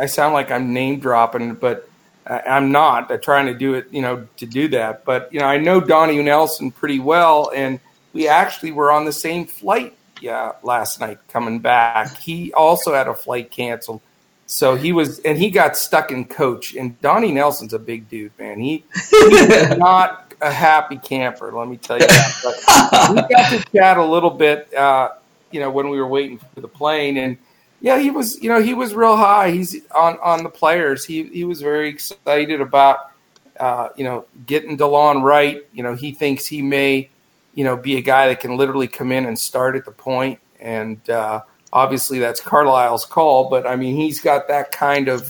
I 0.00 0.06
sound 0.06 0.34
like 0.34 0.50
I'm 0.50 0.72
name 0.72 1.00
dropping, 1.00 1.54
but 1.54 1.88
I'm 2.26 2.70
not. 2.70 3.10
I'm 3.10 3.20
trying 3.20 3.46
to 3.46 3.54
do 3.54 3.74
it, 3.74 3.86
you 3.90 4.02
know, 4.02 4.26
to 4.36 4.46
do 4.46 4.68
that. 4.68 5.04
But 5.04 5.32
you 5.32 5.40
know, 5.40 5.46
I 5.46 5.58
know 5.58 5.80
Donnie 5.80 6.22
Nelson 6.22 6.70
pretty 6.70 6.98
well, 6.98 7.50
and 7.54 7.80
we 8.12 8.28
actually 8.28 8.72
were 8.72 8.90
on 8.90 9.04
the 9.04 9.12
same 9.12 9.46
flight 9.46 9.94
yeah 10.20 10.52
last 10.62 11.00
night 11.00 11.18
coming 11.28 11.60
back. 11.60 12.16
He 12.18 12.52
also 12.52 12.92
had 12.94 13.08
a 13.08 13.14
flight 13.14 13.50
canceled. 13.50 14.00
So 14.46 14.76
he 14.76 14.92
was, 14.92 15.18
and 15.20 15.36
he 15.36 15.50
got 15.50 15.76
stuck 15.76 16.10
in 16.10 16.24
coach. 16.24 16.74
And 16.74 16.98
Donnie 17.02 17.32
Nelson's 17.32 17.74
a 17.74 17.78
big 17.78 18.08
dude, 18.08 18.32
man. 18.38 18.58
He, 18.58 18.82
he's 19.10 19.76
not 19.76 20.32
a 20.40 20.50
happy 20.50 20.96
camper, 20.96 21.52
let 21.52 21.68
me 21.68 21.76
tell 21.76 21.98
you 21.98 22.06
that. 22.06 22.32
But 22.42 23.10
we 23.10 23.34
got 23.34 23.50
to 23.50 23.70
chat 23.70 23.98
a 23.98 24.04
little 24.04 24.30
bit, 24.30 24.72
uh, 24.72 25.10
you 25.50 25.60
know, 25.60 25.70
when 25.70 25.90
we 25.90 25.98
were 25.98 26.08
waiting 26.08 26.38
for 26.38 26.60
the 26.60 26.68
plane. 26.68 27.16
And 27.16 27.38
yeah, 27.80 27.98
he 27.98 28.10
was, 28.10 28.42
you 28.42 28.48
know, 28.48 28.62
he 28.62 28.74
was 28.74 28.94
real 28.94 29.16
high. 29.16 29.50
He's 29.50 29.76
on 29.94 30.18
on 30.22 30.42
the 30.42 30.50
players. 30.50 31.04
He 31.04 31.24
he 31.24 31.44
was 31.44 31.60
very 31.60 31.88
excited 31.88 32.60
about, 32.60 33.12
uh, 33.58 33.88
you 33.96 34.04
know, 34.04 34.26
getting 34.46 34.76
Delon 34.76 35.22
Wright. 35.22 35.66
You 35.72 35.82
know, 35.82 35.94
he 35.94 36.12
thinks 36.12 36.46
he 36.46 36.62
may 36.62 37.10
you 37.58 37.64
know, 37.64 37.76
be 37.76 37.96
a 37.96 38.00
guy 38.00 38.28
that 38.28 38.38
can 38.38 38.56
literally 38.56 38.86
come 38.86 39.10
in 39.10 39.26
and 39.26 39.36
start 39.36 39.74
at 39.74 39.84
the 39.84 39.90
point. 39.90 40.38
And 40.60 41.10
uh, 41.10 41.42
obviously, 41.72 42.20
that's 42.20 42.40
Carlisle's 42.40 43.04
call. 43.04 43.50
But 43.50 43.66
I 43.66 43.74
mean, 43.74 43.96
he's 43.96 44.20
got 44.20 44.46
that 44.46 44.70
kind 44.70 45.08
of, 45.08 45.28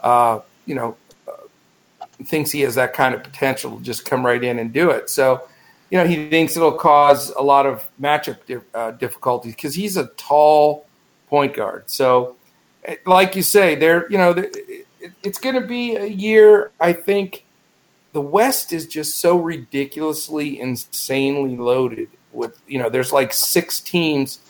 uh, 0.00 0.40
you 0.64 0.74
know, 0.74 0.96
uh, 1.28 1.32
thinks 2.24 2.50
he 2.50 2.62
has 2.62 2.76
that 2.76 2.94
kind 2.94 3.14
of 3.14 3.22
potential 3.22 3.76
to 3.76 3.84
just 3.84 4.06
come 4.06 4.24
right 4.24 4.42
in 4.42 4.58
and 4.58 4.72
do 4.72 4.88
it. 4.88 5.10
So, 5.10 5.46
you 5.90 5.98
know, 5.98 6.06
he 6.06 6.28
thinks 6.28 6.56
it'll 6.56 6.72
cause 6.72 7.30
a 7.30 7.42
lot 7.42 7.66
of 7.66 7.88
matchup 8.00 8.62
uh, 8.74 8.90
difficulties 8.92 9.54
because 9.54 9.74
he's 9.74 9.96
a 9.96 10.06
tall 10.16 10.86
point 11.28 11.54
guard. 11.54 11.84
So, 11.86 12.36
eh, 12.84 12.96
like 13.06 13.36
you 13.36 13.42
say, 13.42 13.74
there, 13.74 14.10
you 14.10 14.18
know, 14.18 14.34
it's 15.22 15.38
going 15.38 15.54
to 15.54 15.66
be 15.66 15.96
a 15.96 16.06
year. 16.06 16.72
I 16.80 16.92
think 16.92 17.44
the 18.12 18.20
West 18.20 18.72
is 18.72 18.86
just 18.86 19.20
so 19.20 19.38
ridiculously, 19.38 20.58
insanely 20.60 21.56
loaded. 21.56 22.08
With 22.32 22.60
you 22.66 22.78
know, 22.78 22.90
there's 22.90 23.12
like 23.12 23.32
six 23.32 23.80
teams 23.80 24.40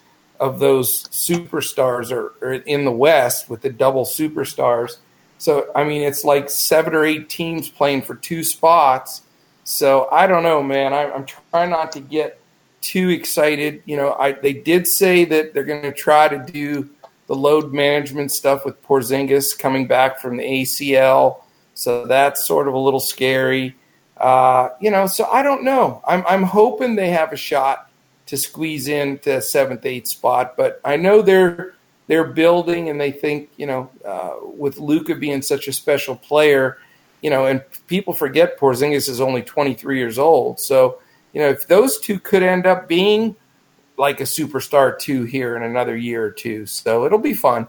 of 0.40 0.58
those 0.58 1.04
superstars 1.08 2.10
are, 2.10 2.34
are 2.44 2.54
in 2.54 2.84
the 2.84 2.92
West 2.92 3.48
with 3.48 3.62
the 3.62 3.70
double 3.70 4.04
superstars. 4.04 4.96
So 5.38 5.70
I 5.74 5.84
mean, 5.84 6.02
it's 6.02 6.24
like 6.24 6.48
seven 6.48 6.94
or 6.94 7.04
eight 7.04 7.28
teams 7.28 7.68
playing 7.68 8.02
for 8.02 8.14
two 8.14 8.42
spots. 8.42 9.22
So 9.66 10.08
I 10.12 10.28
don't 10.28 10.44
know, 10.44 10.62
man. 10.62 10.92
I, 10.92 11.12
am 11.12 11.26
trying 11.26 11.70
not 11.70 11.90
to 11.92 12.00
get 12.00 12.40
too 12.82 13.08
excited. 13.08 13.82
You 13.84 13.96
know, 13.96 14.12
I 14.12 14.30
they 14.30 14.52
did 14.52 14.86
say 14.86 15.24
that 15.24 15.52
they're 15.52 15.64
going 15.64 15.82
to 15.82 15.92
try 15.92 16.28
to 16.28 16.38
do 16.38 16.88
the 17.26 17.34
load 17.34 17.72
management 17.72 18.30
stuff 18.30 18.64
with 18.64 18.80
Porzingis 18.84 19.58
coming 19.58 19.88
back 19.88 20.20
from 20.20 20.36
the 20.36 20.44
ACL. 20.44 21.42
So 21.74 22.06
that's 22.06 22.46
sort 22.46 22.68
of 22.68 22.74
a 22.74 22.78
little 22.78 23.00
scary. 23.00 23.74
Uh, 24.16 24.68
you 24.80 24.92
know, 24.92 25.08
so 25.08 25.24
I 25.24 25.42
don't 25.42 25.64
know. 25.64 26.00
I'm, 26.06 26.24
I'm 26.28 26.44
hoping 26.44 26.94
they 26.94 27.10
have 27.10 27.32
a 27.32 27.36
shot 27.36 27.90
to 28.26 28.36
squeeze 28.36 28.86
in 28.86 29.18
to 29.20 29.42
seventh, 29.42 29.84
eighth 29.84 30.06
spot, 30.06 30.56
but 30.56 30.80
I 30.84 30.96
know 30.96 31.22
they're 31.22 31.74
they're 32.06 32.24
building 32.24 32.88
and 32.88 33.00
they 33.00 33.10
think, 33.10 33.50
you 33.56 33.66
know, 33.66 33.90
uh, 34.04 34.34
with 34.42 34.78
Luka 34.78 35.16
being 35.16 35.42
such 35.42 35.66
a 35.66 35.72
special 35.72 36.14
player, 36.14 36.78
you 37.26 37.30
know, 37.30 37.46
and 37.46 37.60
people 37.88 38.12
forget 38.12 38.56
Porzingis 38.56 39.08
is 39.08 39.20
only 39.20 39.42
23 39.42 39.98
years 39.98 40.16
old. 40.16 40.60
So, 40.60 41.00
you 41.32 41.40
know, 41.40 41.48
if 41.48 41.66
those 41.66 41.98
two 41.98 42.20
could 42.20 42.44
end 42.44 42.68
up 42.68 42.86
being 42.86 43.34
like 43.96 44.20
a 44.20 44.22
superstar 44.22 44.96
too 44.96 45.24
here 45.24 45.56
in 45.56 45.64
another 45.64 45.96
year 45.96 46.22
or 46.22 46.30
two, 46.30 46.66
so 46.66 47.04
it'll 47.04 47.18
be 47.18 47.34
fun. 47.34 47.66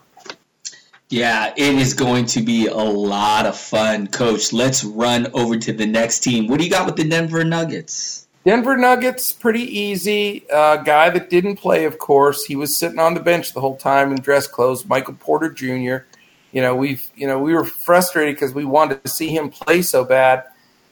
Yeah, 1.09 1.55
it 1.57 1.73
is 1.73 1.95
going 1.95 2.27
to 2.27 2.43
be 2.43 2.67
a 2.67 2.75
lot 2.75 3.47
of 3.47 3.57
fun, 3.57 4.05
Coach. 4.05 4.53
Let's 4.53 4.83
run 4.83 5.25
over 5.33 5.57
to 5.57 5.73
the 5.73 5.87
next 5.87 6.19
team. 6.19 6.45
What 6.47 6.59
do 6.59 6.63
you 6.63 6.69
got 6.69 6.85
with 6.85 6.97
the 6.97 7.09
Denver 7.09 7.43
Nuggets? 7.43 8.27
Denver 8.45 8.77
Nuggets, 8.77 9.31
pretty 9.31 9.63
easy. 9.63 10.47
Uh, 10.51 10.77
guy 10.77 11.09
that 11.09 11.31
didn't 11.31 11.55
play, 11.55 11.85
of 11.85 11.97
course. 11.97 12.45
He 12.45 12.55
was 12.55 12.77
sitting 12.77 12.99
on 12.99 13.15
the 13.15 13.21
bench 13.21 13.53
the 13.53 13.61
whole 13.61 13.75
time 13.75 14.11
in 14.11 14.21
dress 14.21 14.45
clothes. 14.45 14.85
Michael 14.85 15.15
Porter 15.15 15.49
Jr. 15.49 16.06
You 16.51 16.61
know, 16.61 16.75
we've 16.75 17.05
you 17.15 17.27
know 17.27 17.39
we 17.39 17.53
were 17.53 17.65
frustrated 17.65 18.35
because 18.35 18.53
we 18.53 18.65
wanted 18.65 19.03
to 19.03 19.09
see 19.09 19.29
him 19.29 19.49
play 19.49 19.81
so 19.81 20.03
bad. 20.03 20.45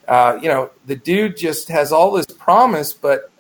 Uh, 0.08 0.38
you 0.42 0.48
know, 0.48 0.70
the 0.86 0.96
dude 0.96 1.38
just 1.38 1.68
has 1.70 1.92
all 1.92 2.12
this 2.12 2.26
promise, 2.26 2.94
but 2.94 3.32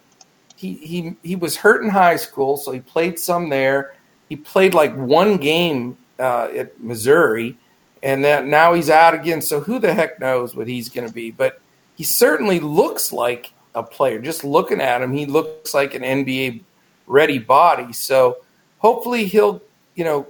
he 0.56 0.74
he 0.76 1.16
he 1.24 1.36
was 1.36 1.58
hurt 1.58 1.84
in 1.84 1.90
high 1.90 2.16
school, 2.16 2.58
so 2.58 2.72
he 2.72 2.80
played 2.80 3.20
some 3.20 3.50
there. 3.50 3.94
He 4.30 4.36
played 4.36 4.74
like 4.74 4.96
one 4.96 5.38
game 5.38 5.98
uh, 6.20 6.50
at 6.56 6.82
Missouri, 6.82 7.58
and 8.02 8.24
then 8.24 8.50
now 8.50 8.74
he's 8.74 8.90
out 8.90 9.14
again. 9.14 9.42
So 9.42 9.60
who 9.60 9.80
the 9.80 9.94
heck 9.94 10.20
knows 10.20 10.56
what 10.56 10.68
he's 10.68 10.90
going 10.90 11.08
to 11.08 11.14
be? 11.14 11.32
But 11.32 11.62
he 11.96 12.04
certainly 12.04 12.60
looks 12.60 13.12
like 13.12 13.52
a 13.76 13.84
player. 13.84 14.20
Just 14.20 14.44
looking 14.44 14.82
at 14.82 15.02
him, 15.02 15.14
he 15.14 15.26
looks 15.26 15.74
like 15.74 15.94
an 15.94 16.02
NBA 16.02 16.64
ready 17.08 17.38
body. 17.38 17.94
So 17.94 18.38
hopefully 18.80 19.26
he'll, 19.26 19.62
you 19.96 20.04
know, 20.04 20.28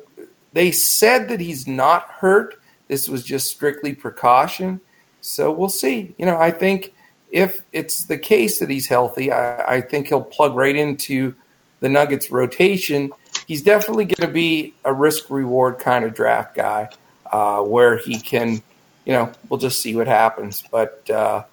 they 0.55 0.71
said 0.71 1.29
that 1.29 1.39
he's 1.39 1.67
not 1.67 2.09
hurt. 2.09 2.59
This 2.87 3.07
was 3.07 3.23
just 3.23 3.51
strictly 3.51 3.93
precaution. 3.93 4.81
So 5.21 5.51
we'll 5.51 5.69
see. 5.69 6.15
You 6.17 6.25
know, 6.25 6.39
I 6.39 6.49
think 6.49 6.95
if 7.31 7.61
it's 7.71 8.05
the 8.05 8.17
case 8.17 8.57
that 8.57 8.71
he's 8.71 8.87
healthy, 8.87 9.31
I, 9.31 9.75
I 9.75 9.81
think 9.81 10.07
he'll 10.07 10.23
plug 10.23 10.55
right 10.55 10.75
into 10.75 11.35
the 11.79 11.89
Nuggets 11.89 12.31
rotation 12.31 13.11
he's 13.45 13.61
definitely 13.61 14.05
going 14.05 14.27
to 14.27 14.33
be 14.33 14.73
a 14.83 14.93
risk 14.93 15.29
reward 15.29 15.79
kind 15.79 16.05
of 16.05 16.13
draft 16.13 16.55
guy 16.55 16.89
uh, 17.31 17.61
where 17.61 17.97
he 17.97 18.19
can, 18.19 18.61
you 19.05 19.13
know, 19.13 19.31
we'll 19.49 19.59
just 19.59 19.81
see 19.81 19.95
what 19.95 20.07
happens. 20.07 20.63
But 20.71 21.09
uh, 21.09 21.43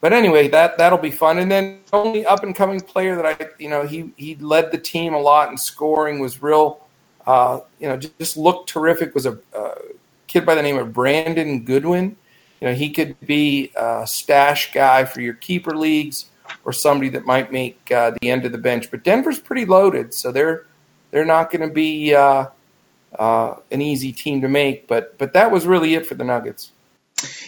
but 0.00 0.12
anyway, 0.12 0.48
that 0.48 0.78
that'll 0.78 0.98
be 0.98 1.10
fun. 1.10 1.38
And 1.38 1.50
then 1.50 1.80
only 1.92 2.26
up 2.26 2.42
and 2.42 2.54
coming 2.54 2.80
player 2.80 3.16
that 3.16 3.26
I, 3.26 3.48
you 3.58 3.68
know, 3.68 3.86
he 3.86 4.12
he 4.16 4.36
led 4.36 4.72
the 4.72 4.78
team 4.78 5.14
a 5.14 5.20
lot 5.20 5.50
in 5.50 5.58
scoring, 5.58 6.18
was 6.18 6.42
real, 6.42 6.85
uh, 7.26 7.60
you 7.80 7.88
know, 7.88 7.96
just, 7.96 8.18
just, 8.18 8.36
looked 8.36 8.68
terrific. 8.68 9.14
Was 9.14 9.26
a, 9.26 9.38
kid 10.26 10.44
by 10.44 10.54
the 10.54 10.62
name 10.62 10.76
of 10.76 10.92
Brandon 10.92 11.64
Goodwin. 11.64 12.16
You 12.60 12.68
know, 12.68 12.74
he 12.74 12.90
could 12.90 13.18
be 13.20 13.72
a 13.76 14.06
stash 14.06 14.72
guy 14.72 15.04
for 15.04 15.20
your 15.20 15.34
keeper 15.34 15.76
leagues 15.76 16.26
or 16.64 16.72
somebody 16.72 17.08
that 17.10 17.26
might 17.26 17.52
make 17.52 17.90
uh, 17.90 18.12
the 18.20 18.30
end 18.30 18.44
of 18.44 18.52
the 18.52 18.58
bench. 18.58 18.90
But 18.90 19.04
Denver's 19.04 19.38
pretty 19.38 19.64
loaded, 19.64 20.14
so 20.14 20.32
they're 20.32 20.66
they're 21.10 21.24
not 21.24 21.50
going 21.50 21.66
to 21.66 21.72
be 21.72 22.14
uh, 22.14 22.46
uh, 23.18 23.54
an 23.70 23.80
easy 23.80 24.12
team 24.12 24.40
to 24.40 24.48
make. 24.48 24.86
But 24.88 25.16
but 25.18 25.32
that 25.34 25.50
was 25.50 25.66
really 25.66 25.94
it 25.94 26.06
for 26.06 26.14
the 26.14 26.24
Nuggets. 26.24 26.72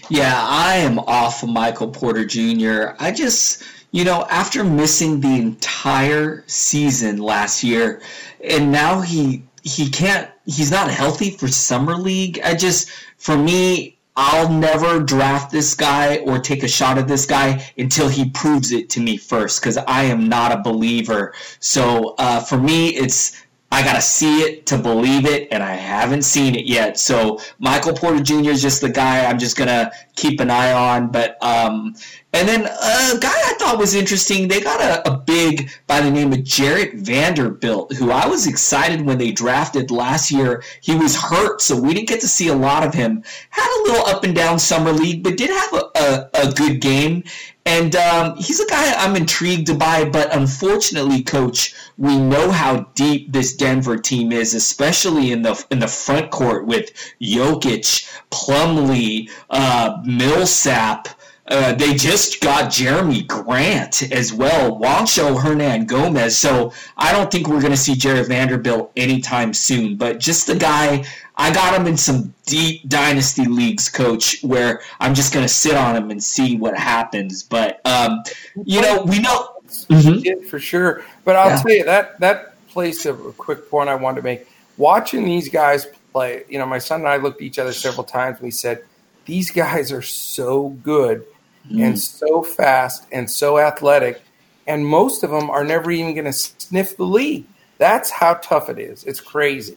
Yeah, 0.08 0.34
I 0.34 0.76
am 0.76 0.98
off 1.00 1.42
of 1.42 1.50
Michael 1.50 1.90
Porter 1.90 2.24
Jr. 2.24 2.94
I 2.98 3.10
just 3.10 3.64
you 3.92 4.04
know 4.04 4.26
after 4.30 4.62
missing 4.62 5.20
the 5.20 5.36
entire 5.36 6.44
season 6.46 7.18
last 7.18 7.64
year, 7.64 8.02
and 8.42 8.70
now 8.70 9.00
he 9.00 9.42
he 9.68 9.90
can't. 9.90 10.30
He's 10.46 10.70
not 10.70 10.90
healthy 10.90 11.30
for 11.30 11.48
summer 11.48 11.96
league. 11.96 12.40
I 12.42 12.54
just 12.54 12.90
for 13.16 13.36
me. 13.36 13.94
I'll 14.20 14.50
never 14.50 14.98
draft 14.98 15.52
this 15.52 15.74
guy 15.74 16.16
or 16.26 16.40
take 16.40 16.64
a 16.64 16.68
shot 16.68 16.98
at 16.98 17.06
this 17.06 17.24
guy 17.24 17.64
until 17.78 18.08
he 18.08 18.30
proves 18.30 18.72
it 18.72 18.90
to 18.90 19.00
me 19.00 19.16
first, 19.16 19.60
because 19.60 19.76
I 19.76 20.02
am 20.14 20.28
not 20.28 20.50
a 20.50 20.60
believer. 20.60 21.34
So 21.60 22.16
uh, 22.18 22.40
for 22.40 22.58
me, 22.58 22.88
it's 22.88 23.40
I 23.70 23.82
gotta 23.82 24.00
see 24.00 24.40
it 24.40 24.66
to 24.66 24.78
believe 24.78 25.26
it, 25.26 25.48
and 25.50 25.62
I 25.62 25.74
haven't 25.74 26.22
seen 26.22 26.54
it 26.54 26.64
yet. 26.64 26.98
So 26.98 27.40
Michael 27.58 27.92
Porter 27.92 28.22
Jr. 28.22 28.50
is 28.50 28.62
just 28.62 28.80
the 28.80 28.88
guy 28.88 29.26
I'm 29.26 29.38
just 29.38 29.56
gonna 29.56 29.92
keep 30.16 30.40
an 30.40 30.50
eye 30.50 30.72
on. 30.72 31.08
But 31.08 31.36
um, 31.42 31.94
and 32.32 32.48
then 32.48 32.62
a 32.62 33.18
guy 33.20 33.28
I 33.28 33.54
thought 33.58 33.78
was 33.78 33.94
interesting. 33.94 34.48
They 34.48 34.60
got 34.60 34.80
a, 34.80 35.10
a 35.10 35.18
big 35.18 35.70
by 35.86 36.00
the 36.00 36.10
name 36.10 36.32
of 36.32 36.44
Jarred 36.44 36.94
Vanderbilt, 36.94 37.92
who 37.94 38.10
I 38.10 38.26
was 38.26 38.46
excited 38.46 39.02
when 39.02 39.18
they 39.18 39.32
drafted 39.32 39.90
last 39.90 40.30
year. 40.30 40.62
He 40.80 40.94
was 40.94 41.14
hurt, 41.14 41.60
so 41.60 41.78
we 41.78 41.92
didn't 41.92 42.08
get 42.08 42.20
to 42.20 42.28
see 42.28 42.48
a 42.48 42.54
lot 42.54 42.86
of 42.86 42.94
him. 42.94 43.22
Had 43.50 43.80
a 43.80 43.82
little 43.90 44.06
up 44.06 44.24
and 44.24 44.34
down 44.34 44.58
summer 44.58 44.92
league, 44.92 45.22
but 45.22 45.36
did 45.36 45.50
have 45.50 45.72
a, 45.74 45.90
a, 45.94 46.48
a 46.48 46.52
good 46.52 46.80
game. 46.80 47.24
And 47.68 47.94
um, 47.96 48.34
he's 48.38 48.60
a 48.60 48.66
guy 48.66 48.94
I'm 48.94 49.14
intrigued 49.14 49.78
by, 49.78 50.06
but 50.06 50.34
unfortunately, 50.34 51.22
coach, 51.22 51.74
we 51.98 52.18
know 52.18 52.50
how 52.50 52.88
deep 52.94 53.30
this 53.30 53.54
Denver 53.54 53.98
team 53.98 54.32
is, 54.32 54.54
especially 54.54 55.32
in 55.32 55.42
the 55.42 55.62
in 55.70 55.78
the 55.78 55.86
front 55.86 56.30
court 56.30 56.64
with 56.64 56.90
Jokic, 57.20 58.10
Plumlee, 58.30 59.30
uh, 59.50 60.00
Millsap. 60.02 61.08
Uh, 61.46 61.74
they 61.74 61.94
just 61.94 62.40
got 62.40 62.70
Jerami 62.70 63.26
Grant 63.26 64.12
as 64.12 64.32
well, 64.32 64.78
Juancho 64.78 65.38
Hernangomez. 65.38 66.32
So 66.32 66.72
I 66.96 67.12
don't 67.12 67.30
think 67.30 67.48
we're 67.48 67.60
going 67.60 67.72
to 67.72 67.76
see 67.76 67.94
Jarred 67.94 68.28
Vanderbilt 68.28 68.92
anytime 68.96 69.52
soon. 69.52 69.96
But 69.96 70.20
just 70.20 70.46
the 70.46 70.56
guy, 70.56 71.04
I 71.38 71.52
got 71.52 71.78
him 71.78 71.86
in 71.86 71.96
some 71.96 72.34
deep 72.46 72.88
dynasty 72.88 73.46
leagues, 73.46 73.88
coach, 73.88 74.42
where 74.42 74.80
I'm 75.00 75.14
just 75.14 75.32
going 75.32 75.44
to 75.44 75.52
sit 75.52 75.74
on 75.74 75.96
him 75.96 76.10
and 76.10 76.22
see 76.22 76.56
what 76.56 76.76
happens. 76.76 77.42
But 77.42 77.80
um, 77.86 78.22
you 78.64 78.80
know, 78.80 79.02
we 79.04 79.20
know 79.20 79.48
mm-hmm. 79.66 80.46
for 80.48 80.58
sure. 80.58 81.04
But 81.24 81.36
I'll 81.36 81.50
yeah. 81.50 81.62
tell 81.62 81.72
you 81.72 81.84
that 81.84 82.20
that 82.20 82.66
place 82.68 83.06
of 83.06 83.24
a 83.24 83.32
quick 83.32 83.70
point 83.70 83.88
I 83.88 83.94
wanted 83.94 84.16
to 84.16 84.24
make. 84.24 84.48
Watching 84.76 85.24
these 85.24 85.48
guys 85.48 85.86
play, 86.12 86.44
you 86.48 86.58
know, 86.58 86.66
my 86.66 86.78
son 86.78 87.00
and 87.00 87.08
I 87.08 87.16
looked 87.16 87.40
at 87.40 87.46
each 87.46 87.58
other 87.58 87.72
several 87.72 88.04
times. 88.04 88.38
and 88.38 88.44
We 88.44 88.50
said, 88.50 88.84
"These 89.24 89.50
guys 89.50 89.92
are 89.92 90.02
so 90.02 90.68
good." 90.82 91.24
mm. 91.70 91.84
and 91.84 91.98
so 91.98 92.42
fast 92.42 93.06
and 93.12 93.30
so 93.30 93.58
athletic, 93.58 94.22
and 94.66 94.86
most 94.86 95.24
of 95.24 95.30
them 95.30 95.50
are 95.50 95.64
never 95.64 95.90
even 95.90 96.14
going 96.14 96.24
to 96.24 96.32
sniff 96.32 96.96
the 96.96 97.04
league. 97.04 97.46
That's 97.78 98.10
how 98.10 98.34
tough 98.34 98.68
it 98.68 98.78
is. 98.78 99.04
It's 99.04 99.20
crazy. 99.20 99.76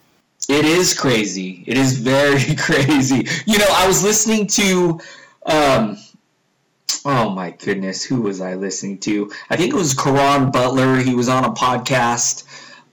It 0.52 0.66
is 0.66 0.92
crazy. 0.92 1.64
It 1.66 1.78
is 1.78 1.98
very 1.98 2.54
crazy. 2.58 3.26
You 3.46 3.56
know, 3.56 3.66
I 3.70 3.86
was 3.86 4.02
listening 4.02 4.46
to, 4.48 5.00
um, 5.46 5.96
oh 7.06 7.30
my 7.30 7.52
goodness, 7.52 8.04
who 8.04 8.20
was 8.20 8.42
I 8.42 8.56
listening 8.56 8.98
to? 8.98 9.32
I 9.48 9.56
think 9.56 9.72
it 9.72 9.76
was 9.76 9.94
Caron 9.94 10.50
Butler. 10.50 10.96
He 10.98 11.14
was 11.14 11.30
on 11.30 11.46
a 11.46 11.52
podcast, 11.52 12.44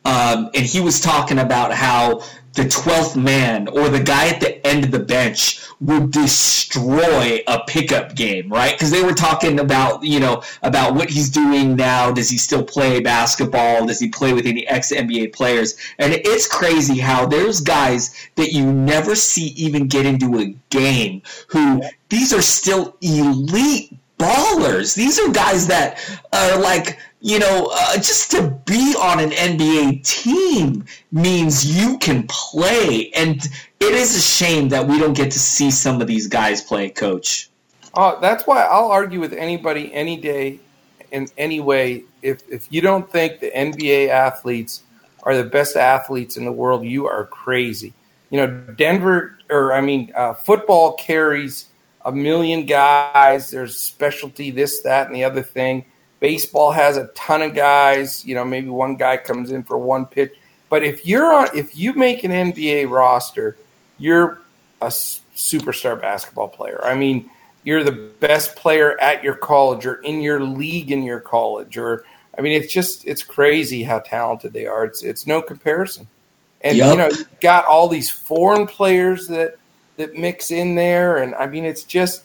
um, 0.05 0.51
and 0.55 0.65
he 0.65 0.79
was 0.79 1.01
talking 1.01 1.37
about 1.37 1.73
how 1.73 2.23
the 2.53 2.63
12th 2.63 3.15
man 3.15 3.67
or 3.67 3.89
the 3.89 3.99
guy 3.99 4.27
at 4.29 4.41
the 4.41 4.65
end 4.65 4.83
of 4.83 4.91
the 4.91 4.99
bench 4.99 5.61
would 5.79 6.11
destroy 6.11 7.39
a 7.47 7.63
pickup 7.67 8.15
game, 8.15 8.49
right? 8.49 8.73
Because 8.73 8.91
they 8.91 9.03
were 9.03 9.13
talking 9.13 9.59
about, 9.59 10.03
you 10.03 10.19
know, 10.19 10.43
about 10.63 10.95
what 10.95 11.09
he's 11.09 11.29
doing 11.29 11.75
now. 11.75 12.11
Does 12.11 12.29
he 12.29 12.37
still 12.37 12.63
play 12.63 12.99
basketball? 12.99 13.85
Does 13.85 13.99
he 13.99 14.09
play 14.09 14.33
with 14.33 14.45
any 14.45 14.67
ex 14.67 14.91
NBA 14.91 15.33
players? 15.33 15.77
And 15.99 16.13
it's 16.13 16.47
crazy 16.47 16.99
how 16.99 17.25
there's 17.25 17.61
guys 17.61 18.15
that 18.35 18.51
you 18.51 18.71
never 18.71 19.15
see 19.15 19.47
even 19.49 19.87
get 19.87 20.05
into 20.05 20.39
a 20.39 20.55
game 20.69 21.21
who 21.47 21.81
these 22.09 22.33
are 22.33 22.41
still 22.41 22.95
elite 23.01 23.95
ballers. 24.19 24.95
These 24.95 25.17
are 25.19 25.31
guys 25.31 25.67
that 25.67 25.99
are 26.33 26.59
like 26.59 26.99
you 27.21 27.39
know, 27.39 27.69
uh, 27.73 27.95
just 27.95 28.31
to 28.31 28.49
be 28.65 28.95
on 28.99 29.19
an 29.19 29.31
NBA 29.31 30.03
team 30.05 30.85
means 31.11 31.65
you 31.65 31.97
can 31.97 32.25
play. 32.27 33.11
And 33.11 33.45
it 33.79 33.93
is 33.93 34.15
a 34.15 34.21
shame 34.21 34.69
that 34.69 34.87
we 34.87 34.99
don't 34.99 35.13
get 35.13 35.31
to 35.31 35.39
see 35.39 35.69
some 35.69 36.01
of 36.01 36.07
these 36.07 36.27
guys 36.27 36.61
play, 36.61 36.89
coach. 36.89 37.49
Uh, 37.93 38.19
that's 38.19 38.47
why 38.47 38.63
I'll 38.63 38.91
argue 38.91 39.19
with 39.19 39.33
anybody 39.33 39.93
any 39.93 40.15
day 40.15 40.59
in 41.11 41.27
any 41.37 41.59
way. 41.59 42.03
If, 42.21 42.47
if 42.49 42.71
you 42.71 42.81
don't 42.81 43.09
think 43.11 43.39
the 43.39 43.51
NBA 43.51 44.09
athletes 44.09 44.83
are 45.23 45.35
the 45.35 45.43
best 45.43 45.75
athletes 45.75 46.37
in 46.37 46.45
the 46.45 46.51
world, 46.51 46.85
you 46.85 47.07
are 47.07 47.25
crazy. 47.25 47.93
You 48.29 48.37
know, 48.37 48.47
Denver, 48.77 49.37
or 49.49 49.73
I 49.73 49.81
mean, 49.81 50.13
uh, 50.15 50.35
football 50.35 50.93
carries 50.93 51.65
a 52.05 52.11
million 52.13 52.65
guys. 52.65 53.51
There's 53.51 53.75
specialty, 53.75 54.51
this, 54.51 54.81
that, 54.83 55.07
and 55.07 55.15
the 55.15 55.25
other 55.25 55.41
thing 55.41 55.83
Baseball 56.19 56.71
has 56.71 56.97
a 56.97 57.07
ton 57.07 57.41
of 57.41 57.55
guys. 57.55 58.25
You 58.25 58.35
know, 58.35 58.45
maybe 58.45 58.69
one 58.69 58.95
guy 58.95 59.17
comes 59.17 59.51
in 59.51 59.63
for 59.63 59.77
one 59.77 60.05
pitch. 60.05 60.33
But 60.69 60.83
if 60.83 61.05
you're 61.05 61.33
on, 61.33 61.47
if 61.55 61.77
you 61.77 61.93
make 61.93 62.23
an 62.23 62.31
NBA 62.31 62.89
roster, 62.89 63.57
you're 63.97 64.41
a 64.81 64.87
superstar 64.87 65.99
basketball 65.99 66.47
player. 66.47 66.79
I 66.83 66.95
mean, 66.95 67.29
you're 67.63 67.83
the 67.83 68.13
best 68.19 68.55
player 68.55 68.99
at 69.01 69.23
your 69.23 69.35
college 69.35 69.85
or 69.85 69.95
in 69.95 70.21
your 70.21 70.41
league 70.41 70.91
in 70.91 71.03
your 71.03 71.19
college. 71.19 71.77
Or 71.77 72.03
I 72.37 72.41
mean, 72.41 72.53
it's 72.53 72.71
just 72.71 73.05
it's 73.05 73.23
crazy 73.23 73.83
how 73.83 73.99
talented 73.99 74.53
they 74.53 74.65
are. 74.65 74.85
It's 74.85 75.03
it's 75.03 75.25
no 75.25 75.41
comparison. 75.41 76.07
And 76.61 76.77
yep. 76.77 76.91
you 76.91 76.97
know, 76.97 77.07
you've 77.07 77.39
got 77.39 77.65
all 77.65 77.87
these 77.87 78.09
foreign 78.09 78.67
players 78.67 79.27
that 79.27 79.57
that 79.97 80.15
mix 80.15 80.51
in 80.51 80.75
there, 80.75 81.17
and 81.17 81.35
I 81.35 81.47
mean, 81.47 81.65
it's 81.65 81.83
just 81.83 82.23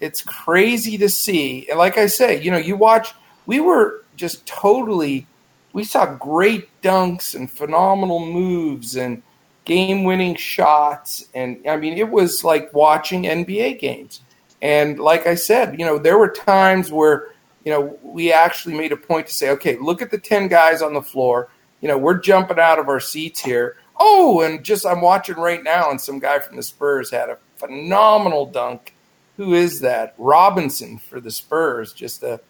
it's 0.00 0.22
crazy 0.22 0.98
to 0.98 1.08
see. 1.08 1.68
And 1.68 1.78
like 1.78 1.96
I 1.96 2.06
say, 2.06 2.42
you 2.42 2.50
know, 2.50 2.58
you 2.58 2.76
watch 2.76 3.14
we 3.46 3.60
were 3.60 4.04
just 4.16 4.46
totally 4.46 5.26
we 5.72 5.84
saw 5.84 6.14
great 6.16 6.68
dunks 6.82 7.34
and 7.34 7.50
phenomenal 7.50 8.20
moves 8.20 8.96
and 8.96 9.22
game 9.64 10.04
winning 10.04 10.34
shots 10.34 11.28
and 11.34 11.58
I 11.68 11.76
mean 11.76 11.96
it 11.96 12.10
was 12.10 12.44
like 12.44 12.72
watching 12.74 13.24
NBA 13.24 13.78
games. 13.78 14.20
And 14.60 15.00
like 15.00 15.26
I 15.26 15.34
said, 15.34 15.78
you 15.78 15.84
know, 15.84 15.98
there 15.98 16.18
were 16.18 16.28
times 16.28 16.92
where, 16.92 17.28
you 17.64 17.72
know, 17.72 17.98
we 18.02 18.32
actually 18.32 18.74
made 18.74 18.92
a 18.92 18.96
point 18.96 19.26
to 19.26 19.34
say, 19.34 19.50
okay, 19.50 19.76
look 19.76 20.00
at 20.00 20.12
the 20.12 20.18
10 20.18 20.46
guys 20.46 20.82
on 20.82 20.94
the 20.94 21.02
floor. 21.02 21.48
You 21.80 21.88
know, 21.88 21.98
we're 21.98 22.18
jumping 22.18 22.60
out 22.60 22.78
of 22.78 22.88
our 22.88 23.00
seats 23.00 23.40
here. 23.40 23.76
Oh, 23.98 24.42
and 24.42 24.64
just 24.64 24.86
I'm 24.86 25.00
watching 25.00 25.34
right 25.34 25.62
now 25.62 25.90
and 25.90 26.00
some 26.00 26.20
guy 26.20 26.38
from 26.38 26.56
the 26.56 26.62
Spurs 26.62 27.10
had 27.10 27.28
a 27.28 27.38
phenomenal 27.56 28.46
dunk. 28.46 28.94
Who 29.36 29.54
is 29.54 29.80
that? 29.80 30.14
Robinson 30.16 30.98
for 30.98 31.20
the 31.20 31.30
Spurs, 31.30 31.92
just 31.92 32.22
a 32.22 32.40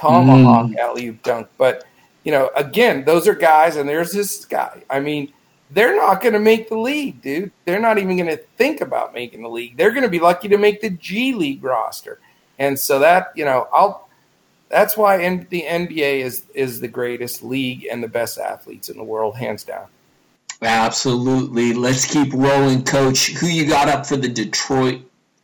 tomahawk 0.00 0.70
mm. 0.70 0.76
alley 0.76 1.08
oop 1.08 1.22
dunk. 1.22 1.48
But 1.58 1.84
you 2.24 2.32
know, 2.32 2.50
again, 2.56 3.04
those 3.04 3.28
are 3.28 3.34
guys, 3.34 3.76
and 3.76 3.88
there's 3.88 4.12
this 4.12 4.44
guy. 4.44 4.82
I 4.90 5.00
mean, 5.00 5.32
they're 5.70 5.96
not 5.96 6.20
going 6.20 6.32
to 6.32 6.40
make 6.40 6.68
the 6.68 6.78
league, 6.78 7.22
dude. 7.22 7.52
They're 7.64 7.80
not 7.80 7.98
even 7.98 8.16
going 8.16 8.28
to 8.28 8.42
think 8.56 8.80
about 8.80 9.14
making 9.14 9.42
the 9.42 9.48
league. 9.48 9.76
They're 9.76 9.92
going 9.92 10.02
to 10.02 10.08
be 10.08 10.20
lucky 10.20 10.48
to 10.48 10.58
make 10.58 10.80
the 10.80 10.90
G 10.90 11.34
League 11.34 11.62
roster. 11.62 12.18
And 12.58 12.78
so 12.78 12.98
that 12.98 13.32
you 13.36 13.44
know, 13.44 13.68
I'll. 13.72 14.08
That's 14.68 14.96
why 14.96 15.16
the 15.18 15.62
NBA 15.62 16.20
is 16.20 16.44
is 16.54 16.80
the 16.80 16.88
greatest 16.88 17.42
league 17.42 17.86
and 17.90 18.02
the 18.02 18.08
best 18.08 18.38
athletes 18.38 18.88
in 18.88 18.96
the 18.96 19.04
world, 19.04 19.36
hands 19.36 19.64
down. 19.64 19.86
Absolutely. 20.62 21.72
Let's 21.72 22.06
keep 22.06 22.32
rolling, 22.34 22.84
Coach. 22.84 23.30
Who 23.32 23.46
you 23.46 23.66
got 23.66 23.88
up 23.88 24.06
for 24.06 24.16
the 24.16 24.28
Detroit 24.28 25.00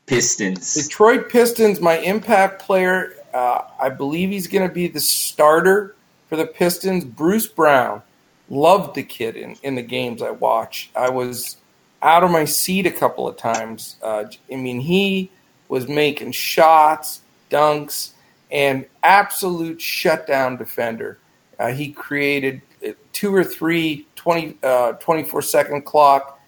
Pistons? 0.06 0.74
Detroit 0.74 1.30
Pistons. 1.30 1.80
My 1.80 1.98
impact 1.98 2.62
player 2.62 3.14
uh, 3.36 3.68
I 3.78 3.90
believe 3.90 4.30
he's 4.30 4.46
going 4.46 4.66
to 4.66 4.72
be 4.72 4.88
the 4.88 4.98
starter 4.98 5.94
for 6.30 6.36
the 6.36 6.46
Pistons. 6.46 7.04
Bruce 7.04 7.46
Brown, 7.46 8.00
loved 8.48 8.94
the 8.94 9.02
kid 9.02 9.36
in, 9.36 9.56
in 9.62 9.74
the 9.74 9.82
games 9.82 10.22
I 10.22 10.30
watched. 10.30 10.96
I 10.96 11.10
was 11.10 11.58
out 12.00 12.24
of 12.24 12.30
my 12.30 12.46
seat 12.46 12.86
a 12.86 12.90
couple 12.90 13.28
of 13.28 13.36
times. 13.36 13.96
Uh, 14.02 14.24
I 14.50 14.56
mean, 14.56 14.80
he 14.80 15.30
was 15.68 15.86
making 15.86 16.32
shots, 16.32 17.20
dunks, 17.50 18.12
and 18.50 18.86
absolute 19.02 19.82
shutdown 19.82 20.56
defender. 20.56 21.18
Uh, 21.58 21.72
he 21.72 21.92
created 21.92 22.62
uh, 22.86 22.92
two 23.12 23.34
or 23.34 23.44
three 23.44 24.06
20, 24.14 24.56
uh, 24.62 24.92
24 24.92 25.42
second 25.42 25.82
clock 25.82 26.40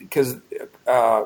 because 0.00 0.38
uh, 0.88 1.24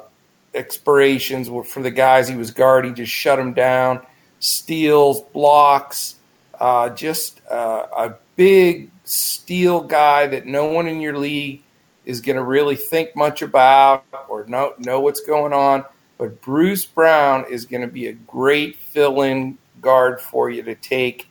expirations 0.53 1.49
were 1.49 1.65
for 1.65 1.81
the 1.81 1.91
guys 1.91 2.29
he 2.29 2.37
was 2.37 2.51
guarding, 2.51 2.95
just 2.95 3.13
shut 3.13 3.39
them 3.39 3.55
down 3.55 4.05
steals, 4.41 5.23
blocks, 5.33 6.17
uh, 6.59 6.91
just 6.91 7.41
uh, 7.51 7.87
a 7.97 8.15
big 8.37 8.91
steal 9.05 9.81
guy 9.81 10.27
that 10.27 10.47
no 10.47 10.67
one 10.67 10.87
in 10.87 11.01
your 11.01 11.17
league 11.17 11.63
is 12.05 12.21
going 12.21 12.37
to 12.37 12.43
really 12.43 12.77
think 12.77 13.15
much 13.15 13.43
about 13.43 14.05
or 14.29 14.45
know, 14.47 14.75
know 14.79 15.01
what's 15.01 15.21
going 15.21 15.53
on. 15.53 15.85
But 16.19 16.43
Bruce 16.43 16.85
Brown 16.85 17.47
is 17.49 17.65
going 17.65 17.83
to 17.83 17.87
be 17.87 18.09
a 18.09 18.13
great 18.13 18.77
fill 18.77 19.23
in 19.23 19.57
guard 19.81 20.21
for 20.21 20.51
you 20.51 20.63
to 20.65 20.75
take 20.75 21.29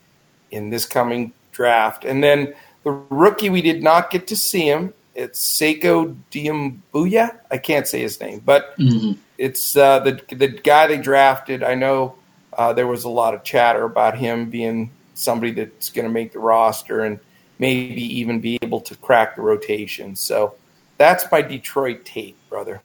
in 0.51 0.69
this 0.69 0.85
coming 0.85 1.33
draft. 1.51 2.05
And 2.05 2.23
then 2.23 2.53
the 2.83 2.91
rookie, 2.91 3.49
we 3.49 3.61
did 3.61 3.83
not 3.83 4.09
get 4.09 4.27
to 4.27 4.35
see 4.35 4.67
him, 4.67 4.93
it's 5.15 5.59
Sekou 5.59 6.15
Doumbouya. 6.31 7.37
I 7.51 7.57
can't 7.57 7.87
say 7.87 8.01
his 8.01 8.19
name, 8.21 8.41
but 8.45 8.77
Mhm. 8.77 9.17
it's 9.37 9.75
uh, 9.75 9.99
the 9.99 10.21
the 10.33 10.47
guy 10.47 10.87
they 10.87 10.97
drafted. 10.97 11.61
I 11.61 11.75
know 11.75 12.15
uh, 12.59 12.73
there 12.73 12.87
was 12.87 13.05
a 13.05 13.09
lot 13.09 13.33
of 13.33 13.41
chatter 13.41 13.85
about 13.85 14.17
him 14.17 14.49
being 14.49 14.91
somebody 15.13 15.51
that's 15.53 15.89
going 15.89 16.05
to 16.05 16.11
make 16.11 16.33
the 16.33 16.39
roster 16.39 16.99
and 16.99 17.17
maybe 17.57 18.01
even 18.19 18.41
be 18.41 18.59
able 18.61 18.81
to 18.81 18.95
crack 18.97 19.37
the 19.37 19.41
rotation. 19.41 20.13
So 20.13 20.55
that's 20.97 21.23
my 21.31 21.41
Detroit 21.41 22.03
tape, 22.03 22.35
brother. 22.49 22.81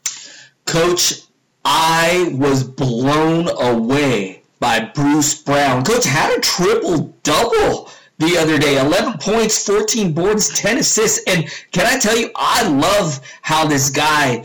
Coach, 0.65 1.23
I 1.65 2.31
was 2.35 2.63
blown 2.63 3.49
away 3.49 4.45
by 4.61 4.93
Bruce 4.95 5.43
Brown. 5.43 5.85
Coach 5.85 6.05
had 6.05 6.39
a 6.39 6.41
triple 6.41 7.13
double 7.25 7.91
the 8.19 8.39
other 8.39 8.59
day 8.59 8.79
11 8.79 9.15
points, 9.19 9.67
14 9.67 10.13
boards, 10.13 10.51
10 10.51 10.79
assists. 10.79 11.21
And 11.27 11.51
can 11.73 11.85
I 11.85 11.99
tell 11.99 12.17
you, 12.17 12.31
I 12.37 12.69
love 12.69 13.19
how 13.43 13.67
this 13.67 13.91
guy 13.91 14.45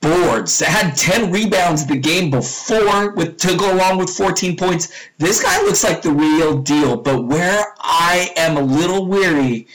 boards. 0.00 0.60
Had 0.60 0.96
10 0.96 1.30
rebounds 1.30 1.86
the 1.86 1.96
game 1.96 2.30
before 2.30 3.10
with 3.12 3.38
to 3.38 3.56
go 3.56 3.72
along 3.74 3.98
with 3.98 4.10
14 4.10 4.56
points. 4.56 4.92
This 5.18 5.42
guy 5.42 5.60
looks 5.62 5.84
like 5.84 6.02
the 6.02 6.12
real 6.12 6.58
deal. 6.58 6.96
But 6.96 7.24
where 7.24 7.74
I 7.80 8.30
am 8.36 8.56
a 8.56 8.62
little 8.62 9.06
weary 9.06 9.66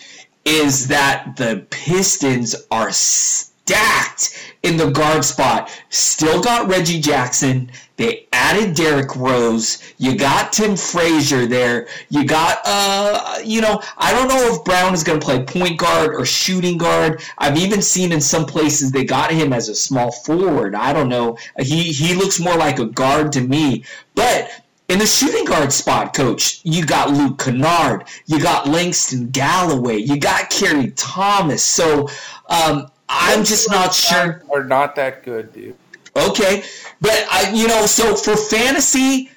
is 0.45 0.87
that 0.87 1.35
the 1.37 1.65
Pistons 1.69 2.55
are 2.71 2.91
stacked 2.91 4.50
in 4.63 4.77
the 4.77 4.89
guard 4.91 5.25
spot. 5.25 5.69
Still 5.89 6.41
got 6.41 6.69
Reggie 6.69 7.01
Jackson. 7.01 7.71
They 7.97 8.27
added 8.31 8.75
Derrick 8.75 9.15
Rose. 9.15 9.93
You 9.97 10.15
got 10.15 10.53
Tim 10.53 10.75
Frazier 10.75 11.45
there. 11.45 11.87
You 12.09 12.25
got, 12.25 12.59
uh, 12.65 13.39
you 13.43 13.61
know, 13.61 13.81
I 13.97 14.11
don't 14.11 14.27
know 14.27 14.53
if 14.53 14.63
Brown 14.63 14.93
is 14.93 15.03
going 15.03 15.19
to 15.19 15.25
play 15.25 15.43
point 15.43 15.79
guard 15.79 16.15
or 16.15 16.25
shooting 16.25 16.77
guard. 16.77 17.21
I've 17.37 17.57
even 17.57 17.81
seen 17.81 18.11
in 18.11 18.21
some 18.21 18.45
places 18.45 18.91
they 18.91 19.03
got 19.03 19.31
him 19.31 19.53
as 19.53 19.69
a 19.69 19.75
small 19.75 20.11
forward. 20.11 20.75
I 20.75 20.93
don't 20.93 21.09
know. 21.09 21.37
He 21.59 21.91
he 21.91 22.15
looks 22.15 22.39
more 22.39 22.57
like 22.57 22.79
a 22.79 22.85
guard 22.85 23.31
to 23.33 23.41
me. 23.41 23.83
But 24.15 24.51
in 24.89 24.99
the 24.99 25.05
shooting 25.05 25.45
guard 25.45 25.71
spot, 25.71 26.13
coach, 26.13 26.59
you 26.63 26.85
got 26.85 27.11
Luke 27.11 27.39
Kennard, 27.39 28.07
you 28.25 28.39
got 28.41 28.67
Langston 28.67 29.29
Galloway, 29.29 29.97
you 29.97 30.17
got 30.19 30.49
Khyri 30.51 30.91
Thomas. 30.97 31.63
So 31.63 32.09
um, 32.49 32.91
I'm 33.13 33.43
just 33.43 33.69
not 33.69 33.93
sure. 33.93 34.41
Are 34.53 34.63
not 34.63 34.95
that 34.95 35.23
good, 35.23 35.51
dude. 35.51 35.75
Okay, 36.15 36.63
but 37.01 37.27
I, 37.29 37.51
you 37.53 37.67
know, 37.67 37.85
so 37.85 38.15
for 38.15 38.35
fantasy, 38.37 39.29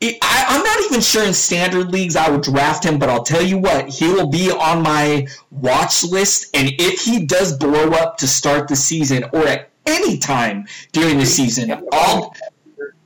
it, 0.00 0.18
I, 0.20 0.44
I'm 0.48 0.64
not 0.64 0.80
even 0.86 1.00
sure 1.00 1.24
in 1.24 1.32
standard 1.32 1.92
leagues 1.92 2.16
I 2.16 2.28
would 2.28 2.42
draft 2.42 2.84
him. 2.84 2.98
But 2.98 3.08
I'll 3.08 3.22
tell 3.22 3.42
you 3.42 3.58
what, 3.58 3.88
he 3.88 4.08
will 4.08 4.28
be 4.28 4.50
on 4.50 4.82
my 4.82 5.28
watch 5.52 6.04
list, 6.04 6.54
and 6.54 6.70
if 6.78 7.00
he 7.00 7.24
does 7.24 7.56
blow 7.56 7.90
up 7.90 8.18
to 8.18 8.26
start 8.26 8.66
the 8.66 8.76
season 8.76 9.24
or 9.32 9.46
at 9.46 9.70
any 9.86 10.18
time 10.18 10.66
during 10.90 11.18
the 11.18 11.26
season, 11.26 11.72
I'll 11.92 12.34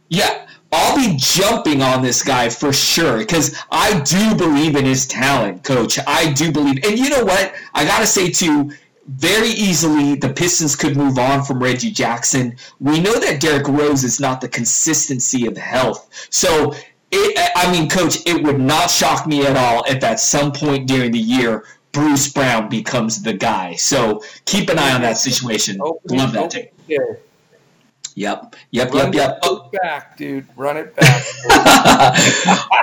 yeah. 0.08 0.46
I'll 0.72 0.96
be 0.96 1.14
jumping 1.16 1.80
on 1.80 2.02
this 2.02 2.22
guy 2.24 2.48
for 2.48 2.72
sure 2.72 3.18
because 3.18 3.56
I 3.70 4.00
do 4.00 4.34
believe 4.34 4.74
in 4.74 4.84
his 4.84 5.06
talent, 5.06 5.62
coach. 5.62 5.98
I 6.06 6.32
do 6.32 6.50
believe. 6.50 6.84
And 6.84 6.98
you 6.98 7.08
know 7.08 7.24
what? 7.24 7.54
I 7.72 7.84
got 7.84 8.00
to 8.00 8.06
say, 8.06 8.30
too, 8.30 8.72
very 9.08 9.48
easily 9.48 10.16
the 10.16 10.32
Pistons 10.32 10.76
could 10.76 10.96
move 10.96 11.18
on 11.18 11.44
from 11.44 11.62
Reggie 11.62 11.90
Jackson. 11.90 12.56
We 12.80 13.00
know 13.00 13.18
that 13.18 13.40
Derrick 13.40 13.68
Rose 13.68 14.04
is 14.04 14.20
not 14.20 14.40
the 14.40 14.48
consistency 14.48 15.46
of 15.46 15.56
health. 15.56 16.08
So, 16.30 16.74
it, 17.12 17.52
I 17.56 17.70
mean, 17.70 17.88
coach, 17.88 18.18
it 18.26 18.42
would 18.42 18.60
not 18.60 18.90
shock 18.90 19.26
me 19.26 19.46
at 19.46 19.56
all 19.56 19.84
if 19.84 20.02
at 20.02 20.18
some 20.18 20.52
point 20.52 20.88
during 20.88 21.12
the 21.12 21.18
year 21.18 21.64
Bruce 21.92 22.30
Brown 22.30 22.68
becomes 22.68 23.22
the 23.22 23.32
guy. 23.32 23.74
So 23.76 24.22
keep 24.44 24.68
an 24.68 24.78
eye 24.78 24.92
on 24.92 25.00
that 25.02 25.16
situation. 25.16 25.78
Open- 25.80 26.18
Love 26.18 26.32
that 26.32 26.38
open 26.38 26.50
take. 26.50 26.72
here. 26.86 27.20
Yep. 28.16 28.56
Yep. 28.70 28.92
Run 28.94 29.12
Yep. 29.12 29.38
Yep. 29.44 29.72
Back, 29.82 30.16
dude. 30.16 30.46
Run 30.56 30.78
it 30.78 30.96
back. 30.96 31.22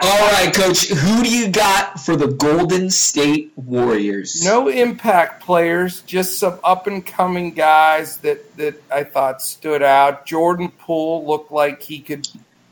All 0.04 0.32
right, 0.32 0.52
coach. 0.54 0.88
Who 0.90 1.24
do 1.24 1.36
you 1.36 1.50
got 1.50 2.00
for 2.00 2.16
the 2.16 2.28
Golden 2.28 2.92
State 2.92 3.52
Warriors? 3.56 4.46
no 4.46 4.68
impact 4.68 5.44
players, 5.44 6.02
just 6.02 6.38
some 6.38 6.60
up 6.64 6.86
and 6.86 7.04
coming 7.04 7.52
guys 7.52 8.18
that 8.18 8.56
that 8.58 8.82
I 8.92 9.04
thought 9.04 9.42
stood 9.42 9.82
out. 9.82 10.28
Jordan 10.28 10.70
Poole 10.70 11.26
looked 11.26 11.52
like 11.52 11.82
he 11.82 12.00
could 12.00 12.28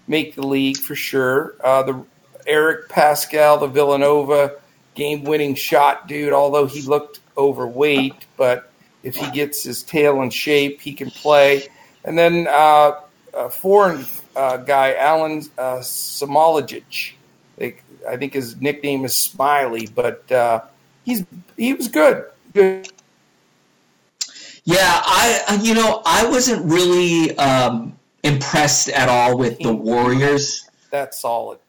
make 0.08 0.36
the 0.36 0.46
league 0.46 0.78
for 0.78 0.94
sure. 0.94 1.56
Uh, 1.64 1.82
the 1.82 2.06
Eric 2.46 2.90
Paschall, 2.90 3.60
the 3.60 3.68
Villanova 3.68 4.58
game 4.94 5.24
winning 5.24 5.56
shot 5.56 6.08
dude, 6.08 6.32
although 6.32 6.68
he 6.68 6.84
looked 6.84 7.22
overweight, 7.36 8.28
but 8.38 8.72
if 9.02 9.16
he 9.16 9.30
gets 9.32 9.64
his 9.64 9.82
tail 9.82 10.22
in 10.22 10.30
shape, 10.30 10.80
he 10.80 10.94
can 10.94 11.10
play. 11.10 11.68
And 12.04 12.18
then 12.18 12.48
uh, 12.50 12.94
a 13.34 13.50
foreign 13.50 14.06
uh, 14.36 14.58
guy, 14.58 14.94
Alen 14.94 15.50
uh, 15.58 15.78
Smailagic. 15.78 17.14
I 17.60 18.18
think 18.18 18.34
his 18.34 18.60
nickname 18.60 19.06
is 19.06 19.16
Smiley, 19.16 19.88
but 19.94 20.30
uh, 20.32 20.62
he's 21.04 21.24
he 21.58 21.74
was 21.74 21.88
good. 21.88 22.26
Good. 22.54 22.90
Yeah, 24.64 24.80
I 24.82 25.42
uh, 25.48 25.60
you 25.62 25.76
know 25.76 26.02
I 26.06 26.28
wasn't 26.28 26.66
really 26.66 27.38
um, 27.38 27.98
impressed 28.24 28.90
at 28.90 29.10
all 29.10 29.38
with 29.38 29.60
the 29.60 29.74
Warriors. 29.74 30.68
That's 30.90 31.22
solid. 31.22 31.60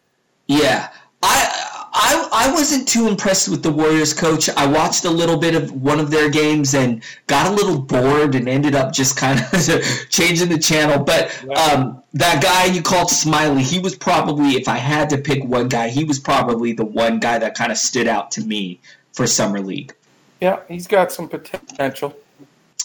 Yeah, 0.46 0.90
I. 1.22 1.68
I, 1.94 2.28
I 2.32 2.52
wasn't 2.52 2.88
too 2.88 3.06
impressed 3.06 3.48
with 3.48 3.62
the 3.62 3.70
Warriors 3.70 4.14
coach. 4.14 4.48
I 4.48 4.66
watched 4.66 5.04
a 5.04 5.10
little 5.10 5.36
bit 5.36 5.54
of 5.54 5.70
one 5.82 6.00
of 6.00 6.10
their 6.10 6.30
games 6.30 6.74
and 6.74 7.02
got 7.26 7.46
a 7.46 7.54
little 7.54 7.78
bored 7.78 8.34
and 8.34 8.48
ended 8.48 8.74
up 8.74 8.92
just 8.92 9.16
kind 9.16 9.40
of 9.40 9.48
changing 10.08 10.48
the 10.48 10.58
channel. 10.58 11.04
But 11.04 11.30
um, 11.50 12.02
that 12.14 12.42
guy 12.42 12.64
you 12.66 12.80
called 12.80 13.10
Smiley, 13.10 13.62
he 13.62 13.78
was 13.78 13.94
probably, 13.94 14.52
if 14.52 14.68
I 14.68 14.78
had 14.78 15.10
to 15.10 15.18
pick 15.18 15.44
one 15.44 15.68
guy, 15.68 15.88
he 15.88 16.04
was 16.04 16.18
probably 16.18 16.72
the 16.72 16.84
one 16.84 17.20
guy 17.20 17.38
that 17.38 17.54
kind 17.54 17.70
of 17.70 17.76
stood 17.76 18.08
out 18.08 18.30
to 18.32 18.40
me 18.40 18.80
for 19.12 19.26
Summer 19.26 19.60
League. 19.60 19.94
Yeah, 20.40 20.60
he's 20.68 20.86
got 20.86 21.12
some 21.12 21.28
potential. 21.28 22.16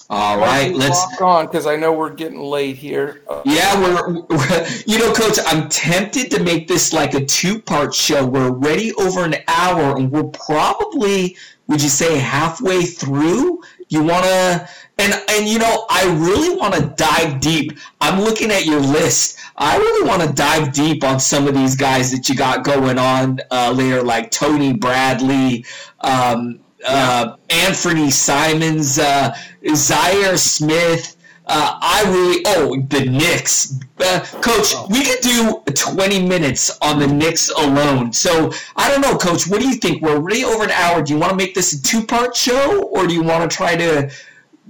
All 0.09 0.37
right, 0.37 0.73
let's 0.73 0.95
walk 1.11 1.21
on 1.21 1.45
because 1.47 1.67
I 1.67 1.75
know 1.75 1.91
we're 1.91 2.13
getting 2.13 2.39
late 2.39 2.77
here. 2.77 3.23
Yeah, 3.43 3.81
we're, 3.81 4.21
we're, 4.21 4.67
you 4.87 4.99
know, 4.99 5.11
Coach, 5.11 5.37
I'm 5.45 5.67
tempted 5.67 6.31
to 6.31 6.41
make 6.41 6.67
this 6.67 6.93
like 6.93 7.13
a 7.13 7.25
two 7.25 7.61
part 7.61 7.93
show. 7.93 8.25
We're 8.25 8.47
already 8.47 8.93
over 8.93 9.25
an 9.25 9.35
hour, 9.49 9.97
and 9.97 10.09
we're 10.09 10.23
probably, 10.23 11.35
would 11.67 11.81
you 11.81 11.89
say, 11.89 12.19
halfway 12.19 12.83
through? 12.83 13.61
You 13.89 14.03
want 14.03 14.23
to, 14.23 14.69
and, 14.97 15.13
and 15.29 15.47
you 15.47 15.59
know, 15.59 15.85
I 15.89 16.05
really 16.05 16.55
want 16.55 16.73
to 16.75 16.93
dive 16.95 17.41
deep. 17.41 17.77
I'm 17.99 18.21
looking 18.21 18.49
at 18.49 18.65
your 18.65 18.79
list. 18.79 19.37
I 19.57 19.77
really 19.77 20.07
want 20.07 20.21
to 20.21 20.31
dive 20.31 20.71
deep 20.71 21.03
on 21.03 21.19
some 21.19 21.47
of 21.47 21.53
these 21.53 21.75
guys 21.75 22.11
that 22.11 22.29
you 22.29 22.35
got 22.35 22.63
going 22.63 22.97
on 22.97 23.39
uh, 23.51 23.73
later, 23.75 24.03
like 24.03 24.31
Tony 24.31 24.71
Bradley, 24.71 25.65
um, 25.99 26.61
uh, 26.85 27.35
Anthony 27.49 28.11
Simons, 28.11 28.99
uh, 28.99 29.35
Zhaire 29.63 30.37
Smith. 30.37 31.15
Uh, 31.49 31.79
I 31.81 32.03
really 32.07 32.43
oh 32.45 32.75
the 32.89 33.05
Knicks, 33.09 33.79
uh, 33.99 34.19
Coach. 34.41 34.73
We 34.89 35.05
could 35.05 35.21
do 35.21 35.63
20 35.73 36.27
minutes 36.27 36.77
on 36.81 36.99
the 36.99 37.07
Knicks 37.07 37.49
alone. 37.49 38.11
So 38.11 38.51
I 38.75 38.91
don't 38.91 38.99
know, 38.99 39.15
Coach. 39.17 39.47
What 39.47 39.61
do 39.61 39.67
you 39.67 39.75
think? 39.75 40.01
We're 40.01 40.17
already 40.17 40.43
over 40.43 40.65
an 40.65 40.71
hour. 40.71 41.01
Do 41.01 41.13
you 41.13 41.19
want 41.19 41.31
to 41.31 41.37
make 41.37 41.55
this 41.55 41.71
a 41.71 41.81
two-part 41.81 42.35
show, 42.35 42.83
or 42.83 43.07
do 43.07 43.13
you 43.13 43.23
want 43.23 43.49
to 43.49 43.55
try 43.55 43.77
to 43.77 44.11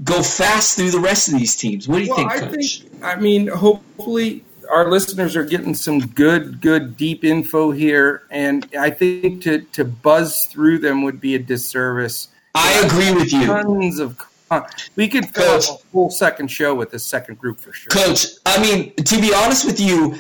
go 0.04 0.22
fast 0.22 0.78
through 0.78 0.92
the 0.92 1.00
rest 1.00 1.30
of 1.30 1.40
these 1.40 1.56
teams? 1.56 1.88
What 1.88 1.98
do 1.98 2.04
you 2.04 2.10
well, 2.10 2.18
think, 2.18 2.32
I 2.32 2.40
Coach? 2.42 2.82
think. 2.82 3.04
I 3.04 3.16
mean, 3.16 3.48
hopefully 3.48 4.44
our 4.70 4.90
listeners 4.90 5.36
are 5.36 5.44
getting 5.44 5.74
some 5.74 6.00
good, 6.00 6.62
good, 6.62 6.98
deep 6.98 7.24
info 7.24 7.72
here, 7.72 8.24
and 8.30 8.68
I 8.80 8.90
think 8.90 9.42
to 9.44 9.62
to 9.62 9.86
buzz 9.86 10.46
through 10.46 10.80
them 10.80 11.04
would 11.04 11.20
be 11.20 11.36
a 11.36 11.40
disservice. 11.40 12.30
I 12.56 12.74
agree 12.86 13.14
with 13.14 13.32
you. 13.32 13.46
Tons 13.46 14.00
of. 14.00 14.20
We 14.96 15.10
could 15.10 15.26
fill 15.26 15.60
Coach. 15.60 15.70
a 15.70 15.78
full 15.92 16.10
second 16.10 16.48
show 16.48 16.74
with 16.74 16.90
this 16.90 17.04
second 17.04 17.38
group 17.38 17.60
for 17.60 17.74
sure. 17.74 17.90
Coach, 17.90 18.28
I 18.46 18.62
mean, 18.62 18.94
to 18.96 19.20
be 19.20 19.34
honest 19.34 19.66
with 19.66 19.78
you, 19.78 20.16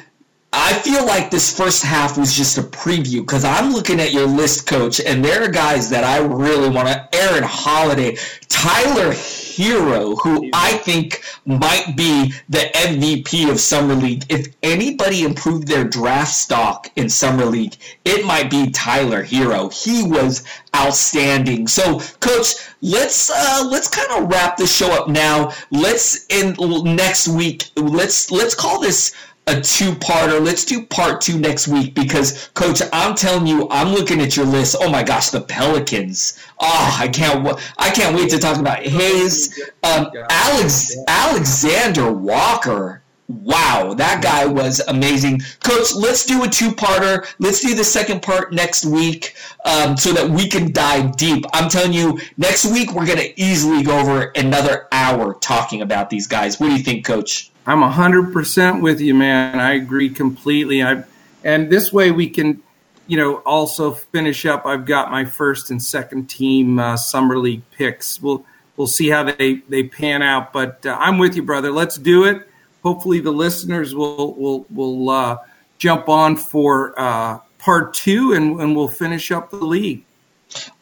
I 0.52 0.74
feel 0.80 1.06
like 1.06 1.32
this 1.32 1.56
first 1.56 1.82
half 1.84 2.18
was 2.18 2.36
just 2.36 2.58
a 2.58 2.62
preview 2.62 3.20
because 3.22 3.46
I'm 3.46 3.72
looking 3.72 4.00
at 4.00 4.12
your 4.12 4.26
list, 4.26 4.68
Coach, 4.68 5.00
and 5.00 5.24
there 5.24 5.44
are 5.44 5.48
guys 5.48 5.90
that 5.92 6.04
I 6.04 6.18
really 6.18 6.68
want 6.70 6.88
to. 6.90 7.08
Aaron 7.14 7.44
Holiday, 7.44 8.18
Tyler 8.50 9.14
Hero, 9.58 10.16
who 10.18 10.52
I 10.54 10.74
think 10.78 11.24
might 11.48 11.96
be 11.98 12.32
the 12.48 12.70
MVP 12.76 13.50
of 13.50 13.60
Summer 13.60 13.96
League. 13.96 14.24
If 14.30 14.56
anybody 14.62 15.24
improved 15.24 15.68
their 15.68 15.84
draft 15.84 16.36
stock 16.36 16.92
in 16.96 17.10
Summer 17.10 17.46
League, 17.46 17.76
it 18.06 18.24
might 18.24 18.52
be 18.52 18.70
Tyler 18.70 19.24
Herro. 19.24 19.74
He 19.74 20.04
was 20.04 20.44
outstanding. 20.76 21.68
So, 21.68 22.00
Coach, 22.20 22.54
let's 22.84 23.32
uh, 23.32 23.68
let's 23.68 23.88
kind 23.88 24.22
of 24.22 24.30
wrap 24.30 24.58
the 24.58 24.68
show 24.68 24.92
up 24.92 25.08
now. 25.08 25.52
Let's 25.72 26.28
in 26.28 26.56
next 26.96 27.28
week. 27.28 27.72
Let's 27.76 28.30
let's 28.30 28.54
call 28.54 28.80
this 28.80 29.12
a 29.48 29.60
two-parter. 29.62 30.44
Let's 30.44 30.66
do 30.66 30.86
part 30.86 31.22
two 31.22 31.40
next 31.40 31.68
week 31.68 31.96
because, 31.96 32.50
Coach, 32.54 32.82
I'm 32.94 33.16
telling 33.16 33.48
you, 33.48 33.68
I'm 33.70 33.94
looking 33.94 34.22
at 34.22 34.36
your 34.36 34.46
list. 34.46 34.76
Oh 34.80 34.90
my 34.90 35.04
gosh, 35.04 35.30
the 35.30 35.42
Pelicans. 35.42 36.44
Oh, 36.60 36.98
I 37.00 37.08
can't. 37.08 37.48
I 37.78 37.90
can't 37.90 38.16
wait 38.16 38.30
to 38.32 38.40
talk 38.40 38.58
about 38.58 38.84
his 38.84 39.72
um, 39.84 40.10
Alex 40.30 40.96
Alexander 41.08 42.12
Walker. 42.12 43.02
Wow, 43.30 43.94
that 43.98 44.24
guy 44.24 44.46
was 44.46 44.80
amazing. 44.88 45.42
Coach, 45.62 45.94
let's 45.96 46.26
do 46.26 46.44
a 46.44 46.48
two 46.48 46.70
parter. 46.72 47.26
Let's 47.40 47.60
do 47.60 47.76
the 47.76 47.84
second 47.84 48.22
part 48.22 48.54
next 48.54 48.86
week 48.86 49.36
um, 49.66 49.98
so 49.98 50.14
that 50.14 50.30
we 50.30 50.48
can 50.48 50.72
dive 50.72 51.18
deep. 51.18 51.44
I'm 51.54 51.70
telling 51.70 51.92
you, 51.92 52.20
next 52.38 52.66
week 52.72 52.94
we're 52.94 53.06
going 53.06 53.18
to 53.18 53.42
easily 53.42 53.84
go 53.84 54.00
over 54.00 54.32
another 54.36 54.88
hour 54.94 55.34
talking 55.42 55.82
about 55.82 56.10
these 56.10 56.26
guys. 56.26 56.58
What 56.58 56.68
do 56.68 56.74
you 56.78 56.84
think, 56.84 57.06
Coach? 57.06 57.52
I'm 57.68 57.82
100% 57.82 58.82
with 58.82 59.02
you, 59.02 59.14
man. 59.14 59.60
I 59.60 59.74
agree 59.74 60.10
completely. 60.10 60.82
I, 60.82 61.04
and 61.44 61.70
this 61.70 61.92
way 61.92 62.12
we 62.12 62.30
can, 62.30 62.64
you 63.08 63.18
know, 63.18 63.36
also 63.40 63.92
finish 63.92 64.46
up. 64.46 64.66
I've 64.66 64.86
got 64.86 65.12
my 65.12 65.26
first 65.26 65.70
and 65.70 65.84
second 65.84 66.30
team 66.30 66.80
uh, 66.80 66.96
summer 66.96 67.38
league 67.38 67.70
picks. 67.72 68.22
We'll 68.22 68.46
we'll 68.78 68.88
see 68.88 69.10
how 69.10 69.24
they 69.24 69.56
they 69.68 69.84
pan 69.84 70.22
out. 70.22 70.54
But 70.54 70.86
uh, 70.86 70.98
I'm 70.98 71.18
with 71.18 71.36
you, 71.36 71.44
brother. 71.44 71.70
Let's 71.70 71.98
do 71.98 72.24
it. 72.24 72.48
Hopefully, 72.84 73.20
the 73.20 73.32
listeners 73.32 73.94
will 73.94 74.34
will 74.36 74.66
will 74.70 75.10
uh, 75.10 75.38
jump 75.78 76.08
on 76.08 76.38
for 76.38 76.98
uh, 76.98 77.40
part 77.58 77.94
two, 77.94 78.32
and, 78.32 78.62
and 78.62 78.78
we'll 78.78 78.88
finish 78.88 79.30
up 79.30 79.50
the 79.50 79.58
league. 79.58 80.06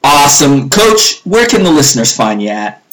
Awesome, 0.04 0.70
Coach. 0.70 1.22
Where 1.24 1.48
can 1.48 1.64
the 1.64 1.72
listeners 1.72 2.16
find 2.16 2.44
you 2.44 2.50
at? 2.50 2.85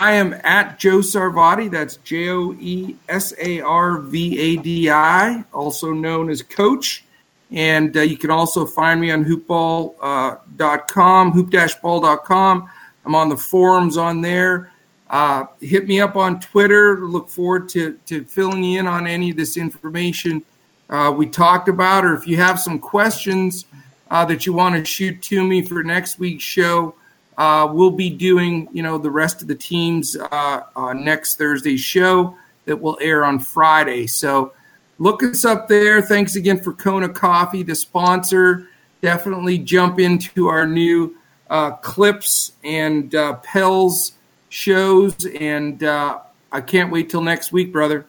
I 0.00 0.12
am 0.12 0.34
at 0.44 0.78
Joe 0.78 0.98
Sarvadi. 0.98 1.70
That's 1.70 1.96
J 1.98 2.30
O 2.30 2.52
E 2.54 2.96
S 3.08 3.32
A 3.38 3.60
R 3.60 3.98
V 3.98 4.38
A 4.38 4.56
D 4.56 4.90
I, 4.90 5.44
also 5.52 5.92
known 5.92 6.30
as 6.30 6.42
Coach. 6.42 7.04
And 7.50 7.96
uh, 7.96 8.00
you 8.00 8.16
can 8.16 8.30
also 8.30 8.66
find 8.66 9.00
me 9.00 9.12
on 9.12 9.24
hoopball.com, 9.24 11.28
uh, 11.28 11.30
hoop-ball.com. 11.30 12.70
I'm 13.04 13.14
on 13.14 13.28
the 13.28 13.36
forums 13.36 13.96
on 13.96 14.20
there. 14.20 14.72
Uh, 15.08 15.44
hit 15.60 15.86
me 15.86 16.00
up 16.00 16.16
on 16.16 16.40
Twitter. 16.40 17.06
Look 17.06 17.28
forward 17.28 17.68
to, 17.70 17.98
to 18.06 18.24
filling 18.24 18.64
in 18.64 18.86
on 18.86 19.06
any 19.06 19.30
of 19.30 19.36
this 19.36 19.56
information 19.56 20.42
uh, 20.90 21.14
we 21.16 21.26
talked 21.26 21.68
about. 21.68 22.04
Or 22.04 22.14
if 22.14 22.26
you 22.26 22.36
have 22.38 22.58
some 22.58 22.78
questions 22.78 23.66
uh, 24.10 24.24
that 24.24 24.46
you 24.46 24.52
want 24.52 24.74
to 24.74 24.84
shoot 24.84 25.22
to 25.22 25.44
me 25.44 25.62
for 25.62 25.84
next 25.84 26.18
week's 26.18 26.42
show, 26.42 26.94
uh, 27.36 27.68
we'll 27.70 27.90
be 27.90 28.10
doing, 28.10 28.68
you 28.72 28.82
know, 28.82 28.98
the 28.98 29.10
rest 29.10 29.42
of 29.42 29.48
the 29.48 29.54
teams 29.54 30.16
uh, 30.16 30.62
uh, 30.76 30.92
next 30.92 31.36
Thursday's 31.36 31.80
show 31.80 32.36
that 32.64 32.80
will 32.80 32.98
air 33.00 33.24
on 33.24 33.38
Friday. 33.38 34.06
So 34.06 34.52
look 34.98 35.22
us 35.22 35.44
up 35.44 35.68
there. 35.68 36.00
Thanks 36.00 36.36
again 36.36 36.60
for 36.60 36.72
Kona 36.72 37.08
Coffee, 37.08 37.62
the 37.62 37.74
sponsor. 37.74 38.68
Definitely 39.00 39.58
jump 39.58 39.98
into 39.98 40.48
our 40.48 40.66
new 40.66 41.16
uh, 41.50 41.72
clips 41.72 42.52
and 42.62 43.14
uh, 43.14 43.34
Pels 43.36 44.12
shows, 44.48 45.26
and 45.38 45.82
uh, 45.82 46.20
I 46.52 46.60
can't 46.60 46.90
wait 46.90 47.10
till 47.10 47.20
next 47.20 47.52
week, 47.52 47.72
brother. 47.72 48.06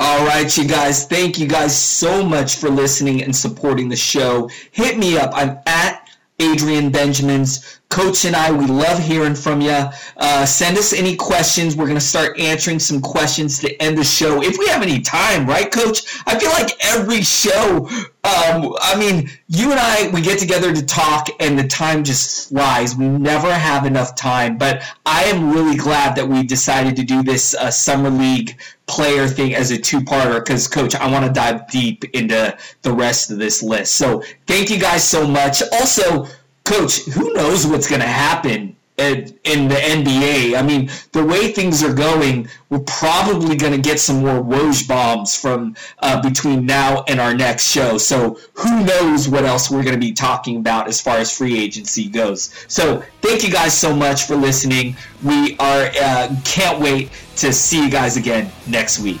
All 0.00 0.26
right, 0.26 0.56
you 0.56 0.66
guys. 0.66 1.06
Thank 1.06 1.38
you 1.38 1.46
guys 1.46 1.78
so 1.78 2.24
much 2.24 2.56
for 2.56 2.68
listening 2.68 3.22
and 3.22 3.34
supporting 3.34 3.88
the 3.88 3.96
show. 3.96 4.50
Hit 4.72 4.98
me 4.98 5.16
up. 5.16 5.30
I'm 5.34 5.58
at 5.66 6.10
Adrian 6.40 6.90
Benjamins. 6.90 7.80
Coach 7.94 8.24
and 8.24 8.34
I, 8.34 8.50
we 8.50 8.66
love 8.66 8.98
hearing 8.98 9.36
from 9.36 9.60
you. 9.60 9.84
Uh, 10.16 10.44
send 10.44 10.76
us 10.76 10.92
any 10.92 11.14
questions. 11.14 11.76
We're 11.76 11.84
going 11.84 11.94
to 11.94 12.00
start 12.04 12.36
answering 12.40 12.80
some 12.80 13.00
questions 13.00 13.60
to 13.60 13.72
end 13.80 13.96
the 13.96 14.02
show 14.02 14.42
if 14.42 14.58
we 14.58 14.66
have 14.66 14.82
any 14.82 15.00
time, 15.00 15.46
right, 15.46 15.70
Coach? 15.70 16.20
I 16.26 16.36
feel 16.36 16.50
like 16.50 16.72
every 16.84 17.22
show, 17.22 17.86
um, 18.24 18.74
I 18.82 18.96
mean, 18.98 19.30
you 19.46 19.70
and 19.70 19.78
I, 19.78 20.10
we 20.12 20.22
get 20.22 20.40
together 20.40 20.74
to 20.74 20.84
talk 20.84 21.28
and 21.38 21.56
the 21.56 21.68
time 21.68 22.02
just 22.02 22.48
flies. 22.48 22.96
We 22.96 23.06
never 23.06 23.54
have 23.54 23.86
enough 23.86 24.16
time, 24.16 24.58
but 24.58 24.82
I 25.06 25.22
am 25.26 25.52
really 25.52 25.76
glad 25.76 26.16
that 26.16 26.28
we 26.28 26.42
decided 26.42 26.96
to 26.96 27.04
do 27.04 27.22
this 27.22 27.54
uh, 27.54 27.70
Summer 27.70 28.10
League 28.10 28.58
player 28.86 29.28
thing 29.28 29.54
as 29.54 29.70
a 29.70 29.78
two-parter 29.78 30.44
because 30.44 30.68
coach 30.68 30.94
i 30.96 31.10
want 31.10 31.24
to 31.24 31.32
dive 31.32 31.66
deep 31.70 32.04
into 32.12 32.54
the 32.82 32.92
rest 32.92 33.30
of 33.30 33.38
this 33.38 33.62
list 33.62 33.94
so 33.94 34.22
thank 34.46 34.68
you 34.68 34.78
guys 34.78 35.02
so 35.02 35.26
much 35.26 35.62
also 35.72 36.28
coach 36.64 37.04
who 37.04 37.32
knows 37.34 37.66
what's 37.66 37.88
going 37.88 38.00
to 38.00 38.06
happen 38.06 38.76
in 38.96 39.68
the 39.68 39.74
NBA. 39.74 40.56
I 40.56 40.62
mean, 40.62 40.88
the 41.12 41.24
way 41.24 41.52
things 41.52 41.82
are 41.82 41.92
going, 41.92 42.48
we're 42.70 42.78
probably 42.80 43.56
going 43.56 43.72
to 43.72 43.80
get 43.80 43.98
some 43.98 44.18
more 44.20 44.42
Woj 44.42 44.86
bombs 44.86 45.36
from 45.36 45.74
uh, 45.98 46.22
between 46.22 46.64
now 46.64 47.04
and 47.08 47.20
our 47.20 47.34
next 47.34 47.70
show. 47.70 47.98
So 47.98 48.38
who 48.54 48.84
knows 48.84 49.28
what 49.28 49.44
else 49.44 49.70
we're 49.70 49.82
going 49.82 49.94
to 49.94 50.06
be 50.06 50.12
talking 50.12 50.56
about 50.56 50.86
as 50.86 51.00
far 51.00 51.16
as 51.18 51.36
free 51.36 51.58
agency 51.58 52.08
goes. 52.08 52.54
So 52.68 53.02
thank 53.20 53.42
you 53.42 53.50
guys 53.50 53.76
so 53.76 53.94
much 53.94 54.26
for 54.26 54.36
listening. 54.36 54.96
We 55.24 55.56
are 55.58 55.90
uh, 56.00 56.36
can't 56.44 56.80
wait 56.80 57.10
to 57.36 57.52
see 57.52 57.84
you 57.84 57.90
guys 57.90 58.16
again 58.16 58.50
next 58.68 59.00
week. 59.00 59.20